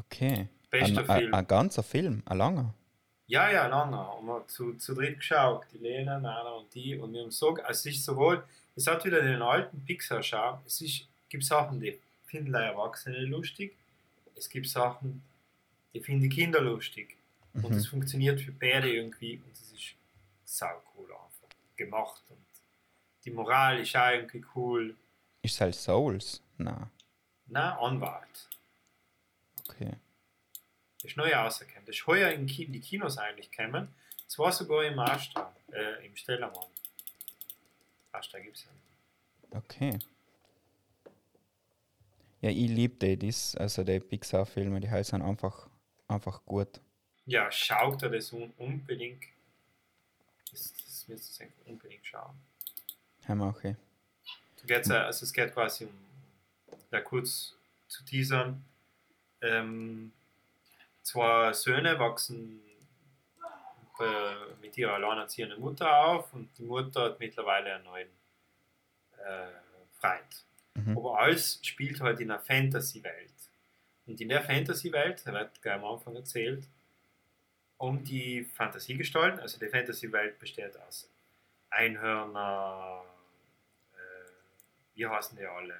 Okay. 0.00 0.48
Bester 0.70 1.00
Ein, 1.02 1.10
ein, 1.10 1.18
Film. 1.20 1.34
ein 1.34 1.46
ganzer 1.46 1.82
Film, 1.82 2.22
ein 2.26 2.38
langer. 2.38 2.74
Ja, 3.26 3.50
ja, 3.50 3.66
lange. 3.66 4.00
Und 4.12 4.26
wir 4.26 4.34
haben 4.34 4.48
zu, 4.48 4.74
zu 4.74 4.94
dritt 4.94 5.18
geschaut. 5.18 5.64
Die 5.72 5.78
Lena, 5.78 6.18
Nana 6.18 6.50
und 6.50 6.74
die. 6.74 6.96
Und 6.96 7.12
wir 7.12 7.22
haben 7.22 7.30
so, 7.30 7.54
also 7.56 7.68
es 7.70 7.86
ist 7.86 8.04
sowohl, 8.04 8.42
es 8.76 8.86
hat 8.86 9.04
wieder 9.04 9.20
den 9.22 9.42
alten 9.42 9.84
Pixar-Charme. 9.84 10.60
Es 10.66 10.80
ist, 10.80 11.06
gibt 11.28 11.44
Sachen, 11.44 11.80
die 11.80 11.98
finden 12.26 12.52
die 12.52 12.58
Erwachsene 12.58 13.20
lustig. 13.20 13.76
Es 14.34 14.48
gibt 14.48 14.68
Sachen, 14.68 15.22
die 15.92 16.00
finden 16.00 16.22
die 16.22 16.28
Kinder 16.28 16.60
lustig. 16.60 17.16
Und 17.54 17.70
Mhm. 17.70 17.76
es 17.76 17.86
funktioniert 17.86 18.40
für 18.40 18.52
beide 18.52 18.90
irgendwie. 18.90 19.36
Und 19.44 19.52
es 19.52 19.72
ist 19.72 19.94
sau 20.44 20.82
cool 20.96 21.06
einfach 21.06 21.56
gemacht. 21.76 22.22
Und 22.30 22.38
die 23.24 23.30
Moral 23.30 23.80
ist 23.80 23.94
auch 23.96 24.10
irgendwie 24.10 24.44
cool. 24.54 24.94
Ist 25.42 25.54
es 25.54 25.60
halt 25.60 25.74
Souls? 25.74 26.42
Nein. 26.56 26.86
Na, 27.46 27.78
Anwalt. 27.78 28.47
Das 31.00 31.12
ist 31.12 31.16
neu 31.16 31.32
rausgekommen. 31.34 31.86
Das 31.86 31.96
ist 31.96 32.06
heuer 32.06 32.30
in 32.32 32.46
Ki 32.46 32.66
die 32.66 32.80
Kinos 32.80 33.18
eigentlich 33.18 33.50
gekommen. 33.50 33.88
Es 34.26 34.38
war 34.38 34.52
sogar 34.52 34.84
im 34.84 34.98
Astra, 34.98 35.54
äh, 35.72 36.04
im 36.06 36.14
Stellermann. 36.16 36.66
Astra 38.12 38.38
gibt 38.40 38.56
es 38.56 38.64
ja 38.64 38.70
nicht. 38.72 39.54
Okay. 39.56 39.98
Ja, 42.40 42.50
ich 42.50 42.68
liebe 42.68 42.94
die, 42.96 43.16
dies, 43.16 43.56
also 43.56 43.82
die 43.84 43.98
Pixar-Filme, 44.00 44.80
die 44.80 45.02
sind 45.04 45.22
einfach, 45.22 45.68
einfach 46.06 46.44
gut. 46.44 46.80
Ja, 47.26 47.50
schaut 47.50 48.02
er 48.02 48.10
das 48.10 48.32
un 48.32 48.52
unbedingt. 48.58 49.24
Das, 50.50 50.72
das 50.74 51.08
müsst 51.08 51.40
ihr 51.40 51.48
unbedingt 51.66 52.06
schauen. 52.06 52.34
Eh. 53.28 53.74
Du 54.60 54.66
geht's, 54.66 54.88
ja- 54.88 55.04
also 55.04 55.24
es 55.24 55.32
geht 55.32 55.52
quasi 55.52 55.84
um, 55.84 55.90
da 56.90 57.00
kurz 57.00 57.54
zu 57.88 58.04
teasern. 58.04 58.64
Ähm, 59.40 60.12
zwei 61.08 61.52
Söhne 61.54 61.98
wachsen 61.98 62.60
äh, 63.98 64.54
mit 64.60 64.76
ihrer 64.76 64.94
alleinerziehenden 64.94 65.60
Mutter 65.60 66.04
auf 66.04 66.32
und 66.34 66.50
die 66.58 66.62
Mutter 66.62 67.04
hat 67.04 67.18
mittlerweile 67.18 67.74
einen 67.74 67.84
neuen 67.84 68.08
äh, 69.16 69.46
Freund. 69.98 70.44
Mhm. 70.74 70.98
Aber 70.98 71.18
alles 71.18 71.60
spielt 71.62 72.00
halt 72.00 72.20
in 72.20 72.30
einer 72.30 72.40
Fantasy-Welt. 72.40 73.32
Und 74.06 74.20
in 74.20 74.28
der 74.28 74.42
Fantasy-Welt, 74.42 75.22
da 75.24 75.32
wird 75.32 75.62
gleich 75.62 75.74
am 75.74 75.84
Anfang 75.84 76.14
erzählt, 76.14 76.66
um 77.78 78.04
die 78.04 78.44
Fantasiegestalten, 78.44 79.40
also 79.40 79.58
die 79.58 79.68
Fantasy-Welt 79.68 80.38
besteht 80.38 80.78
aus 80.80 81.08
Einhörner, 81.70 83.02
äh, 83.94 84.30
wie 84.94 85.06
heißen 85.06 85.38
die 85.38 85.46
alle? 85.46 85.76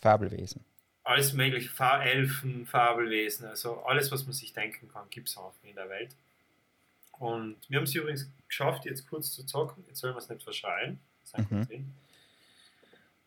Fabelwesen. 0.00 0.64
Alles 1.04 1.34
mögliche, 1.34 1.68
Fa 1.68 2.02
Elfen, 2.02 2.66
Fabelwesen, 2.66 3.46
also 3.46 3.82
alles, 3.82 4.10
was 4.10 4.24
man 4.24 4.32
sich 4.32 4.52
denken 4.54 4.88
kann, 4.90 5.08
gibt 5.10 5.28
es 5.28 5.36
einfach 5.36 5.52
in 5.62 5.74
der 5.76 5.88
Welt. 5.90 6.16
Und 7.18 7.58
wir 7.68 7.76
haben 7.78 7.84
es 7.84 7.94
übrigens 7.94 8.28
geschafft, 8.48 8.86
jetzt 8.86 9.06
kurz 9.08 9.30
zu 9.32 9.44
zocken, 9.44 9.84
jetzt 9.86 10.00
sollen 10.00 10.14
wir 10.14 10.18
es 10.18 10.28
nicht 10.28 10.42
verschreien, 10.42 10.98
Mhm. 11.36 11.66
drin. 11.66 11.94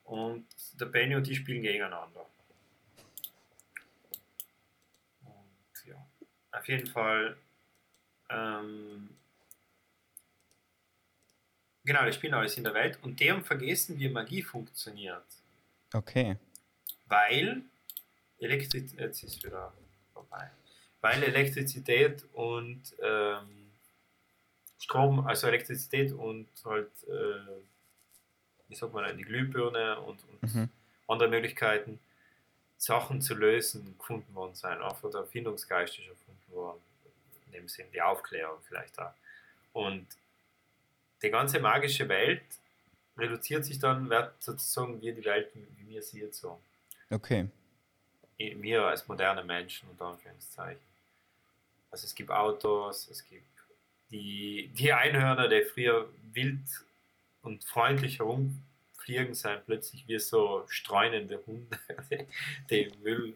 Und 0.06 0.46
der 0.80 0.86
Benny 0.86 1.16
und 1.16 1.28
ich 1.28 1.38
spielen 1.38 1.62
gegeneinander. 1.62 2.26
Und 5.22 5.86
ja, 5.86 5.96
auf 6.52 6.68
jeden 6.68 6.88
Fall, 6.88 7.38
ähm, 8.30 9.10
genau, 11.84 12.06
die 12.06 12.14
spielen 12.14 12.34
alles 12.34 12.58
in 12.58 12.64
der 12.64 12.74
Welt 12.74 12.98
und 13.04 13.20
die 13.20 13.32
haben 13.32 13.44
vergessen, 13.44 14.00
wie 14.00 14.10
Magie 14.10 14.42
funktioniert. 14.42 15.26
Okay. 15.94 16.38
Weil 17.08 17.64
Elektrizität, 18.40 19.00
jetzt 19.00 19.24
ist 19.24 19.44
wieder 19.44 19.74
vorbei, 20.14 20.52
weil 21.02 21.24
Elektrizität 21.24 22.26
und 22.34 22.82
ähm, 23.02 23.72
Strom, 24.80 25.26
also 25.28 25.48
Elektrizität 25.48 26.12
und 26.14 26.48
halt, 26.66 26.92
äh, 27.08 27.62
wie 28.68 28.76
sagt 28.76 28.94
man, 28.94 29.18
die 29.18 29.24
Glühbirne 29.24 30.00
und, 30.02 30.20
und 30.24 30.56
Mhm. 30.56 30.70
andere 31.08 31.30
Möglichkeiten, 31.30 32.00
Sachen 32.78 33.22
zu 33.22 33.34
lösen, 33.36 33.98
gefunden 33.98 34.34
worden 34.36 34.56
sein. 34.56 34.82
Auch 34.82 34.98
von 34.98 35.12
der 35.12 35.22
Erfindungsgeist 35.22 36.00
ist 36.00 36.08
erfunden 36.08 36.52
worden. 36.54 36.82
In 37.48 37.54
dem 37.54 37.68
Sinn, 37.68 37.88
die 37.94 38.02
Aufklärung 38.02 38.60
vielleicht 38.68 39.00
auch. 39.00 39.14
Und 39.74 40.08
die 41.22 41.30
ganze 41.30 41.60
magische 41.60 42.08
Welt 42.10 42.44
reduziert 43.18 43.66
sich 43.66 43.80
dann, 43.80 44.10
wird 44.10 44.42
sozusagen 44.42 45.02
wie 45.02 45.12
die 45.14 45.26
Welt, 45.26 45.52
wie 45.56 45.90
wir 45.90 46.04
sie 46.04 46.22
jetzt 46.22 46.40
so. 46.40 46.60
Okay. 47.10 47.48
Wir 48.38 48.84
als 48.84 49.08
moderne 49.08 49.44
Menschen, 49.44 49.90
unter 49.90 50.06
Anführungszeichen. 50.06 50.82
Also 51.90 52.06
es 52.06 52.14
gibt 52.14 52.30
Autos, 52.30 53.08
es 53.10 53.24
gibt 53.26 53.44
die, 54.12 54.70
die 54.74 54.94
Einhörner, 54.94 55.48
die 55.48 55.64
früher 55.64 56.08
wild 56.34 56.64
und 57.42 57.64
freundlich 57.64 58.20
herumfliegen, 58.20 59.34
sind 59.34 59.66
plötzlich 59.66 60.08
wie 60.08 60.20
so 60.20 60.66
streunende 60.68 61.42
Hunde, 61.46 61.78
die, 62.70 62.92
Müll 63.02 63.34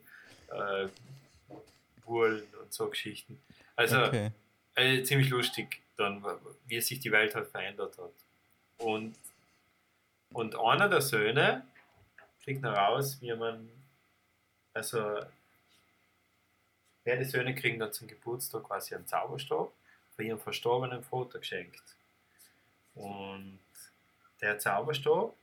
äh, 0.49 0.87
buhlen 2.05 2.43
und 2.61 2.73
so 2.73 2.89
Geschichten. 2.89 3.41
Also 3.75 4.03
okay. 4.03 4.31
äh, 4.75 5.03
ziemlich 5.03 5.29
lustig, 5.29 5.81
dann, 5.97 6.23
wie 6.67 6.79
sich 6.81 6.99
die 6.99 7.11
Welt 7.11 7.35
halt 7.35 7.47
verändert 7.47 7.97
hat. 7.97 8.13
Und, 8.77 9.15
und 10.33 10.55
einer 10.55 10.89
der 10.89 11.01
Söhne 11.01 11.65
kriegt 12.43 12.61
noch 12.61 12.75
raus, 12.75 13.17
wie 13.21 13.33
man, 13.33 13.69
also, 14.73 15.19
beide 17.03 17.25
Söhne 17.25 17.55
kriegen 17.55 17.79
dann 17.79 17.93
zum 17.93 18.07
Geburtstag 18.07 18.63
quasi 18.63 18.95
einen 18.95 19.07
Zauberstab 19.07 19.71
von 20.15 20.25
ihrem 20.25 20.39
verstorbenen 20.39 21.03
Vater 21.03 21.39
geschenkt. 21.39 21.83
Und 22.95 23.59
der 24.41 24.59
Zauberstab, 24.59 25.33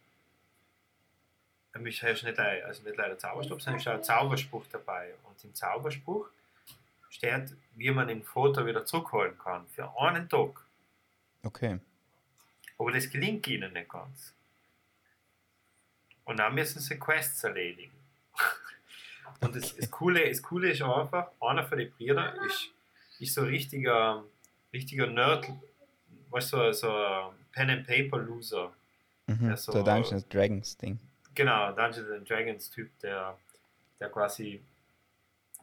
nämlich 1.75 2.03
ist 2.03 2.25
nicht, 2.25 2.39
also 2.39 2.83
nicht 2.83 2.97
leider 2.97 3.19
Zauberstab, 3.19 3.63
sondern 3.63 3.81
ist 3.81 3.89
auch 3.89 3.95
ein 3.95 4.05
Zauberspruch 4.05 4.67
dabei. 4.71 5.15
Und 5.25 5.43
im 5.45 5.55
Zauberspruch 5.55 6.29
steht, 7.11 7.57
wie 7.75 7.91
man 7.91 8.09
den 8.09 8.23
Vater 8.23 8.67
wieder 8.67 8.85
zurückholen 8.85 9.39
kann, 9.39 9.67
für 9.69 9.91
einen 9.99 10.29
Tag. 10.29 10.61
Okay. 11.43 11.79
Aber 12.77 12.93
das 12.93 13.09
gelingt 13.09 13.47
ihnen 13.47 13.73
nicht 13.73 13.89
ganz. 13.89 14.35
Und 16.29 16.37
dann 16.39 16.55
müssen 16.55 16.81
sie 16.81 16.99
Quests 16.99 17.43
erledigen. 17.45 17.93
Und 19.41 19.55
das, 19.57 19.75
das, 19.75 19.91
Coole, 19.91 20.29
das 20.29 20.43
Coole 20.43 20.71
ist 20.73 20.83
einfach, 20.83 21.29
einer 21.41 21.65
von 21.65 21.79
den 21.79 21.91
Brüdern 21.93 22.37
ist, 22.47 22.69
ist 23.19 23.35
so 23.35 23.43
ein 23.43 23.49
richtiger, 23.49 24.23
richtiger 24.73 25.07
Nerd, 25.07 25.49
weißt 26.31 26.53
du, 26.53 26.73
so 26.75 26.91
ein 26.95 27.31
Pen 27.53 27.71
and 27.71 27.87
Paper 27.87 28.19
Loser. 28.19 28.73
Mhm. 29.27 29.57
So- 29.57 29.73
so 29.73 29.83
Dungeons 29.83 30.13
and 30.25 30.35
Dragons 30.35 30.77
Ding. 30.77 30.99
Genau, 31.35 31.73
Dungeons 31.73 32.11
and 32.11 32.29
Dragons 32.29 32.71
Typ, 32.71 32.91
der, 33.01 33.39
der 34.01 34.11
quasi 34.11 34.61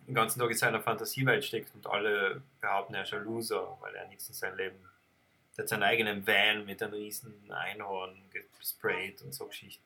den 0.08 0.16
ganzen 0.16 0.40
Tag 0.40 0.50
in 0.50 0.58
seiner 0.58 0.82
Fantasiewelt 0.82 1.44
steckt 1.46 1.74
und 1.76 1.86
alle 1.88 2.42
behaupten, 2.62 2.94
er 2.96 3.04
ist 3.04 3.14
ein 3.14 3.24
Loser, 3.24 3.78
weil 3.82 3.94
er 3.96 4.08
nichts 4.08 4.28
in 4.30 4.36
seinem 4.36 4.58
Leben. 4.58 4.78
Der 5.58 5.64
hat 5.64 5.70
seinen 5.70 5.84
eigenen 5.84 6.26
Van 6.26 6.66
mit 6.66 6.82
einem 6.82 6.94
riesen 6.94 7.52
Einhorn 7.52 8.16
gesprayt 8.58 9.22
und 9.22 9.34
so 9.34 9.46
Geschichten. 9.48 9.84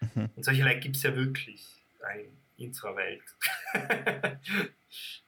Mhm. 0.00 0.30
Und 0.36 0.44
solche 0.44 0.62
Leute 0.62 0.80
gibt 0.80 0.96
es 0.96 1.02
ja 1.02 1.14
wirklich 1.14 1.66
in 2.56 2.68
unserer 2.68 2.96
Welt. 2.96 3.22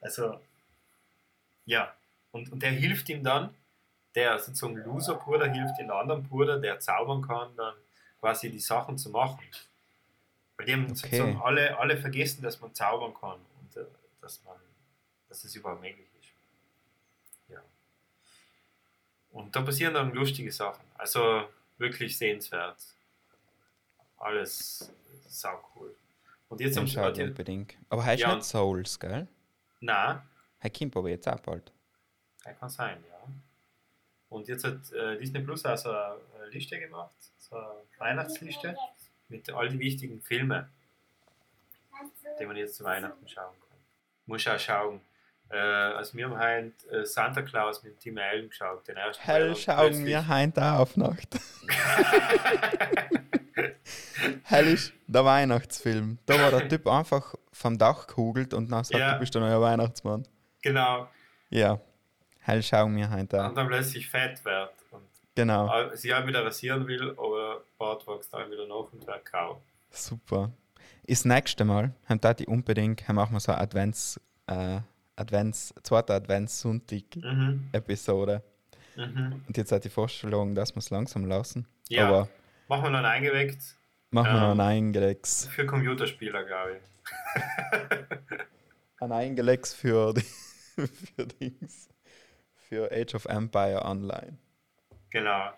also, 0.00 0.40
ja. 1.66 1.94
Und, 2.30 2.52
und 2.52 2.62
der 2.62 2.70
hilft 2.70 3.08
ihm 3.08 3.22
dann, 3.22 3.54
der 4.14 4.38
sozusagen 4.38 4.76
Loser-Bruder 4.76 5.50
hilft 5.50 5.78
dem 5.78 5.90
anderen 5.90 6.24
Bruder, 6.24 6.58
der 6.58 6.80
zaubern 6.80 7.22
kann, 7.22 7.54
dann 7.56 7.74
quasi 8.20 8.50
die 8.50 8.58
Sachen 8.58 8.98
zu 8.98 9.10
machen. 9.10 9.40
Weil 10.56 10.66
die 10.66 10.72
haben 10.72 10.84
Okay. 10.84 10.94
sozusagen 10.94 11.40
alle, 11.42 11.78
alle 11.78 11.96
vergessen, 11.96 12.42
dass 12.42 12.60
man 12.60 12.74
zaubern 12.74 13.14
kann 13.14 13.38
und 13.60 13.76
äh, 13.76 13.84
dass 14.20 14.42
man, 14.44 14.56
dass 15.28 15.44
es 15.44 15.54
überhaupt 15.54 15.80
möglich 15.82 16.06
ist. 16.20 16.30
Ja. 17.48 17.60
Und 19.30 19.54
da 19.54 19.62
passieren 19.62 19.94
dann 19.94 20.12
lustige 20.12 20.50
Sachen. 20.50 20.84
Also 20.94 21.48
wirklich 21.78 22.18
sehenswert. 22.18 22.76
Alles 24.18 24.92
sau 25.26 25.62
cool. 25.76 25.94
Und 26.48 26.60
jetzt 26.60 26.76
Den 26.76 26.88
haben 26.96 27.14
sie. 27.14 27.22
unbedingt. 27.22 27.74
Aber 27.88 28.04
heißt 28.04 28.22
Ja. 28.22 28.34
nicht 28.34 28.44
Souls, 28.44 28.98
gell? 28.98 29.26
Na, 29.80 30.24
Herr 30.58 30.70
kommt 30.70 30.96
aber 30.96 31.08
jetzt 31.08 31.28
auch 31.28 31.38
bald. 31.40 31.70
Ja, 32.44 32.52
kann 32.52 32.68
sein, 32.70 33.02
ja. 33.08 33.16
Und 34.28 34.48
jetzt 34.48 34.64
hat 34.64 34.90
äh, 34.92 35.18
Disney 35.18 35.40
Plus 35.40 35.64
also 35.64 35.90
eine 35.90 36.46
Liste 36.50 36.78
gemacht, 36.78 37.14
so 37.38 37.56
eine 37.56 37.68
Weihnachtsliste 37.98 38.76
mit 39.28 39.50
all 39.52 39.68
die 39.68 39.78
wichtigen 39.78 40.20
Filmen, 40.20 40.66
die 42.40 42.46
man 42.46 42.56
jetzt 42.56 42.76
zu 42.76 42.84
Weihnachten 42.84 43.26
schauen 43.28 43.54
kann. 43.68 43.78
Muss 44.26 44.46
auch 44.48 44.58
schauen. 44.58 45.00
Äh, 45.50 45.56
also 45.58 46.16
wir 46.16 46.28
haben 46.28 46.38
heute 46.38 46.90
äh, 46.90 47.06
Santa 47.06 47.42
Claus 47.42 47.82
mit 47.82 47.98
Tim 48.00 48.18
Allen 48.18 48.48
geschaut, 48.50 48.86
den 48.88 48.96
ersten 48.96 49.22
Hell 49.22 49.54
schauen 49.56 50.04
wir 50.04 50.26
heute 50.28 50.64
auf 50.72 50.96
Nacht. 50.96 51.28
Hell 54.44 54.66
ist 54.68 54.92
der 55.06 55.24
Weihnachtsfilm. 55.24 56.18
Da 56.26 56.38
war 56.40 56.50
der 56.50 56.68
Typ 56.68 56.86
einfach 56.86 57.34
vom 57.52 57.76
Dach 57.78 58.06
gehugelt 58.06 58.54
und 58.54 58.70
dann 58.70 58.84
sagt, 58.84 59.00
Ja. 59.00 59.14
du 59.14 59.20
bist 59.20 59.34
der 59.34 59.40
neue 59.42 59.60
Weihnachtsmann. 59.60 60.26
genau. 60.62 61.08
Ja. 61.50 61.80
Hell 62.40 62.62
schauen 62.62 62.96
wir 62.96 63.10
heute 63.10 63.42
Und 63.42 63.56
dann 63.56 63.66
plötzlich 63.68 64.08
fett 64.08 64.42
wird. 64.44 64.70
Und 64.90 65.02
Genau. 65.34 65.70
sie 65.94 66.12
auch 66.14 66.26
wieder 66.26 66.44
rasieren 66.44 66.86
will, 66.86 67.10
aber 67.10 67.62
Bart 67.78 68.06
wächst 68.06 68.32
dann 68.32 68.50
wieder 68.50 68.66
nach 68.66 68.90
und 68.92 69.06
wird 69.06 69.24
grau. 69.26 69.60
Super. 69.90 70.50
Das 71.06 71.24
nächste 71.24 71.64
Mal 71.64 71.92
haben 72.06 72.20
da 72.20 72.34
die 72.34 72.46
unbedingt, 72.46 73.06
haben 73.08 73.16
machen 73.16 73.32
wir 73.34 73.40
so 73.40 73.52
eine 73.52 73.60
Advents, 73.62 74.20
äh, 74.46 74.80
Advents, 75.16 75.74
zweite 75.82 76.14
Advents-Sonntag-Episode. 76.14 78.42
Mhm. 78.96 79.02
Mhm. 79.04 79.42
Und 79.46 79.56
jetzt 79.56 79.72
hat 79.72 79.84
die 79.84 79.88
Vorstellung, 79.90 80.54
dass 80.54 80.74
wir 80.74 80.80
es 80.80 80.90
langsam 80.90 81.24
lassen. 81.24 81.66
Ja, 81.88 82.08
Aber 82.08 82.28
machen 82.68 82.84
wir 82.84 82.90
dann 82.90 83.04
eingeweckt 83.04 83.76
machen 84.10 84.32
wir 84.32 84.40
noch 84.40 84.52
Ähm. 84.52 84.60
ein 84.60 84.66
Eingelex. 84.66 85.46
für 85.48 85.66
Computerspieler, 85.66 86.44
glaube 86.44 86.76
ich. 86.76 86.82
Ein 89.00 89.12
Eingelex 89.12 89.74
für, 89.74 90.12
die, 90.12 90.22
für 90.76 91.26
Dings. 91.26 91.88
Für 92.68 92.90
Age 92.92 93.14
of 93.14 93.24
Empire 93.26 93.82
Online. 93.84 94.36
Genau. 95.10 95.50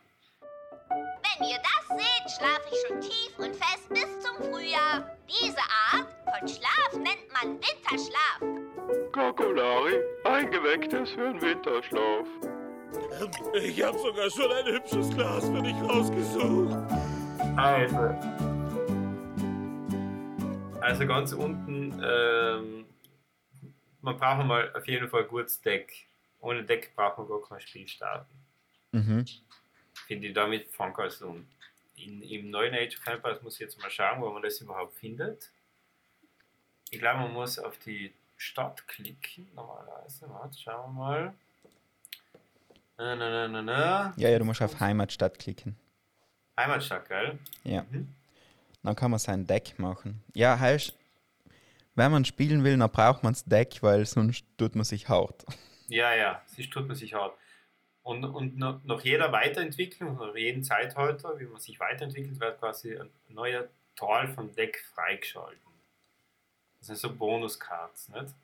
Wenn 0.90 0.98
Wenn 1.40 1.48
ihr 1.48 1.58
das 1.58 1.88
seht, 1.98 2.30
schlafe 2.36 2.68
ich 2.70 2.86
schon 2.86 3.00
tief 3.00 3.38
und 3.38 3.56
fest 3.56 3.88
bis 3.88 4.20
zum 4.20 4.36
Frühjahr. 4.44 5.16
Diese 5.26 5.58
Art 5.92 6.06
von 6.38 6.46
Schlaf 6.48 6.92
nennt 6.92 7.32
man 7.32 7.54
Winterschlaf. 7.54 8.40
Kokolari, 9.12 10.00
eingewecktes 10.24 11.10
für 11.10 11.32
den 11.32 11.40
Winterschlaf. 11.40 12.26
Ich 13.62 13.82
habe 13.82 13.98
sogar 13.98 14.30
schon 14.30 14.52
ein 14.52 14.66
hübsches 14.74 15.10
Glas 15.10 15.46
für 15.46 15.62
dich 15.62 15.76
rausgesucht. 15.82 16.76
Also. 17.56 18.14
Also 20.80 21.06
ganz 21.06 21.32
unten, 21.32 22.00
ähm, 22.02 22.86
man 24.00 24.16
braucht 24.16 24.44
mal 24.46 24.74
auf 24.74 24.86
jeden 24.88 25.08
Fall 25.08 25.22
ein 25.22 25.28
gutes 25.28 25.60
Deck. 25.60 26.06
Ohne 26.40 26.64
Deck 26.64 26.94
braucht 26.96 27.18
man 27.18 27.28
gar 27.28 27.42
kein 27.42 27.60
Spiel 27.60 27.86
starten. 27.86 28.34
Mhm. 28.92 29.24
Finde 30.06 30.28
ich 30.28 30.34
damit 30.34 30.68
fang 30.68 30.96
also 30.96 31.30
an. 31.30 31.46
In, 31.96 32.22
Im 32.22 32.50
neuen 32.50 32.74
Age 32.74 32.96
of 32.98 33.06
Empires 33.06 33.42
muss 33.42 33.54
ich 33.54 33.60
jetzt 33.60 33.80
mal 33.80 33.90
schauen, 33.90 34.22
wo 34.22 34.30
man 34.30 34.42
das 34.42 34.60
überhaupt 34.60 34.94
findet. 34.94 35.50
Ich 36.90 36.98
glaube, 36.98 37.20
man 37.20 37.32
muss 37.32 37.58
auf 37.58 37.78
die 37.78 38.12
Stadt 38.36 38.88
klicken, 38.88 39.48
normalerweise. 39.54 40.28
Warte, 40.30 40.58
schauen 40.58 40.94
wir 40.94 40.98
mal. 40.98 41.34
Na, 42.96 43.14
na, 43.16 43.30
na, 43.30 43.48
na, 43.48 43.62
na. 43.62 44.14
Ja, 44.16 44.28
ja, 44.30 44.38
du 44.38 44.44
musst 44.44 44.62
auf 44.62 44.80
Heimatstadt 44.80 45.38
klicken. 45.38 45.76
Heimatstadt, 46.60 47.08
gell? 47.08 47.38
Ja. 47.64 47.84
Mhm. 47.90 48.08
Dann 48.82 48.96
kann 48.96 49.10
man 49.10 49.20
sein 49.20 49.46
Deck 49.46 49.78
machen. 49.78 50.22
Ja, 50.34 50.58
heißt, 50.58 50.96
wenn 51.94 52.10
man 52.10 52.24
spielen 52.24 52.64
will, 52.64 52.78
dann 52.78 52.90
braucht 52.90 53.22
man 53.22 53.32
das 53.32 53.44
Deck, 53.44 53.82
weil 53.82 54.06
sonst 54.06 54.44
tut 54.56 54.74
man 54.74 54.84
sich 54.84 55.08
hart. 55.08 55.44
Ja, 55.88 56.14
ja, 56.14 56.40
sich 56.46 56.70
tut 56.70 56.86
man 56.86 56.96
sich 56.96 57.14
hart. 57.14 57.34
Und, 58.02 58.24
und 58.24 58.56
nach, 58.56 59.02
jeder 59.02 59.32
Weiterentwicklung, 59.32 60.16
nach 60.16 60.34
jedem 60.34 60.64
Zeitalter, 60.64 61.38
wie 61.38 61.44
man 61.44 61.60
sich 61.60 61.78
weiterentwickelt, 61.78 62.40
wird 62.40 62.58
quasi 62.58 62.96
ein 62.96 63.10
neuer 63.28 63.68
Teil 63.96 64.28
vom 64.28 64.54
Deck 64.54 64.82
freigeschalten. 64.94 65.58
Das 66.78 66.86
sind 66.86 66.98
so 66.98 67.14
Bonuscards, 67.14 68.08
nicht? 68.08 68.34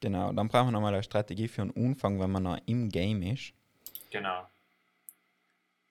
Genau, 0.00 0.32
dann 0.32 0.48
braucht 0.48 0.64
man 0.64 0.72
nochmal 0.72 0.94
eine 0.94 1.02
Strategie 1.02 1.48
für 1.48 1.62
einen 1.62 1.70
Umfang, 1.72 2.18
wenn 2.20 2.30
man 2.30 2.42
noch 2.42 2.58
im 2.66 2.88
Game 2.88 3.22
ist. 3.22 3.52
Genau. 4.10 4.46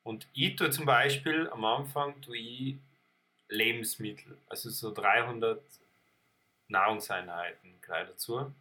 Und 0.06 0.28
ich 0.34 0.56
tue 0.56 0.70
zum 0.70 0.86
Beispiel 0.86 1.50
am 1.50 1.66
Anfang 1.66 2.22
tue 2.22 2.38
ich 2.38 2.76
Lebensmittel, 3.50 4.38
also 4.48 4.70
so 4.70 4.94
300 4.94 5.60
Nahrungseinheiten 6.68 7.82
gleich 7.82 8.08
dazu. 8.08 8.54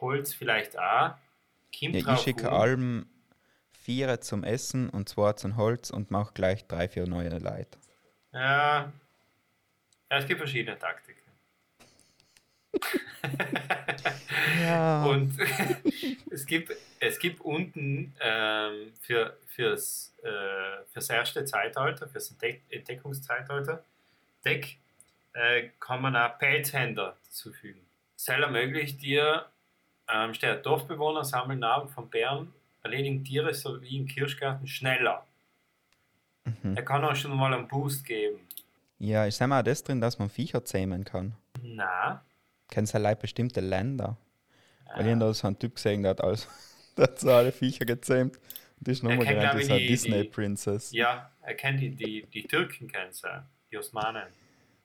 Holz 0.00 0.34
vielleicht 0.34 0.76
auch. 0.76 1.14
Kommt 1.78 1.94
Ja, 1.94 2.14
ich 2.14 2.20
schicke 2.20 2.50
allem 2.50 3.08
vier 3.70 4.20
zum 4.20 4.42
Essen 4.42 4.90
und 4.90 5.08
zwei 5.08 5.34
zum 5.34 5.56
Holz 5.56 5.90
und 5.90 6.10
mache 6.10 6.34
gleich 6.34 6.66
drei, 6.66 6.88
vier 6.88 7.06
neue 7.06 7.38
Leute. 7.38 7.78
Ja. 8.32 8.92
ja, 10.10 10.18
es 10.18 10.26
gibt 10.26 10.38
verschiedene 10.38 10.76
Taktiken. 10.76 11.07
Ja. 14.60 15.04
Und 15.04 15.34
es, 16.30 16.46
gibt, 16.46 16.72
es 17.00 17.18
gibt 17.18 17.40
unten 17.40 18.14
ähm, 18.20 18.92
für, 19.00 19.36
fürs, 19.46 20.14
äh, 20.22 20.84
fürs 20.92 21.10
erste 21.10 21.44
Zeitalter, 21.44 22.08
fürs 22.08 22.30
Entdeck 22.30 22.62
Entdeckungszeitalter, 22.70 23.84
Deck, 24.44 24.78
äh, 25.32 25.70
kann 25.80 26.02
man 26.02 26.16
auch 26.16 26.38
Pelzhändler 26.38 27.16
hinzufügen. 27.24 27.80
Seller 28.16 28.46
ermöglicht 28.46 29.02
dir, 29.02 29.46
ähm, 30.12 30.34
steht 30.34 30.64
Dorfbewohner 30.64 31.24
sammeln 31.24 31.60
Nahrung 31.60 31.88
von 31.88 32.08
Bären, 32.08 32.52
erledigen 32.82 33.24
Tiere 33.24 33.54
sowie 33.54 33.96
im 33.96 34.06
Kirschgarten 34.06 34.66
schneller. 34.66 35.26
Mhm. 36.44 36.76
Er 36.76 36.84
kann 36.84 37.04
auch 37.04 37.14
schon 37.14 37.36
mal 37.36 37.52
einen 37.52 37.68
Boost 37.68 38.04
geben. 38.04 38.40
ja, 38.98 39.24
ist 39.26 39.40
einmal 39.42 39.60
auch 39.60 39.64
das 39.64 39.82
drin, 39.82 40.00
dass 40.00 40.18
man 40.18 40.30
Viecher 40.30 40.64
zähmen 40.64 41.04
kann? 41.04 41.34
Na, 41.62 42.22
Kennst 42.70 42.92
du 42.94 42.98
allein 42.98 43.18
bestimmte 43.18 43.60
Länder? 43.60 44.16
Weil 44.94 45.06
ich 45.06 45.10
habe 45.12 45.20
da 45.20 45.34
so 45.34 45.46
einen 45.46 45.58
Typ 45.58 45.74
gesehen, 45.74 46.02
der 46.02 46.10
hat, 46.10 46.20
alles, 46.22 46.48
der 46.96 47.04
hat 47.04 47.18
so 47.20 47.30
alle 47.32 47.52
Viecher 47.52 47.84
gezähmt. 47.84 48.36
Und 48.36 48.88
das 48.88 48.98
ist 48.98 49.02
nochmal 49.02 49.26
gerannt, 49.26 49.54
das 49.54 49.56
ich, 49.56 49.62
ist 49.64 49.70
eine 49.70 49.80
die- 49.80 49.86
Disney 49.88 50.22
die- 50.22 50.28
Princess. 50.28 50.92
ja, 50.92 51.30
er 51.42 51.54
kennt 51.54 51.80
die, 51.80 51.90
die, 51.90 52.22
die 52.26 52.42
Türken, 52.44 52.88
kennt 52.88 53.14
sie, 53.14 53.28
die 53.70 53.78
Osmanen. 53.78 54.28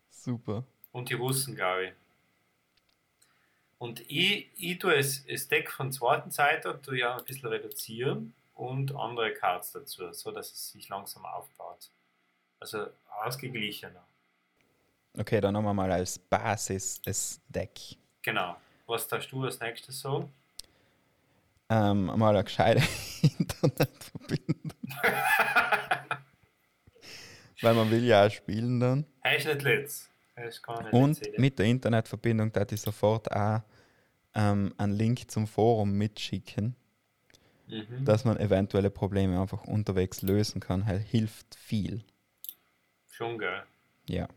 Super. 0.09 0.63
Und 0.91 1.09
die 1.09 1.13
Russen, 1.15 1.55
glaube 1.55 1.85
ich. 1.87 1.91
Und 3.77 3.99
ich, 4.09 4.47
ich 4.57 4.79
tue 4.79 4.95
es, 4.95 5.25
das 5.25 5.47
Deck 5.47 5.69
von 5.71 5.91
zweiten 5.91 6.31
Seite 6.31 6.79
tue 6.81 6.99
ja 6.99 7.17
ein 7.17 7.25
bisschen 7.25 7.49
reduzieren 7.49 8.33
und 8.55 8.95
andere 8.95 9.33
Cards 9.33 9.73
dazu, 9.73 10.11
so 10.13 10.31
dass 10.31 10.51
es 10.51 10.71
sich 10.71 10.87
langsam 10.89 11.25
aufbaut. 11.25 11.89
Also 12.59 12.87
ausgeglichener. 13.23 14.05
Okay, 15.17 15.39
dann 15.41 15.55
haben 15.55 15.63
wir 15.63 15.73
mal 15.73 15.91
als 15.91 16.17
Basis 16.17 17.01
das 17.01 17.39
Deck. 17.47 17.79
Genau. 18.21 18.55
Was 18.87 19.07
darfst 19.07 19.31
du 19.31 19.43
als 19.43 19.59
nächstes 19.59 19.99
so? 19.99 20.29
Ähm, 21.69 22.05
mal 22.05 22.35
eine 22.35 22.43
gescheite 22.43 22.81
Internetverbindung. 23.21 24.71
Weil 27.61 27.73
man 27.75 27.89
will 27.89 28.03
ja 28.03 28.25
auch 28.25 28.31
spielen 28.31 28.79
dann. 28.79 29.05
Hast 29.23 29.45
nicht 29.45 29.61
Litz. 29.61 30.09
Und 30.91 31.19
Litz, 31.19 31.37
mit 31.37 31.59
der 31.59 31.67
Internetverbindung 31.67 32.51
da 32.51 32.65
ich 32.69 32.81
sofort 32.81 33.31
auch 33.31 33.61
ähm, 34.33 34.73
einen 34.77 34.93
Link 34.93 35.29
zum 35.29 35.47
Forum 35.47 35.91
mitschicken, 35.93 36.75
mhm. 37.67 38.03
dass 38.03 38.25
man 38.25 38.37
eventuelle 38.37 38.89
Probleme 38.89 39.39
einfach 39.39 39.63
unterwegs 39.65 40.21
lösen 40.23 40.59
kann. 40.59 40.85
Hilft 40.85 41.55
viel. 41.55 42.03
Schon, 43.09 43.37
gell? 43.37 43.63
Ja. 44.07 44.27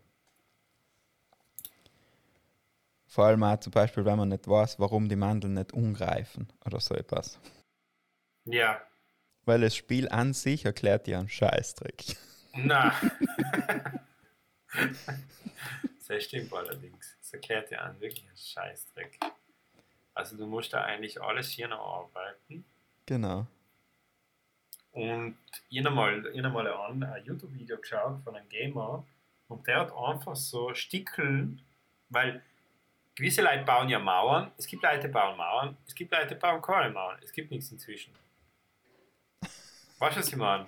Vor 3.17 3.25
allem 3.25 3.43
auch 3.45 3.59
zum 3.59 3.73
Beispiel, 3.73 4.05
wenn 4.05 4.19
man 4.19 4.29
nicht 4.29 4.47
weiß, 4.47 4.79
warum 4.79 5.09
die 5.09 5.17
Mandeln 5.17 5.55
nicht 5.55 5.73
umgreifen 5.73 6.53
oder 6.67 6.81
so 6.81 6.95
etwas. 6.95 7.39
Ja. 8.45 8.79
Weil 9.47 9.63
das 9.63 9.75
Spiel 9.75 10.07
an 10.11 10.35
sich 10.35 10.67
erklärt 10.67 11.07
dir 11.07 11.19
einen 11.19 11.31
Scheißdreck. 11.31 12.15
Na. 12.57 12.93
das 16.07 16.25
stimmt 16.25 16.53
allerdings. 16.53 17.17
Das 17.23 17.33
erklärt 17.33 17.71
dir 17.71 17.81
an, 17.81 17.99
wirklich 18.03 18.29
ein 18.29 18.37
Scheißdreck. 18.37 19.19
Also 20.13 20.37
du 20.37 20.47
musst 20.47 20.75
da 20.75 20.85
eigentlich 20.85 21.19
alles 21.19 21.49
hier 21.49 21.69
noch 21.69 21.81
arbeiten. 21.81 22.67
Genau. 23.07 23.47
Und 24.93 25.39
ich 25.71 25.83
habe 25.83 25.95
mal, 25.95 26.27
ich 26.35 26.45
hab 26.45 26.53
mal 26.53 26.71
an, 26.71 27.03
ein 27.03 27.25
YouTube-Video 27.25 27.79
geschaut 27.79 28.23
von 28.25 28.37
einem 28.37 28.51
Gamer 28.51 29.07
und 29.49 29.67
der 29.67 29.81
hat 29.81 29.97
einfach 29.97 30.37
so 30.37 30.75
Stickeln, 30.75 31.63
weil 32.11 32.43
gewisse 33.17 33.43
Leute 33.43 33.65
bauen 33.65 33.89
ja 33.89 33.99
Mauern, 33.99 34.53
es 34.57 34.67
gibt 34.67 34.83
Leute, 34.83 35.09
die 35.09 35.13
bauen 35.13 35.37
Mauern, 35.37 35.77
es 35.87 35.95
gibt 35.95 36.13
Leute, 36.13 36.29
die 36.29 36.35
bauen 36.37 36.63
keine 36.63 36.91
Mauern, 36.93 37.19
es 37.23 37.33
gibt 37.33 37.51
nichts 37.51 37.73
inzwischen. 37.73 38.15
Weißt 39.99 40.17
du, 40.17 40.21
was 40.21 40.29
ich 40.29 40.37
meine? 40.37 40.67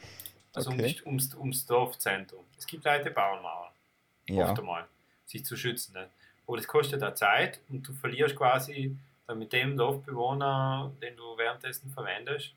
Also 0.54 0.70
Okay. 0.70 0.82
ums, 1.04 1.04
ums, 1.04 1.34
ums 1.34 1.66
Dorfzentrum. 1.66 2.44
Es 2.56 2.66
gibt 2.66 2.84
Leute, 2.84 3.04
die 3.04 3.10
bauen 3.10 3.42
Mauern, 3.42 3.72
Ja. 4.28 4.50
oft 4.50 4.58
einmal, 4.58 4.88
sich 5.26 5.44
zu 5.44 5.56
schützen. 5.56 5.92
Ne? 5.92 6.08
Aber 6.46 6.56
das 6.56 6.66
kostet 6.66 7.02
auch 7.02 7.14
Zeit 7.14 7.60
und 7.68 7.86
du 7.86 7.92
verlierst 7.92 8.34
quasi 8.34 8.96
dann 9.26 9.38
mit 9.38 9.52
dem 9.52 9.76
Dorfbewohner, 9.76 10.90
den 11.02 11.14
du 11.16 11.36
währenddessen 11.36 11.90
verwendest, 11.90 12.54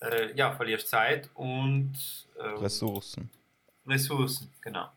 äh, 0.00 0.32
ja, 0.34 0.52
verlierst 0.56 0.88
Zeit 0.88 1.28
und 1.34 1.92
ähm, 2.40 2.56
Ressourcen. 2.56 3.28
Ressourcen, 3.86 4.50
genau. 4.62 4.88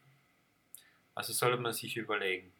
Also 1.14 1.34
sollte 1.34 1.57
man 1.62 1.74
sich 1.74 1.97
überlegen. 1.97 2.53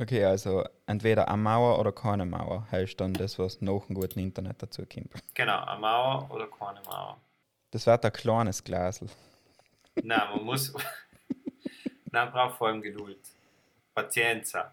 Okay, 0.00 0.24
also 0.24 0.64
entweder 0.86 1.26
eine 1.28 1.36
Mauer 1.36 1.78
oder 1.80 1.90
keine 1.90 2.24
Mauer 2.24 2.66
heißt 2.70 3.00
dann 3.00 3.14
das, 3.14 3.36
was 3.38 3.60
nach 3.60 3.84
dem 3.86 3.96
guten 3.96 4.20
Internet 4.20 4.62
dazu 4.62 4.86
kommt. 4.86 5.10
Genau, 5.34 5.64
eine 5.64 5.80
Mauer 5.80 6.30
oder 6.30 6.46
keine 6.46 6.80
Mauer. 6.82 7.20
Das 7.72 7.84
wird 7.84 8.04
ein 8.04 8.12
kleines 8.12 8.62
Glasel. 8.62 9.08
Nein, 9.96 10.28
man 10.30 10.44
muss. 10.44 10.72
Nein, 12.12 12.24
man 12.26 12.32
braucht 12.32 12.58
vor 12.58 12.68
allem 12.68 12.80
Geduld. 12.80 13.18
Pazienza. 13.92 14.72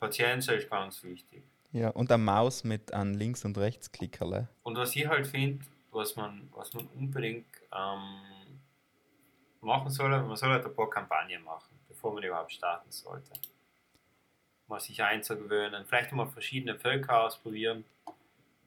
Pazienza 0.00 0.52
ist 0.54 0.70
ganz 0.70 1.02
wichtig. 1.04 1.44
Ja, 1.72 1.90
und 1.90 2.10
eine 2.10 2.22
Maus 2.22 2.64
mit 2.64 2.94
einem 2.94 3.14
Links- 3.14 3.44
und 3.44 3.58
Rechtsklickerle. 3.58 4.48
Und 4.62 4.76
was 4.78 4.96
ich 4.96 5.06
halt 5.06 5.26
finde, 5.26 5.64
was 5.90 6.16
man, 6.16 6.48
was 6.54 6.72
man 6.72 6.86
unbedingt 6.96 7.46
ähm, 7.72 8.60
machen 9.60 9.90
soll, 9.90 10.08
man 10.22 10.36
soll 10.36 10.50
halt 10.50 10.64
ein 10.64 10.74
paar 10.74 10.88
Kampagnen 10.88 11.42
machen, 11.44 11.73
bevor 12.04 12.14
man 12.14 12.22
überhaupt 12.22 12.52
starten 12.52 12.92
sollte. 12.92 13.32
Mal 14.66 14.78
sich 14.78 15.02
einzugewöhnen, 15.02 15.86
vielleicht 15.86 16.12
mal 16.12 16.26
verschiedene 16.26 16.78
Völker 16.78 17.24
ausprobieren. 17.24 17.84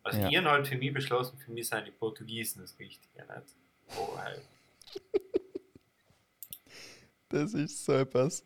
Also 0.01 0.19
Ja. 0.19 0.39
habe 0.39 0.49
halt 0.49 0.67
für 0.67 0.77
mich 0.77 0.91
beschlossen, 0.91 1.37
für 1.37 1.51
mich 1.51 1.67
sind 1.67 1.85
die 1.85 1.91
Portugiesen 1.91 2.61
das 2.61 2.77
Richtige, 2.79 3.19
nicht? 3.19 3.55
Oh, 3.95 4.17
halt. 4.17 4.41
Das 7.29 7.53
ist 7.53 7.85
so 7.85 7.93
etwas, 7.93 8.43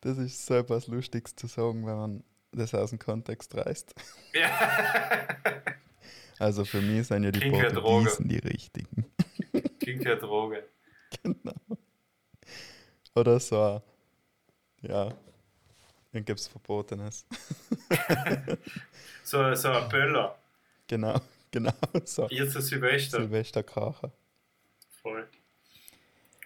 das 0.00 0.16
ist 0.16 0.46
so 0.46 0.54
etwas 0.54 0.86
Lustiges 0.86 1.34
zu 1.34 1.46
sagen, 1.46 1.84
wenn 1.86 1.96
man 1.96 2.24
das 2.52 2.72
aus 2.74 2.90
dem 2.90 2.98
Kontext 2.98 3.54
reißt. 3.54 3.94
Ja. 4.32 5.28
Also 6.38 6.64
für 6.64 6.80
mich 6.80 7.06
sind 7.06 7.22
ja 7.22 7.30
die 7.30 7.38
Klingt 7.38 7.72
Portugiesen 7.72 8.28
die 8.28 8.38
richtigen. 8.38 9.06
Klingt 9.78 10.04
eine 10.04 10.16
Droge. 10.16 10.66
Genau. 11.22 11.52
Oder 13.14 13.38
so, 13.38 13.82
ja, 14.82 15.12
dann 16.12 16.24
gibt 16.24 16.38
es 16.40 16.48
Verbotenes. 16.48 17.26
So, 19.24 19.54
so 19.54 19.70
ein 19.70 19.88
Böller. 19.88 20.36
Genau, 20.88 21.18
genau 21.50 21.72
so. 22.04 22.26
Jetzt 22.28 22.56
ein 22.56 22.62
Silvester. 22.62 23.18
Silvesterkracher. 23.20 24.10
Voll. 25.00 25.26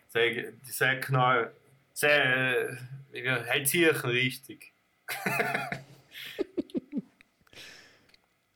Sehr, 0.08 0.52
sehr 0.62 1.00
knall. 1.00 1.52
Sehr, 1.94 2.68
äh, 3.12 3.44
halt 3.48 3.66
Zirchen 3.66 4.10
richtig. 4.10 4.72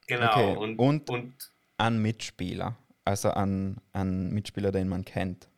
genau. 0.07 0.31
Okay, 0.31 0.57
Und, 0.57 0.79
und- 0.79 1.11
und, 1.11 1.51
Ein 1.79 2.03
Mitspieler, 2.03 2.77
also 3.05 3.31
ein, 3.31 3.79
ein 3.95 4.31
Mitspieler, 4.33 4.71
den 4.71 4.89
man 4.89 5.05
kennt. 5.05 5.49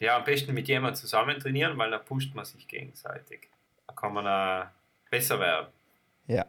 ja, 0.00 0.16
am 0.18 0.24
besten 0.24 0.52
mit 0.52 0.68
jemandem 0.68 0.96
zusammen 1.00 1.40
trainieren, 1.40 1.78
weil 1.78 1.90
dann 1.90 2.04
pusht 2.04 2.34
man 2.34 2.44
sich 2.44 2.68
gegenseitig. 2.68 3.48
Da 3.94 4.00
kann 4.00 4.14
man 4.14 4.26
äh, 4.26 4.66
besser 5.10 5.38
werden. 5.38 5.66
Ja, 6.26 6.44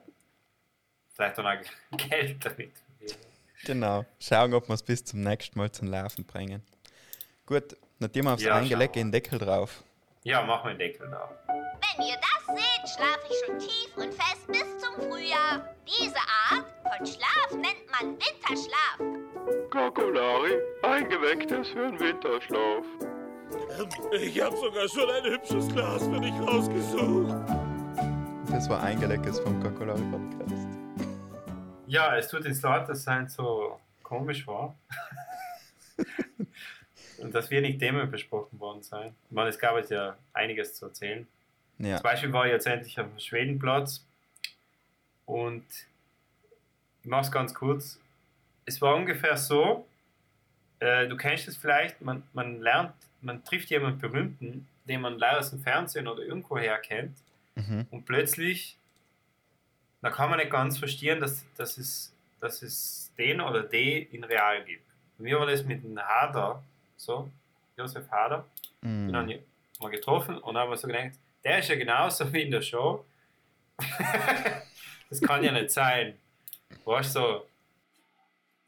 Vielleicht 1.15 1.37
dann 1.37 1.45
auch 1.45 1.97
Geld 2.09 2.43
damit. 2.43 2.71
genau. 3.65 4.05
Schauen, 4.19 4.53
ob 4.53 4.67
wir 4.67 4.73
es 4.73 4.83
bis 4.83 5.03
zum 5.05 5.21
nächsten 5.21 5.59
Mal 5.59 5.71
zum 5.71 5.87
Laufen 5.89 6.25
bringen. 6.25 6.63
Gut, 7.45 7.75
nachdem 7.99 8.25
wir 8.25 8.33
aufs 8.33 8.43
Ja, 8.43 8.55
Eingelecke 8.55 8.95
wir. 8.95 9.03
den 9.03 9.11
Deckel 9.11 9.37
drauf. 9.39 9.83
Ja, 10.23 10.41
mach 10.41 10.63
mal 10.63 10.71
den 10.71 10.79
Deckel 10.79 11.09
da. 11.11 11.29
Wenn 11.47 12.05
ihr 12.07 12.15
das 12.15 12.55
seht, 12.55 12.95
schlafe 12.95 13.27
ich 13.29 13.45
schon 13.45 13.59
tief 13.59 13.97
und 13.97 14.13
fest 14.13 14.47
bis 14.47 14.77
zum 14.79 14.95
Frühjahr. 15.09 15.67
Diese 15.85 16.15
Art 16.49 16.65
von 16.81 17.05
Schlaf 17.05 17.51
nennt 17.51 17.91
man 17.91 18.13
Winterschlaf. 18.17 19.69
Kokolari, 19.69 20.53
eingewecktes 20.81 21.67
für 21.69 21.91
den 21.91 21.99
Winterschlaf. 21.99 22.85
Ich 24.11 24.41
habe 24.41 24.55
sogar 24.55 24.87
schon 24.87 25.09
ein 25.09 25.23
hübsches 25.31 25.67
Glas 25.69 26.03
für 26.03 26.19
dich 26.19 26.33
rausgesucht. 26.33 27.33
Das 28.49 28.69
war 28.69 28.83
Eingeleckes 28.83 29.39
vom 29.39 29.61
Kokolari 29.61 30.01
Podcast. 30.11 30.67
Ja, 31.87 32.15
es 32.17 32.27
tut 32.27 32.45
uns 32.45 32.61
leid, 32.61 32.87
dass 32.87 32.99
es 32.99 33.07
halt 33.07 33.31
so 33.31 33.79
komisch 34.03 34.45
war. 34.47 34.75
Und 37.17 37.33
dass 37.33 37.49
wenig 37.49 37.77
Themen 37.77 38.09
besprochen 38.11 38.59
worden 38.59 38.83
sind. 38.83 39.13
Ich 39.29 39.31
meine, 39.31 39.49
es 39.49 39.57
gab 39.57 39.77
jetzt 39.77 39.91
ja 39.91 40.15
einiges 40.33 40.75
zu 40.75 40.85
erzählen. 40.87 41.27
Ja, 41.79 41.97
Zum 41.97 42.03
Beispiel 42.03 42.33
war 42.33 42.45
ich 42.45 42.51
jetzt 42.51 42.67
endlich 42.67 42.99
auf 42.99 43.07
dem 43.07 43.19
Schwedenplatz 43.19 44.05
und 45.25 45.65
ich 47.01 47.09
mache 47.09 47.21
es 47.21 47.31
ganz 47.31 47.53
kurz. 47.53 47.99
Es 48.65 48.81
war 48.81 48.95
ungefähr 48.95 49.37
so, 49.37 49.85
äh, 50.79 51.07
du 51.07 51.17
kennst 51.17 51.47
es 51.47 51.57
vielleicht, 51.57 52.01
man, 52.01 52.23
man 52.33 52.61
lernt, 52.61 52.93
man 53.23 53.43
trifft 53.43 53.69
jemanden 53.69 53.99
Berühmten, 53.99 54.67
den 54.85 55.01
man 55.01 55.17
leider 55.17 55.39
aus 55.39 55.49
dem 55.49 55.59
Fernsehen 55.59 56.07
oder 56.07 56.23
irgendwoher 56.23 56.77
kennt 56.79 57.17
mhm. 57.55 57.87
und 57.91 58.05
plötzlich, 58.05 58.77
da 60.01 60.09
kann 60.09 60.29
man 60.29 60.39
nicht 60.39 60.51
ganz 60.51 60.77
verstehen, 60.77 61.19
dass, 61.19 61.45
dass, 61.55 61.77
es, 61.77 62.13
dass 62.39 62.61
es 62.61 63.11
den 63.17 63.41
oder 63.41 63.63
die 63.63 64.07
in 64.11 64.23
real 64.23 64.63
gibt. 64.65 64.83
Bei 65.17 65.23
mir 65.23 65.39
war 65.39 65.45
das 65.45 65.63
mit 65.63 65.83
dem 65.83 65.97
Hader, 65.97 66.63
so, 66.97 67.29
Josef 67.77 68.09
Hader, 68.11 68.45
den 68.81 69.07
Mhm. 69.07 69.15
haben 69.15 69.27
wir 69.29 69.39
mal 69.79 69.89
getroffen 69.89 70.37
und 70.37 70.57
haben 70.57 70.75
so 70.75 70.87
gedacht, 70.87 71.11
der 71.43 71.59
ist 71.59 71.69
ja 71.69 71.75
genauso 71.75 72.31
wie 72.31 72.41
in 72.41 72.51
der 72.51 72.61
Show. 72.61 73.05
das 75.09 75.21
kann 75.21 75.43
ja 75.43 75.51
nicht 75.51 75.71
sein. 75.71 76.17
Weißt 76.85 77.15
du, 77.15 77.19
so, 77.19 77.47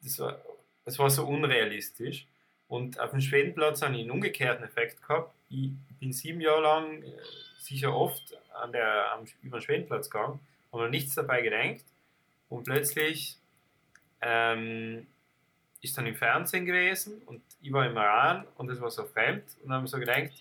das 0.02 0.20
war, 0.20 0.42
das 0.86 1.00
war 1.00 1.10
so 1.10 1.26
unrealistisch. 1.26 2.26
Und 2.68 3.00
auf 3.00 3.12
dem 3.12 3.22
Schwedenplatz 3.22 3.82
habe 3.82 3.94
ich 3.96 4.02
einen 4.02 4.12
umgekehrten 4.12 4.64
Effekt 4.64 5.02
gehabt. 5.02 5.34
Ich 5.50 5.72
bin 6.00 6.12
sieben 6.12 6.42
Jahre 6.42 6.62
lang 6.62 7.04
äh, 7.04 7.12
sicher 7.60 7.96
oft 7.96 8.36
an 8.54 8.72
der, 8.72 9.12
am, 9.14 9.26
über 9.42 9.60
den 9.60 9.64
Schwedenplatz 9.64 10.10
gegangen, 10.10 10.40
habe 10.72 10.90
nichts 10.90 11.16
dabei 11.16 11.42
gedacht. 11.42 11.86
Und 12.50 12.64
plötzlich 12.64 13.38
ähm, 14.22 15.08
ist 15.82 15.98
dann 15.98 16.08
im 16.08 16.16
Fernsehen 16.16 16.66
gewesen 16.66 17.22
und 17.26 17.42
ich 17.62 17.72
war 17.72 17.86
im 17.86 17.96
Iran 17.96 18.46
und 18.56 18.70
es 18.70 18.82
war 18.82 18.90
so 18.90 19.04
fremd 19.06 19.44
und 19.62 19.70
dann 19.70 19.78
haben 19.78 19.84
wir 19.84 19.90
so 19.90 20.00
gedacht, 20.00 20.32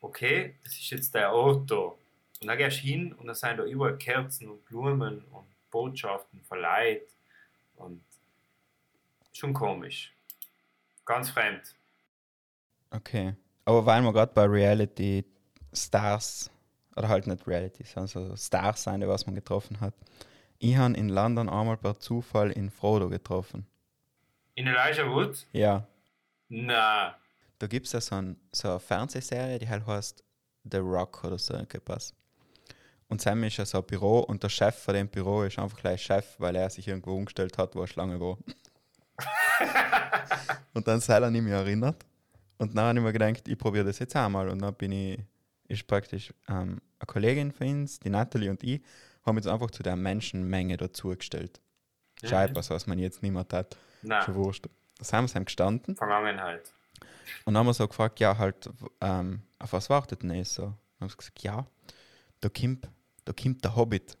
okay, 0.00 0.54
das 0.62 0.74
ist 0.74 0.90
jetzt 0.90 1.14
der 1.14 1.32
Auto. 1.32 1.98
Und 2.40 2.48
dann 2.48 2.58
gehst 2.58 2.78
du 2.78 2.82
hin 2.82 3.12
und 3.14 3.26
dann 3.26 3.34
sind 3.34 3.58
da 3.58 3.64
überall 3.64 3.96
Kerzen 3.96 4.48
und 4.48 4.64
Blumen 4.66 5.24
und 5.32 5.46
Botschaften 5.70 6.40
verleiht 6.42 7.08
und 7.76 8.02
schon 9.32 9.52
komisch. 9.52 10.13
Ganz 11.04 11.30
fremd. 11.30 11.74
Okay. 12.90 13.34
Aber 13.64 13.86
weil 13.86 14.02
wir 14.02 14.12
gerade 14.12 14.32
bei 14.32 14.44
Reality 14.44 15.24
Stars, 15.72 16.50
oder 16.96 17.08
halt 17.08 17.26
nicht 17.26 17.46
Reality, 17.46 17.84
sondern 17.84 18.08
so 18.08 18.36
Stars 18.36 18.82
sein, 18.82 19.06
was 19.06 19.26
man 19.26 19.34
getroffen 19.34 19.80
hat. 19.80 19.94
Ich 20.58 20.76
habe 20.76 20.94
in 20.94 21.08
London 21.08 21.48
einmal 21.48 21.76
per 21.76 21.98
Zufall 21.98 22.52
in 22.52 22.70
Frodo 22.70 23.08
getroffen. 23.08 23.66
In 24.54 24.66
Elijah 24.66 25.10
Wood? 25.10 25.46
Ja, 25.52 25.86
Na, 26.48 27.16
da 27.58 27.66
gibt 27.66 27.86
es 27.86 27.92
ja 27.92 28.00
so, 28.00 28.14
ein, 28.16 28.36
so 28.52 28.68
eine 28.68 28.80
Fernsehserie, 28.80 29.58
die 29.58 29.68
halt 29.68 29.86
heißt 29.86 30.22
The 30.70 30.78
Rock 30.78 31.24
oder 31.24 31.38
so 31.38 31.54
etwas. 31.54 32.14
Und 33.08 33.20
Sam 33.20 33.42
ist 33.44 33.56
ja 33.56 33.66
so 33.66 33.78
ein 33.78 33.84
Büro 33.84 34.20
und 34.20 34.42
der 34.42 34.48
Chef 34.48 34.76
von 34.76 34.94
dem 34.94 35.08
Büro 35.08 35.42
ist 35.42 35.58
einfach 35.58 35.78
gleich 35.78 36.02
Chef, 36.02 36.36
weil 36.38 36.56
er 36.56 36.70
sich 36.70 36.88
irgendwo 36.88 37.14
umgestellt 37.16 37.58
hat, 37.58 37.74
wo 37.74 37.82
er 37.82 37.86
schon 37.86 38.08
lange 38.08 38.20
war. 38.20 38.38
und 40.74 40.86
dann 40.86 41.00
sei 41.00 41.18
er 41.18 41.30
nicht 41.30 41.42
mehr 41.42 41.58
erinnert. 41.58 42.04
Und 42.58 42.76
dann 42.76 42.84
habe 42.84 42.98
ich 42.98 43.04
mir 43.04 43.12
gedacht, 43.12 43.48
ich 43.48 43.58
probiere 43.58 43.84
das 43.84 43.98
jetzt 43.98 44.14
einmal. 44.14 44.48
Und 44.48 44.60
dann 44.60 44.74
bin 44.74 44.92
ich, 44.92 45.20
ist 45.68 45.86
praktisch 45.86 46.32
ähm, 46.48 46.80
eine 46.98 47.06
Kollegin 47.06 47.52
von 47.52 47.66
uns, 47.68 47.98
die 47.98 48.10
Natalie 48.10 48.50
und 48.50 48.62
ich, 48.62 48.82
haben 49.24 49.36
uns 49.36 49.46
einfach 49.46 49.70
zu 49.70 49.82
der 49.82 49.96
Menschenmenge 49.96 50.76
dazugestellt. 50.76 51.60
Scheibe, 52.22 52.54
was, 52.54 52.70
was 52.70 52.86
man 52.86 52.98
jetzt 52.98 53.22
nicht 53.22 53.32
mehr 53.32 53.46
hat. 53.52 53.76
Schon 54.24 54.34
wurscht. 54.34 54.66
Das 54.98 55.12
haben 55.12 55.32
wir 55.32 55.44
gestanden. 55.44 55.96
Vergangenheit. 55.96 56.72
Und 57.44 57.54
dann 57.54 57.58
haben 57.58 57.66
wir 57.66 57.74
so 57.74 57.88
gefragt, 57.88 58.20
ja, 58.20 58.36
halt, 58.36 58.70
ähm, 59.00 59.42
auf 59.58 59.72
was 59.72 59.90
wartet 59.90 60.22
denn 60.22 60.30
ihr 60.30 60.44
so? 60.44 60.62
Dann 60.62 60.76
haben 61.00 61.08
sie 61.08 61.16
gesagt, 61.16 61.42
ja, 61.42 61.66
da 62.40 62.48
kommt, 62.48 62.88
da 63.24 63.32
kommt 63.32 63.64
der 63.64 63.74
Hobbit. 63.74 64.16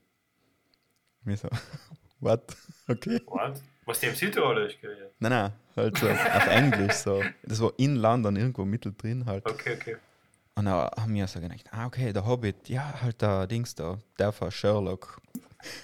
Wir 1.22 1.36
so, 1.36 1.48
what? 2.20 2.56
Okay. 2.88 3.20
What? 3.26 3.62
Was 3.86 4.00
die 4.00 4.06
im 4.06 4.14
Südtirolisch 4.14 4.80
gehört? 4.80 5.12
Nein, 5.18 5.32
nein, 5.32 5.52
halt 5.76 5.98
so 5.98 6.08
auf 6.08 6.46
Englisch 6.46 6.94
so. 6.94 7.22
Das 7.42 7.60
war 7.60 7.72
in 7.76 7.96
London 7.96 8.36
irgendwo 8.36 8.64
mittendrin 8.64 9.26
halt. 9.26 9.44
Okay, 9.46 9.76
okay. 9.80 9.96
Und 10.56 10.66
dann 10.66 10.88
haben 10.90 11.14
wir 11.14 11.26
so 11.26 11.40
gedacht, 11.40 11.64
ah, 11.72 11.86
okay, 11.86 12.12
der 12.12 12.24
Hobbit, 12.24 12.68
ja, 12.68 12.94
halt 13.02 13.20
der 13.20 13.46
Dings 13.46 13.74
da, 13.74 13.98
der 14.18 14.32
von 14.32 14.50
Sherlock. 14.50 15.20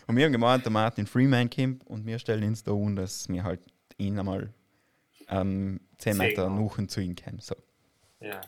Und 0.06 0.16
wir 0.16 0.24
haben 0.24 0.32
gemeint, 0.32 0.64
der 0.64 0.72
Martin 0.72 1.06
Freeman 1.06 1.50
kommt 1.50 1.86
und 1.86 2.06
wir 2.06 2.18
stellen 2.18 2.44
uns 2.44 2.62
da 2.62 2.72
um, 2.72 2.94
dass 2.94 3.28
wir 3.28 3.42
halt 3.42 3.60
ihn 3.98 4.18
einmal 4.18 4.50
ähm, 5.28 5.80
10 5.98 6.16
Meter 6.16 6.48
nuchen 6.48 6.88
zu 6.88 7.00
ihm 7.00 7.16
kommen. 7.16 7.40
So. 7.40 7.56
Ja. 8.20 8.40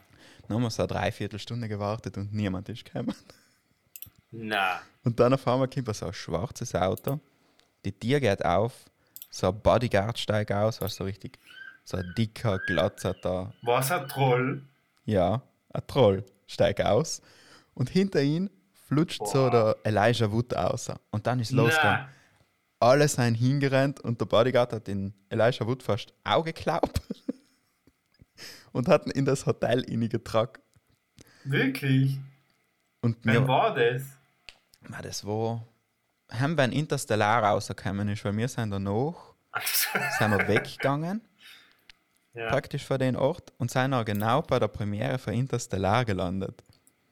Dann 0.46 0.56
haben 0.56 0.62
wir 0.62 0.70
so 0.70 0.82
eine 0.82 0.88
Dreiviertelstunde 0.88 1.68
gewartet 1.68 2.16
und 2.16 2.32
niemand 2.32 2.68
ist 2.68 2.84
gekommen. 2.84 3.14
Na, 4.30 4.80
Und 5.04 5.18
dann 5.20 5.34
auf 5.34 5.46
einmal 5.46 5.68
kommt 5.68 5.94
so 5.94 6.06
ein 6.06 6.12
schwarzes 6.12 6.74
Auto, 6.74 7.20
die 7.84 7.92
Tür 7.92 8.20
geht 8.20 8.44
auf, 8.44 8.72
so 9.34 9.48
ein 9.48 9.60
Bodyguard 9.60 10.18
steigt 10.18 10.52
aus, 10.52 10.80
also 10.80 10.98
so 10.98 11.04
richtig, 11.04 11.38
so 11.84 11.96
ein 11.96 12.12
dicker, 12.16 12.58
glatzerter, 12.60 13.52
was 13.62 13.90
ein 13.90 14.06
Troll. 14.06 14.62
ja, 15.06 15.42
ein 15.72 15.86
Troll 15.86 16.24
steigt 16.46 16.80
aus 16.82 17.20
und 17.74 17.88
hinter 17.90 18.22
ihm 18.22 18.50
flutscht 18.86 19.26
so 19.26 19.48
Boah. 19.48 19.50
der 19.50 19.76
Elijah 19.84 20.30
Wood 20.30 20.52
raus. 20.54 20.90
Und 21.10 21.26
dann 21.26 21.40
ist 21.40 21.50
losgegangen. 21.50 22.06
Na, 22.80 22.88
Alle 22.88 23.08
sind 23.08 23.36
hingerannt 23.36 24.00
und 24.00 24.20
der 24.20 24.26
Bodyguard 24.26 24.74
hat 24.74 24.86
den 24.86 25.14
Elijah 25.30 25.66
Wood 25.66 25.82
fast 25.82 26.12
Auge 26.24 26.52
geklaut 26.52 27.00
und 28.72 28.86
hat 28.88 29.06
ihn 29.06 29.12
in 29.12 29.24
das 29.24 29.46
Hotel 29.46 29.82
getragen. 30.08 30.60
wirklich? 31.44 32.18
Und 33.00 33.16
Wer 33.22 33.48
war 33.48 33.74
das? 33.74 34.02
Ma, 34.88 35.00
das 35.00 35.24
war. 35.24 35.66
Haben 36.38 36.56
wir 36.56 36.64
ein 36.64 36.72
Interstellar 36.72 37.42
rausgekommen 37.44 38.08
ist, 38.08 38.24
weil 38.24 38.36
wir 38.36 38.48
sind 38.48 38.70
danach, 38.70 39.14
sind 40.18 40.30
wir 40.30 40.48
weggegangen, 40.48 41.20
ja. 42.34 42.48
praktisch 42.48 42.84
von 42.84 42.98
den 42.98 43.16
Ort, 43.16 43.52
und 43.58 43.70
sind 43.70 43.92
auch 43.94 44.04
genau 44.04 44.42
bei 44.42 44.58
der 44.58 44.68
Premiere 44.68 45.18
von 45.18 45.34
Interstellar 45.34 46.04
gelandet. 46.04 46.62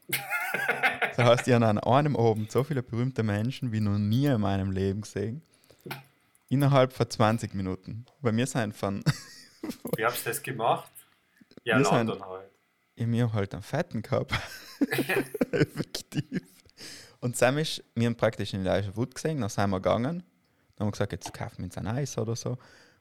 das 0.09 1.19
heißt, 1.19 1.49
ich 1.49 1.55
habe 1.55 1.67
an 1.67 1.79
einem 1.79 2.15
oben 2.17 2.49
so 2.49 2.65
viele 2.65 2.83
berühmte 2.83 3.23
Menschen 3.23 3.73
wie 3.73 3.81
noch 3.81 3.99
nie 3.99 4.27
in 4.27 4.41
meinem 4.41 4.71
Leben 4.71 5.03
gesehen. 5.03 5.43
Innerhalb 6.49 6.93
von 6.93 7.09
20 7.09 7.55
Minuten. 7.55 8.07
Weil 8.21 8.37
wir 8.37 8.47
sind 8.47 8.75
von. 8.77 9.05
Wie 9.97 10.05
habt 10.05 10.19
ihr 10.27 10.33
das 10.33 10.43
gemacht? 10.43 10.91
Ja, 11.63 11.79
Wir 11.79 11.85
sind- 11.85 12.09
London 12.09 12.27
halt. 12.29 12.51
ich 12.97 13.07
mir 13.07 13.33
halt 13.33 13.53
einen 13.55 13.63
fetten 13.63 14.03
gehabt. 14.03 14.33
Effektiv. 15.53 16.43
Und 17.21 17.37
Sam 17.37 17.59
ist, 17.59 17.85
wir 17.95 18.07
haben 18.07 18.17
praktisch 18.17 18.55
in 18.55 18.65
Elijah 18.65 18.97
Wood 18.97 19.15
gesehen, 19.15 19.41
dann 19.41 19.51
sind 19.51 19.71
wir 19.71 19.81
gegangen. 19.81 20.23
Dann 20.77 20.81
haben 20.81 20.89
wir 20.89 20.93
gesagt, 20.93 21.13
jetzt 21.13 21.33
kaufen 21.35 21.59
wir 21.59 21.65
uns 21.65 21.77
ein 21.77 21.87
Eis 21.87 22.17
oder 22.17 22.35
so. 22.35 22.57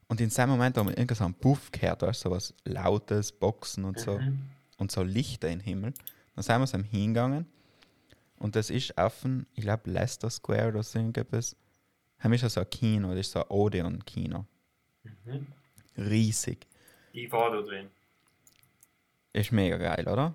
Und 0.08 0.20
in 0.20 0.30
seinem 0.30 0.50
Moment 0.50 0.78
haben 0.78 0.90
wir 0.90 0.98
irgendwas 0.98 1.20
so 1.20 1.26
einen 1.26 1.36
Puff 1.36 1.72
gehört, 1.72 2.02
weißt 2.02 2.22
so 2.22 2.32
was 2.32 2.54
Lautes, 2.66 3.32
Boxen 3.32 3.86
und 3.86 4.00
so. 4.00 4.18
Mhm. 4.18 4.42
Und 4.78 4.92
so 4.92 5.04
Lichter 5.04 5.50
im 5.50 5.60
Himmel. 5.60 5.94
Dann 6.36 6.44
sind 6.44 6.60
wir 6.60 6.68
so 6.68 6.78
hingegangen. 6.78 7.46
Und 8.38 8.56
das 8.56 8.70
ist 8.70 8.98
auf 8.98 9.22
dem, 9.22 9.46
ich 9.54 9.64
glaube, 9.64 9.90
Leicester 9.92 10.30
Square 10.30 10.70
oder 10.70 10.84
so 10.84 11.00
irgendwas. 11.00 11.56
Haben 12.20 12.32
wir 12.32 12.50
so 12.50 12.60
ein 12.60 12.70
Kino, 12.70 13.10
das 13.10 13.20
ist 13.20 13.32
so 13.32 13.40
ein 13.40 13.50
Odeon-Kino. 13.50 14.46
Mhm. 15.04 15.48
Riesig. 15.98 16.66
Ich 17.14 17.32
war 17.32 17.52
da 17.52 17.62
drin. 17.62 17.90
Ist 19.34 19.52
mega 19.52 19.78
geil, 19.78 20.08
oder? 20.08 20.34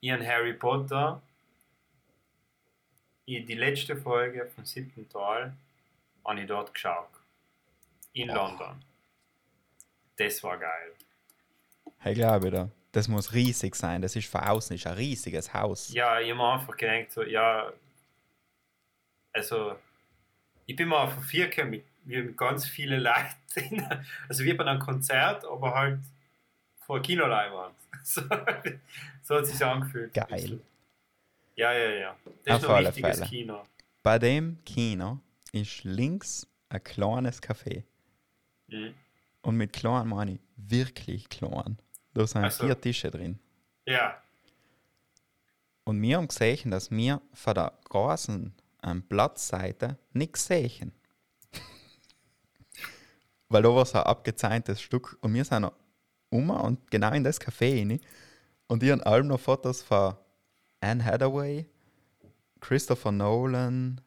Ich 0.00 0.10
habe 0.10 0.26
Harry 0.26 0.52
Potter 0.52 1.22
in 3.26 3.46
die 3.46 3.54
letzte 3.54 3.96
Folge 3.96 4.46
vom 4.54 4.64
siebten 4.64 5.08
Teil 5.08 5.52
habe 6.24 6.40
ich 6.40 6.46
dort 6.46 6.72
geschaut. 6.74 7.08
In 8.12 8.30
Oh. 8.30 8.34
London. 8.34 8.82
Das 10.16 10.42
war 10.42 10.56
geil. 10.58 10.92
Ich 12.04 12.14
glaube 12.14 12.50
da. 12.50 12.70
Das 12.92 13.08
muss 13.08 13.32
riesig 13.32 13.74
sein. 13.74 14.02
Das 14.02 14.14
ist 14.14 14.28
von 14.30 14.40
außen 14.42 14.76
ist 14.76 14.86
ein 14.86 14.94
riesiges 14.94 15.52
Haus. 15.52 15.92
Ja, 15.92 16.20
ich 16.20 16.30
habe 16.30 16.38
mir 16.38 16.52
einfach 16.52 16.76
gedacht, 16.76 17.10
so, 17.10 17.24
ja, 17.24 17.72
also, 19.32 19.74
ich 20.66 20.76
bin 20.76 20.88
mal 20.88 21.04
auf 21.04 21.24
vier 21.24 21.48
mit, 21.64 21.84
mit 22.04 22.36
ganz 22.36 22.66
vielen 22.66 23.00
Leuten, 23.02 23.84
also 24.28 24.44
wie 24.44 24.52
bei 24.54 24.64
einem 24.64 24.78
Konzert, 24.78 25.44
aber 25.44 25.74
halt 25.74 25.98
vor 26.86 27.00
Kinoleinwand. 27.00 27.74
So, 28.04 28.20
so 29.22 29.36
hat 29.36 29.44
es 29.44 29.52
sich 29.52 29.64
angefühlt. 29.64 30.12
Geil. 30.12 30.60
Ja, 31.56 31.72
ja, 31.72 31.90
ja. 31.90 32.16
Das 32.44 32.56
Auf 32.56 32.62
ist 32.62 32.68
ein 32.68 32.86
richtiges 32.86 33.18
Fälle. 33.18 33.28
Kino. 33.30 33.62
Bei 34.02 34.18
dem 34.18 34.58
Kino 34.64 35.20
ist 35.52 35.84
links 35.84 36.46
ein 36.68 36.82
kleines 36.82 37.42
Café. 37.42 37.84
Mhm. 38.68 38.94
Und 39.42 39.56
mit 39.56 39.72
klein 39.72 40.08
meine 40.08 40.32
ich 40.32 40.40
wirklich 40.56 41.28
klein. 41.28 41.78
Da 42.14 42.26
sind 42.26 42.44
Ach 42.44 42.50
so. 42.50 42.64
vier 42.64 42.80
Tische 42.80 43.10
drin. 43.10 43.38
Ja, 43.86 44.20
Und 45.84 46.00
wir 46.00 46.16
haben 46.16 46.28
gesehen, 46.28 46.70
dass 46.70 46.90
wir 46.90 47.20
von 47.34 47.54
der 47.54 47.72
großen 47.84 48.54
ähm, 48.82 49.02
Platzseite 49.06 49.98
nichts 50.12 50.46
sehen. 50.46 50.92
Weil 53.48 53.62
da 53.62 53.74
war 53.74 53.84
so 53.84 53.98
ein 53.98 54.04
abgezeichntes 54.04 54.80
Stück 54.80 55.18
und 55.20 55.34
wir 55.34 55.44
sind 55.44 55.62
noch 55.62 55.74
um 56.30 56.48
und 56.50 56.90
genau 56.90 57.12
in 57.12 57.22
das 57.24 57.40
Café 57.40 57.78
rein. 57.78 58.00
Und 58.66 58.82
ich 58.82 58.90
habe 58.90 59.04
allem 59.04 59.26
noch 59.28 59.38
Fotos 59.40 59.82
von 59.82 60.16
Anne 60.84 61.02
Hathaway, 61.02 61.66
Christopher 62.60 63.10
Nolan, 63.10 64.00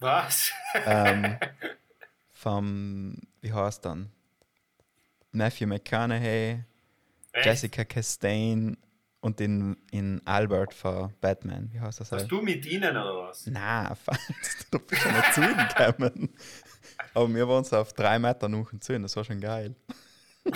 was? 0.00 0.52
ähm, 0.84 1.38
vom, 2.30 3.16
wie 3.40 3.52
heißt 3.52 3.84
dann? 3.86 4.10
Matthew 5.32 5.66
McConaughey, 5.66 6.62
Echt? 7.32 7.46
Jessica 7.46 7.84
Chastain 7.84 8.76
und 9.20 9.40
in, 9.40 9.76
in 9.90 10.20
Albert 10.26 10.74
von 10.74 11.14
Batman. 11.22 11.72
Wie 11.72 11.80
heißt 11.80 12.00
das? 12.00 12.12
Hast 12.12 12.28
du 12.28 12.42
mit 12.42 12.66
ihnen 12.66 12.90
oder 12.90 13.28
was? 13.28 13.46
Nein, 13.46 13.96
falsch. 14.04 14.20
Du 14.70 14.78
bist 14.80 15.06
nicht 15.06 15.32
zu 15.34 15.40
ihnen 15.40 15.56
gekommen. 15.68 16.34
Aber 17.14 17.34
wir 17.34 17.48
waren 17.48 17.64
so 17.64 17.78
auf 17.78 17.94
drei 17.94 18.18
Meter 18.18 18.48
nach 18.48 18.70
und 18.72 18.84
zu. 18.84 19.00
Das 19.00 19.16
war 19.16 19.24
schon 19.24 19.40
geil. 19.40 19.74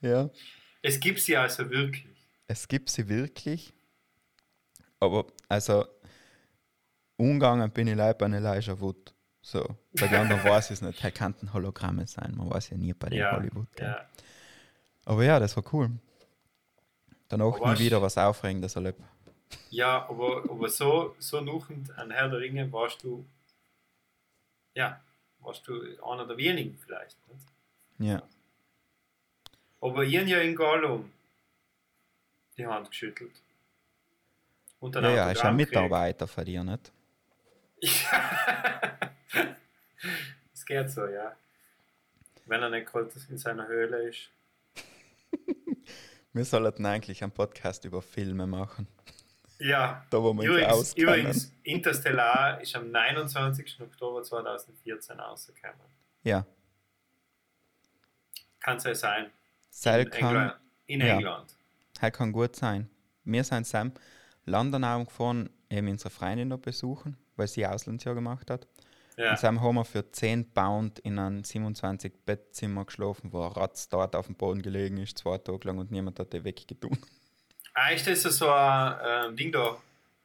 ja, 0.00 0.30
Es 0.80 0.98
gibt 0.98 1.20
sie 1.20 1.36
also 1.36 1.68
wirklich. 1.68 2.06
Es 2.48 2.66
gibt 2.66 2.90
sie 2.90 3.08
wirklich. 3.08 3.72
Aber, 4.98 5.26
also, 5.48 5.86
umgegangen 7.16 7.70
bin 7.70 7.86
ich 7.86 7.94
leider 7.94 8.14
bei 8.18 8.26
Elijah 8.26 8.80
Wood. 8.80 9.14
So, 9.40 9.76
bei 9.92 10.08
den 10.08 10.16
anderen 10.22 10.42
weiß 10.50 10.66
ich 10.66 10.72
es 10.72 10.82
nicht. 10.82 11.02
Er 11.04 11.12
könnten 11.12 11.52
Hologramme 11.52 12.06
sein. 12.06 12.34
Man 12.36 12.50
weiß 12.50 12.70
ja 12.70 12.76
nie 12.76 12.92
bei 12.94 13.10
den 13.10 13.18
Ja, 13.20 13.32
Hollywood. 13.36 13.68
ja. 13.78 14.04
Aber 15.04 15.24
ja, 15.24 15.38
das 15.38 15.56
war 15.56 15.64
cool. 15.72 15.90
Danach 17.28 17.54
Aber 17.54 17.74
nie 17.74 17.78
wieder 17.78 18.02
was 18.02 18.18
Aufregendes 18.18 18.74
erlebt. 18.76 19.00
Ja, 19.70 20.08
aber, 20.08 20.42
aber 20.50 20.68
so, 20.68 21.14
so 21.18 21.40
nuchend 21.40 21.96
an 21.96 22.10
Herr 22.10 22.28
der 22.28 22.40
Ringe 22.40 22.70
warst 22.72 23.02
du, 23.02 23.24
ja, 24.74 25.00
warst 25.40 25.66
du 25.66 25.80
einer 26.04 26.26
der 26.26 26.36
wenigen 26.36 26.76
vielleicht. 26.78 27.16
Nicht? 27.28 28.10
Ja. 28.10 28.22
Aber 29.80 30.04
habe 30.04 30.28
ja 30.28 30.40
in 30.40 30.54
Gollum 30.56 31.10
die 32.58 32.66
Hand 32.66 32.90
geschüttelt. 32.90 33.40
Und 34.80 34.94
dann 34.94 35.04
Ja, 35.04 35.10
ja, 35.10 35.30
ist 35.30 35.44
ein. 35.44 35.56
Mitarbeiter 35.56 36.26
von 36.26 36.44
dir, 36.44 36.64
nicht? 36.64 36.92
Es 40.52 40.64
geht 40.64 40.90
so, 40.90 41.06
ja. 41.06 41.34
Wenn 42.46 42.62
er 42.62 42.68
nicht 42.68 42.86
gerade 42.86 43.10
in 43.30 43.38
seiner 43.38 43.66
Höhle 43.66 44.08
ist. 44.08 44.30
Wir 46.32 46.44
sollten 46.44 46.84
eigentlich 46.84 47.22
einen 47.22 47.32
Podcast 47.32 47.84
über 47.84 48.02
Filme 48.02 48.46
machen. 48.46 48.86
Ja, 49.58 50.04
Da, 50.10 50.22
wo 50.22 50.32
wir 50.34 50.48
übrigens, 50.48 50.92
übrigens, 50.94 51.52
Interstellar 51.64 52.60
ist 52.60 52.76
am 52.76 52.92
29. 52.92 53.80
Oktober 53.80 54.22
2014 54.22 55.18
rausgekommen. 55.18 55.80
Ja. 56.22 56.46
Kann 58.60 58.76
es 58.76 58.84
ja 58.84 58.94
sein. 58.94 59.30
Seil 59.70 60.04
in 60.04 60.10
kann, 60.10 60.28
England. 60.28 60.56
In 60.86 61.00
ja. 61.00 61.16
England. 61.16 61.57
Heil 62.00 62.10
kann 62.10 62.32
gut 62.32 62.56
sein. 62.56 62.88
Wir 63.24 63.44
sind 63.44 63.66
Sam 63.66 63.92
London 64.44 64.84
auch 64.84 65.04
gefahren, 65.04 65.50
eben 65.70 65.88
unsere 65.88 66.10
Freundin 66.10 66.48
noch 66.48 66.58
besuchen, 66.58 67.16
weil 67.36 67.48
sie 67.48 67.66
Auslandsjahr 67.66 68.14
gemacht 68.14 68.50
hat. 68.50 68.66
Ja. 69.16 69.30
Und 69.30 69.38
Sam 69.38 69.60
haben 69.60 69.74
wir 69.74 69.84
für 69.84 70.10
10 70.10 70.50
Pound 70.52 71.00
in 71.00 71.18
einem 71.18 71.42
27 71.42 72.12
Bettzimmer 72.24 72.84
geschlafen, 72.84 73.32
wo 73.32 73.42
ein 73.44 73.52
Ratz 73.52 73.88
dort 73.88 74.14
auf 74.14 74.26
dem 74.26 74.36
Boden 74.36 74.62
gelegen 74.62 74.96
ist, 74.98 75.18
zwei 75.18 75.38
Tage 75.38 75.66
lang 75.66 75.78
und 75.78 75.90
niemand 75.90 76.18
hat 76.20 76.32
den 76.32 76.44
weggetun. 76.44 76.96
Eigentlich 77.74 78.06
ist 78.06 78.24
das 78.24 78.38
so 78.38 78.48
ein 78.50 78.96
ähm, 79.30 79.36
Ding 79.36 79.52
da, 79.52 79.76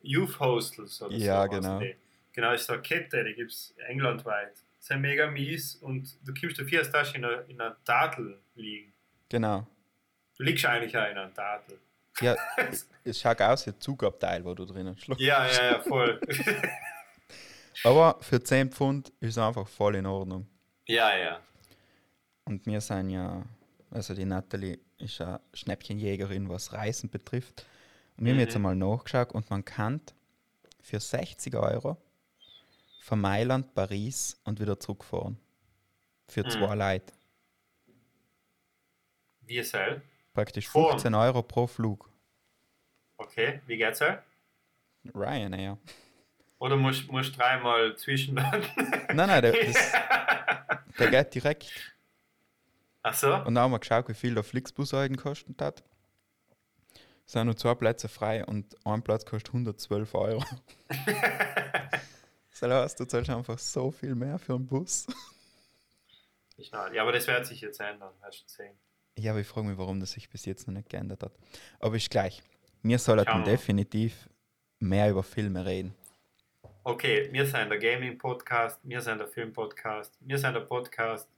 Youth 0.02 0.40
Hostels 0.40 1.02
oder 1.02 1.16
Ja, 1.16 1.44
so. 1.44 1.50
genau. 1.50 1.80
Die. 1.80 1.96
Genau, 2.34 2.52
das 2.52 2.62
ist 2.62 2.68
so 2.68 2.74
eine 2.74 2.82
Kette, 2.82 3.24
die 3.24 3.34
gibt 3.34 3.52
es 3.52 3.74
englandweit. 3.88 4.54
Sind 4.80 5.02
mega 5.02 5.30
mies 5.30 5.76
und 5.76 6.16
du 6.26 6.34
kommst 6.34 6.58
du 6.60 6.66
vier 6.66 6.84
Tasche 6.84 7.18
in 7.18 7.26
einer, 7.26 7.48
in 7.48 7.60
einer 7.62 7.76
Tatel 7.86 8.40
liegen. 8.56 8.92
Genau. 9.30 9.66
Du 10.38 10.44
liegst 10.44 10.66
eigentlich 10.66 10.96
auch 10.98 11.10
in 11.10 11.18
einer 11.18 11.34
Tatel. 11.34 11.80
Ja, 12.22 12.36
es 13.04 13.20
schaut 13.20 13.42
aus 13.42 13.66
wie 13.66 13.72
ein 13.72 13.80
Zugabteil, 13.80 14.44
wo 14.46 14.54
du 14.54 14.66
drinnen 14.66 14.98
schläfst. 14.98 15.22
Ja, 15.22 15.46
ja, 15.48 15.64
ja, 15.74 15.80
voll. 15.82 16.20
Aber 17.84 18.18
für 18.22 18.42
10 18.44 18.72
Pfund 18.72 19.10
ist 19.20 19.32
es 19.32 19.38
einfach 19.38 19.68
voll 19.68 19.96
in 19.96 20.06
Ordnung. 20.06 20.48
ja, 20.86 21.16
ja. 21.18 21.40
Und 22.46 22.66
wir 22.66 22.82
sind 22.82 23.10
ja, 23.10 23.42
also 23.90 24.14
die 24.14 24.26
Natalie 24.26 24.78
ist 24.98 25.22
eine 25.22 25.40
Schnäppchenjägerin, 25.54 26.50
was 26.50 26.74
Reisen 26.74 27.10
betrifft. 27.10 27.66
Und 28.18 28.26
wir 28.26 28.32
haben 28.32 28.38
Mhm. 28.38 28.42
jetzt 28.44 28.56
einmal 28.56 28.76
nachgeschaut 28.76 29.32
und 29.32 29.50
man 29.50 29.64
kann 29.64 30.02
für 30.82 31.00
60 31.00 31.56
Euro 31.56 31.96
von 33.02 33.22
Mailand, 33.22 33.74
Paris 33.74 34.38
und 34.44 34.60
wieder 34.60 34.78
zurückfahren. 34.78 35.38
Für 36.28 36.44
Mhm. 36.44 36.50
zwei 36.50 36.76
Leute. 36.76 37.14
Wie 39.42 39.62
soll? 39.64 40.02
Praktisch 40.34 40.68
Fahren. 40.68 40.92
15 40.92 41.14
Euro 41.14 41.44
pro 41.44 41.68
Flug. 41.68 42.10
Okay, 43.18 43.62
wie 43.68 43.78
geht's 43.78 44.02
halt? 44.02 44.24
Ryanair. 45.14 45.78
Oder 46.60 46.76
musst 46.78 47.10
du 47.10 47.22
dreimal 47.22 47.96
zwischenlanden? 47.98 48.70
Nein, 49.14 49.16
nein, 49.16 49.42
der, 49.42 49.52
das, 49.52 49.92
der 51.00 51.10
geht 51.10 51.36
direkt. 51.36 51.94
Ach 53.02 53.14
so? 53.14 53.36
Und 53.36 53.56
dann 53.56 53.60
haben 53.60 53.72
wir 53.72 53.80
geschaut, 53.80 54.08
wie 54.08 54.14
viel 54.14 54.34
der 54.34 54.44
Flixbus 54.44 54.94
eigentlich 54.94 55.18
gekostet 55.18 55.62
hat. 55.62 55.84
Es 57.26 57.34
sind 57.34 57.46
nur 57.46 57.58
zwei 57.58 57.76
Plätze 57.76 58.08
frei 58.08 58.46
und 58.46 58.76
ein 58.86 59.02
Platz 59.04 59.26
kostet 59.26 59.50
112 59.50 60.16
Euro. 60.16 60.44
Das 62.60 62.72
heißt, 62.72 63.00
du 63.00 63.06
zahlst 63.06 63.30
einfach 63.30 63.58
so 63.58 63.92
viel 63.92 64.16
mehr 64.16 64.38
für 64.38 64.54
einen 64.54 64.68
Bus. 64.68 65.08
Ich. 66.56 66.72
Ja, 66.72 67.02
aber 67.02 67.12
das 67.12 67.28
wird 67.28 67.46
sich 67.46 67.62
jetzt 67.62 67.82
ändern, 67.82 68.14
hast 68.22 68.42
du 68.42 68.46
gesehen. 68.46 68.78
Ja, 69.18 69.32
aber 69.32 69.42
ich 69.42 69.48
frage 69.48 69.68
mich, 69.68 69.78
warum 69.78 70.00
das 70.00 70.12
sich 70.12 70.30
bis 70.30 70.46
jetzt 70.46 70.68
noch 70.68 70.74
nicht 70.74 70.90
geändert 70.90 71.24
hat. 71.24 71.34
Aber 71.80 71.96
ist 71.96 72.10
gleich. 72.10 72.42
Wir 72.82 73.00
sollten 73.00 73.44
definitiv 73.44 74.28
mehr 74.80 75.10
über 75.10 75.24
Filme 75.24 75.66
reden. 75.66 75.94
Okay, 76.84 77.30
wir 77.32 77.46
sind 77.46 77.70
der 77.70 77.80
Gaming-Podcast, 77.80 78.80
wir 78.84 79.00
sind 79.00 79.20
der 79.20 79.28
Film-Podcast, 79.28 80.18
wir 80.20 80.38
sind 80.38 80.54
der 80.54 80.62
Podcast 80.62 81.30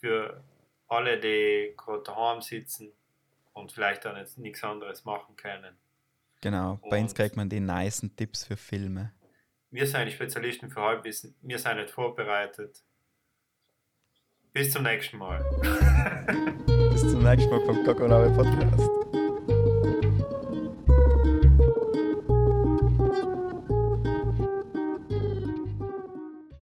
für 0.00 0.42
alle, 0.88 1.20
die 1.20 1.74
gerade 1.76 2.02
daheim 2.02 2.40
sitzen 2.40 2.90
und 3.52 3.70
vielleicht 3.70 4.04
dann 4.04 4.16
jetzt 4.16 4.38
nichts 4.38 4.64
anderes 4.64 5.04
machen 5.04 5.36
können. 5.36 5.76
Genau. 6.40 6.80
Bei 6.90 7.00
uns 7.00 7.12
Und- 7.12 7.16
kriegt 7.16 7.36
man 7.36 7.48
die 7.48 7.60
nicen 7.60 8.16
Tipps 8.16 8.44
für 8.44 8.56
Filme. 8.56 9.12
Wir 9.70 9.86
sind 9.86 10.06
die 10.06 10.12
Spezialisten 10.12 10.70
für 10.70 10.80
Halbwissen, 10.80 11.34
wir 11.42 11.58
sind 11.58 11.76
nicht 11.76 11.90
vorbereitet. 11.90 12.82
Bis 14.52 14.72
zum 14.72 14.82
nächsten 14.82 15.18
Mal. 15.18 15.44
Bis 16.92 17.02
zum 17.02 17.22
nächsten 17.22 17.50
Mal 17.50 17.60
beim 17.66 17.84
Kokolave 17.84 18.30
Podcast. 18.30 18.97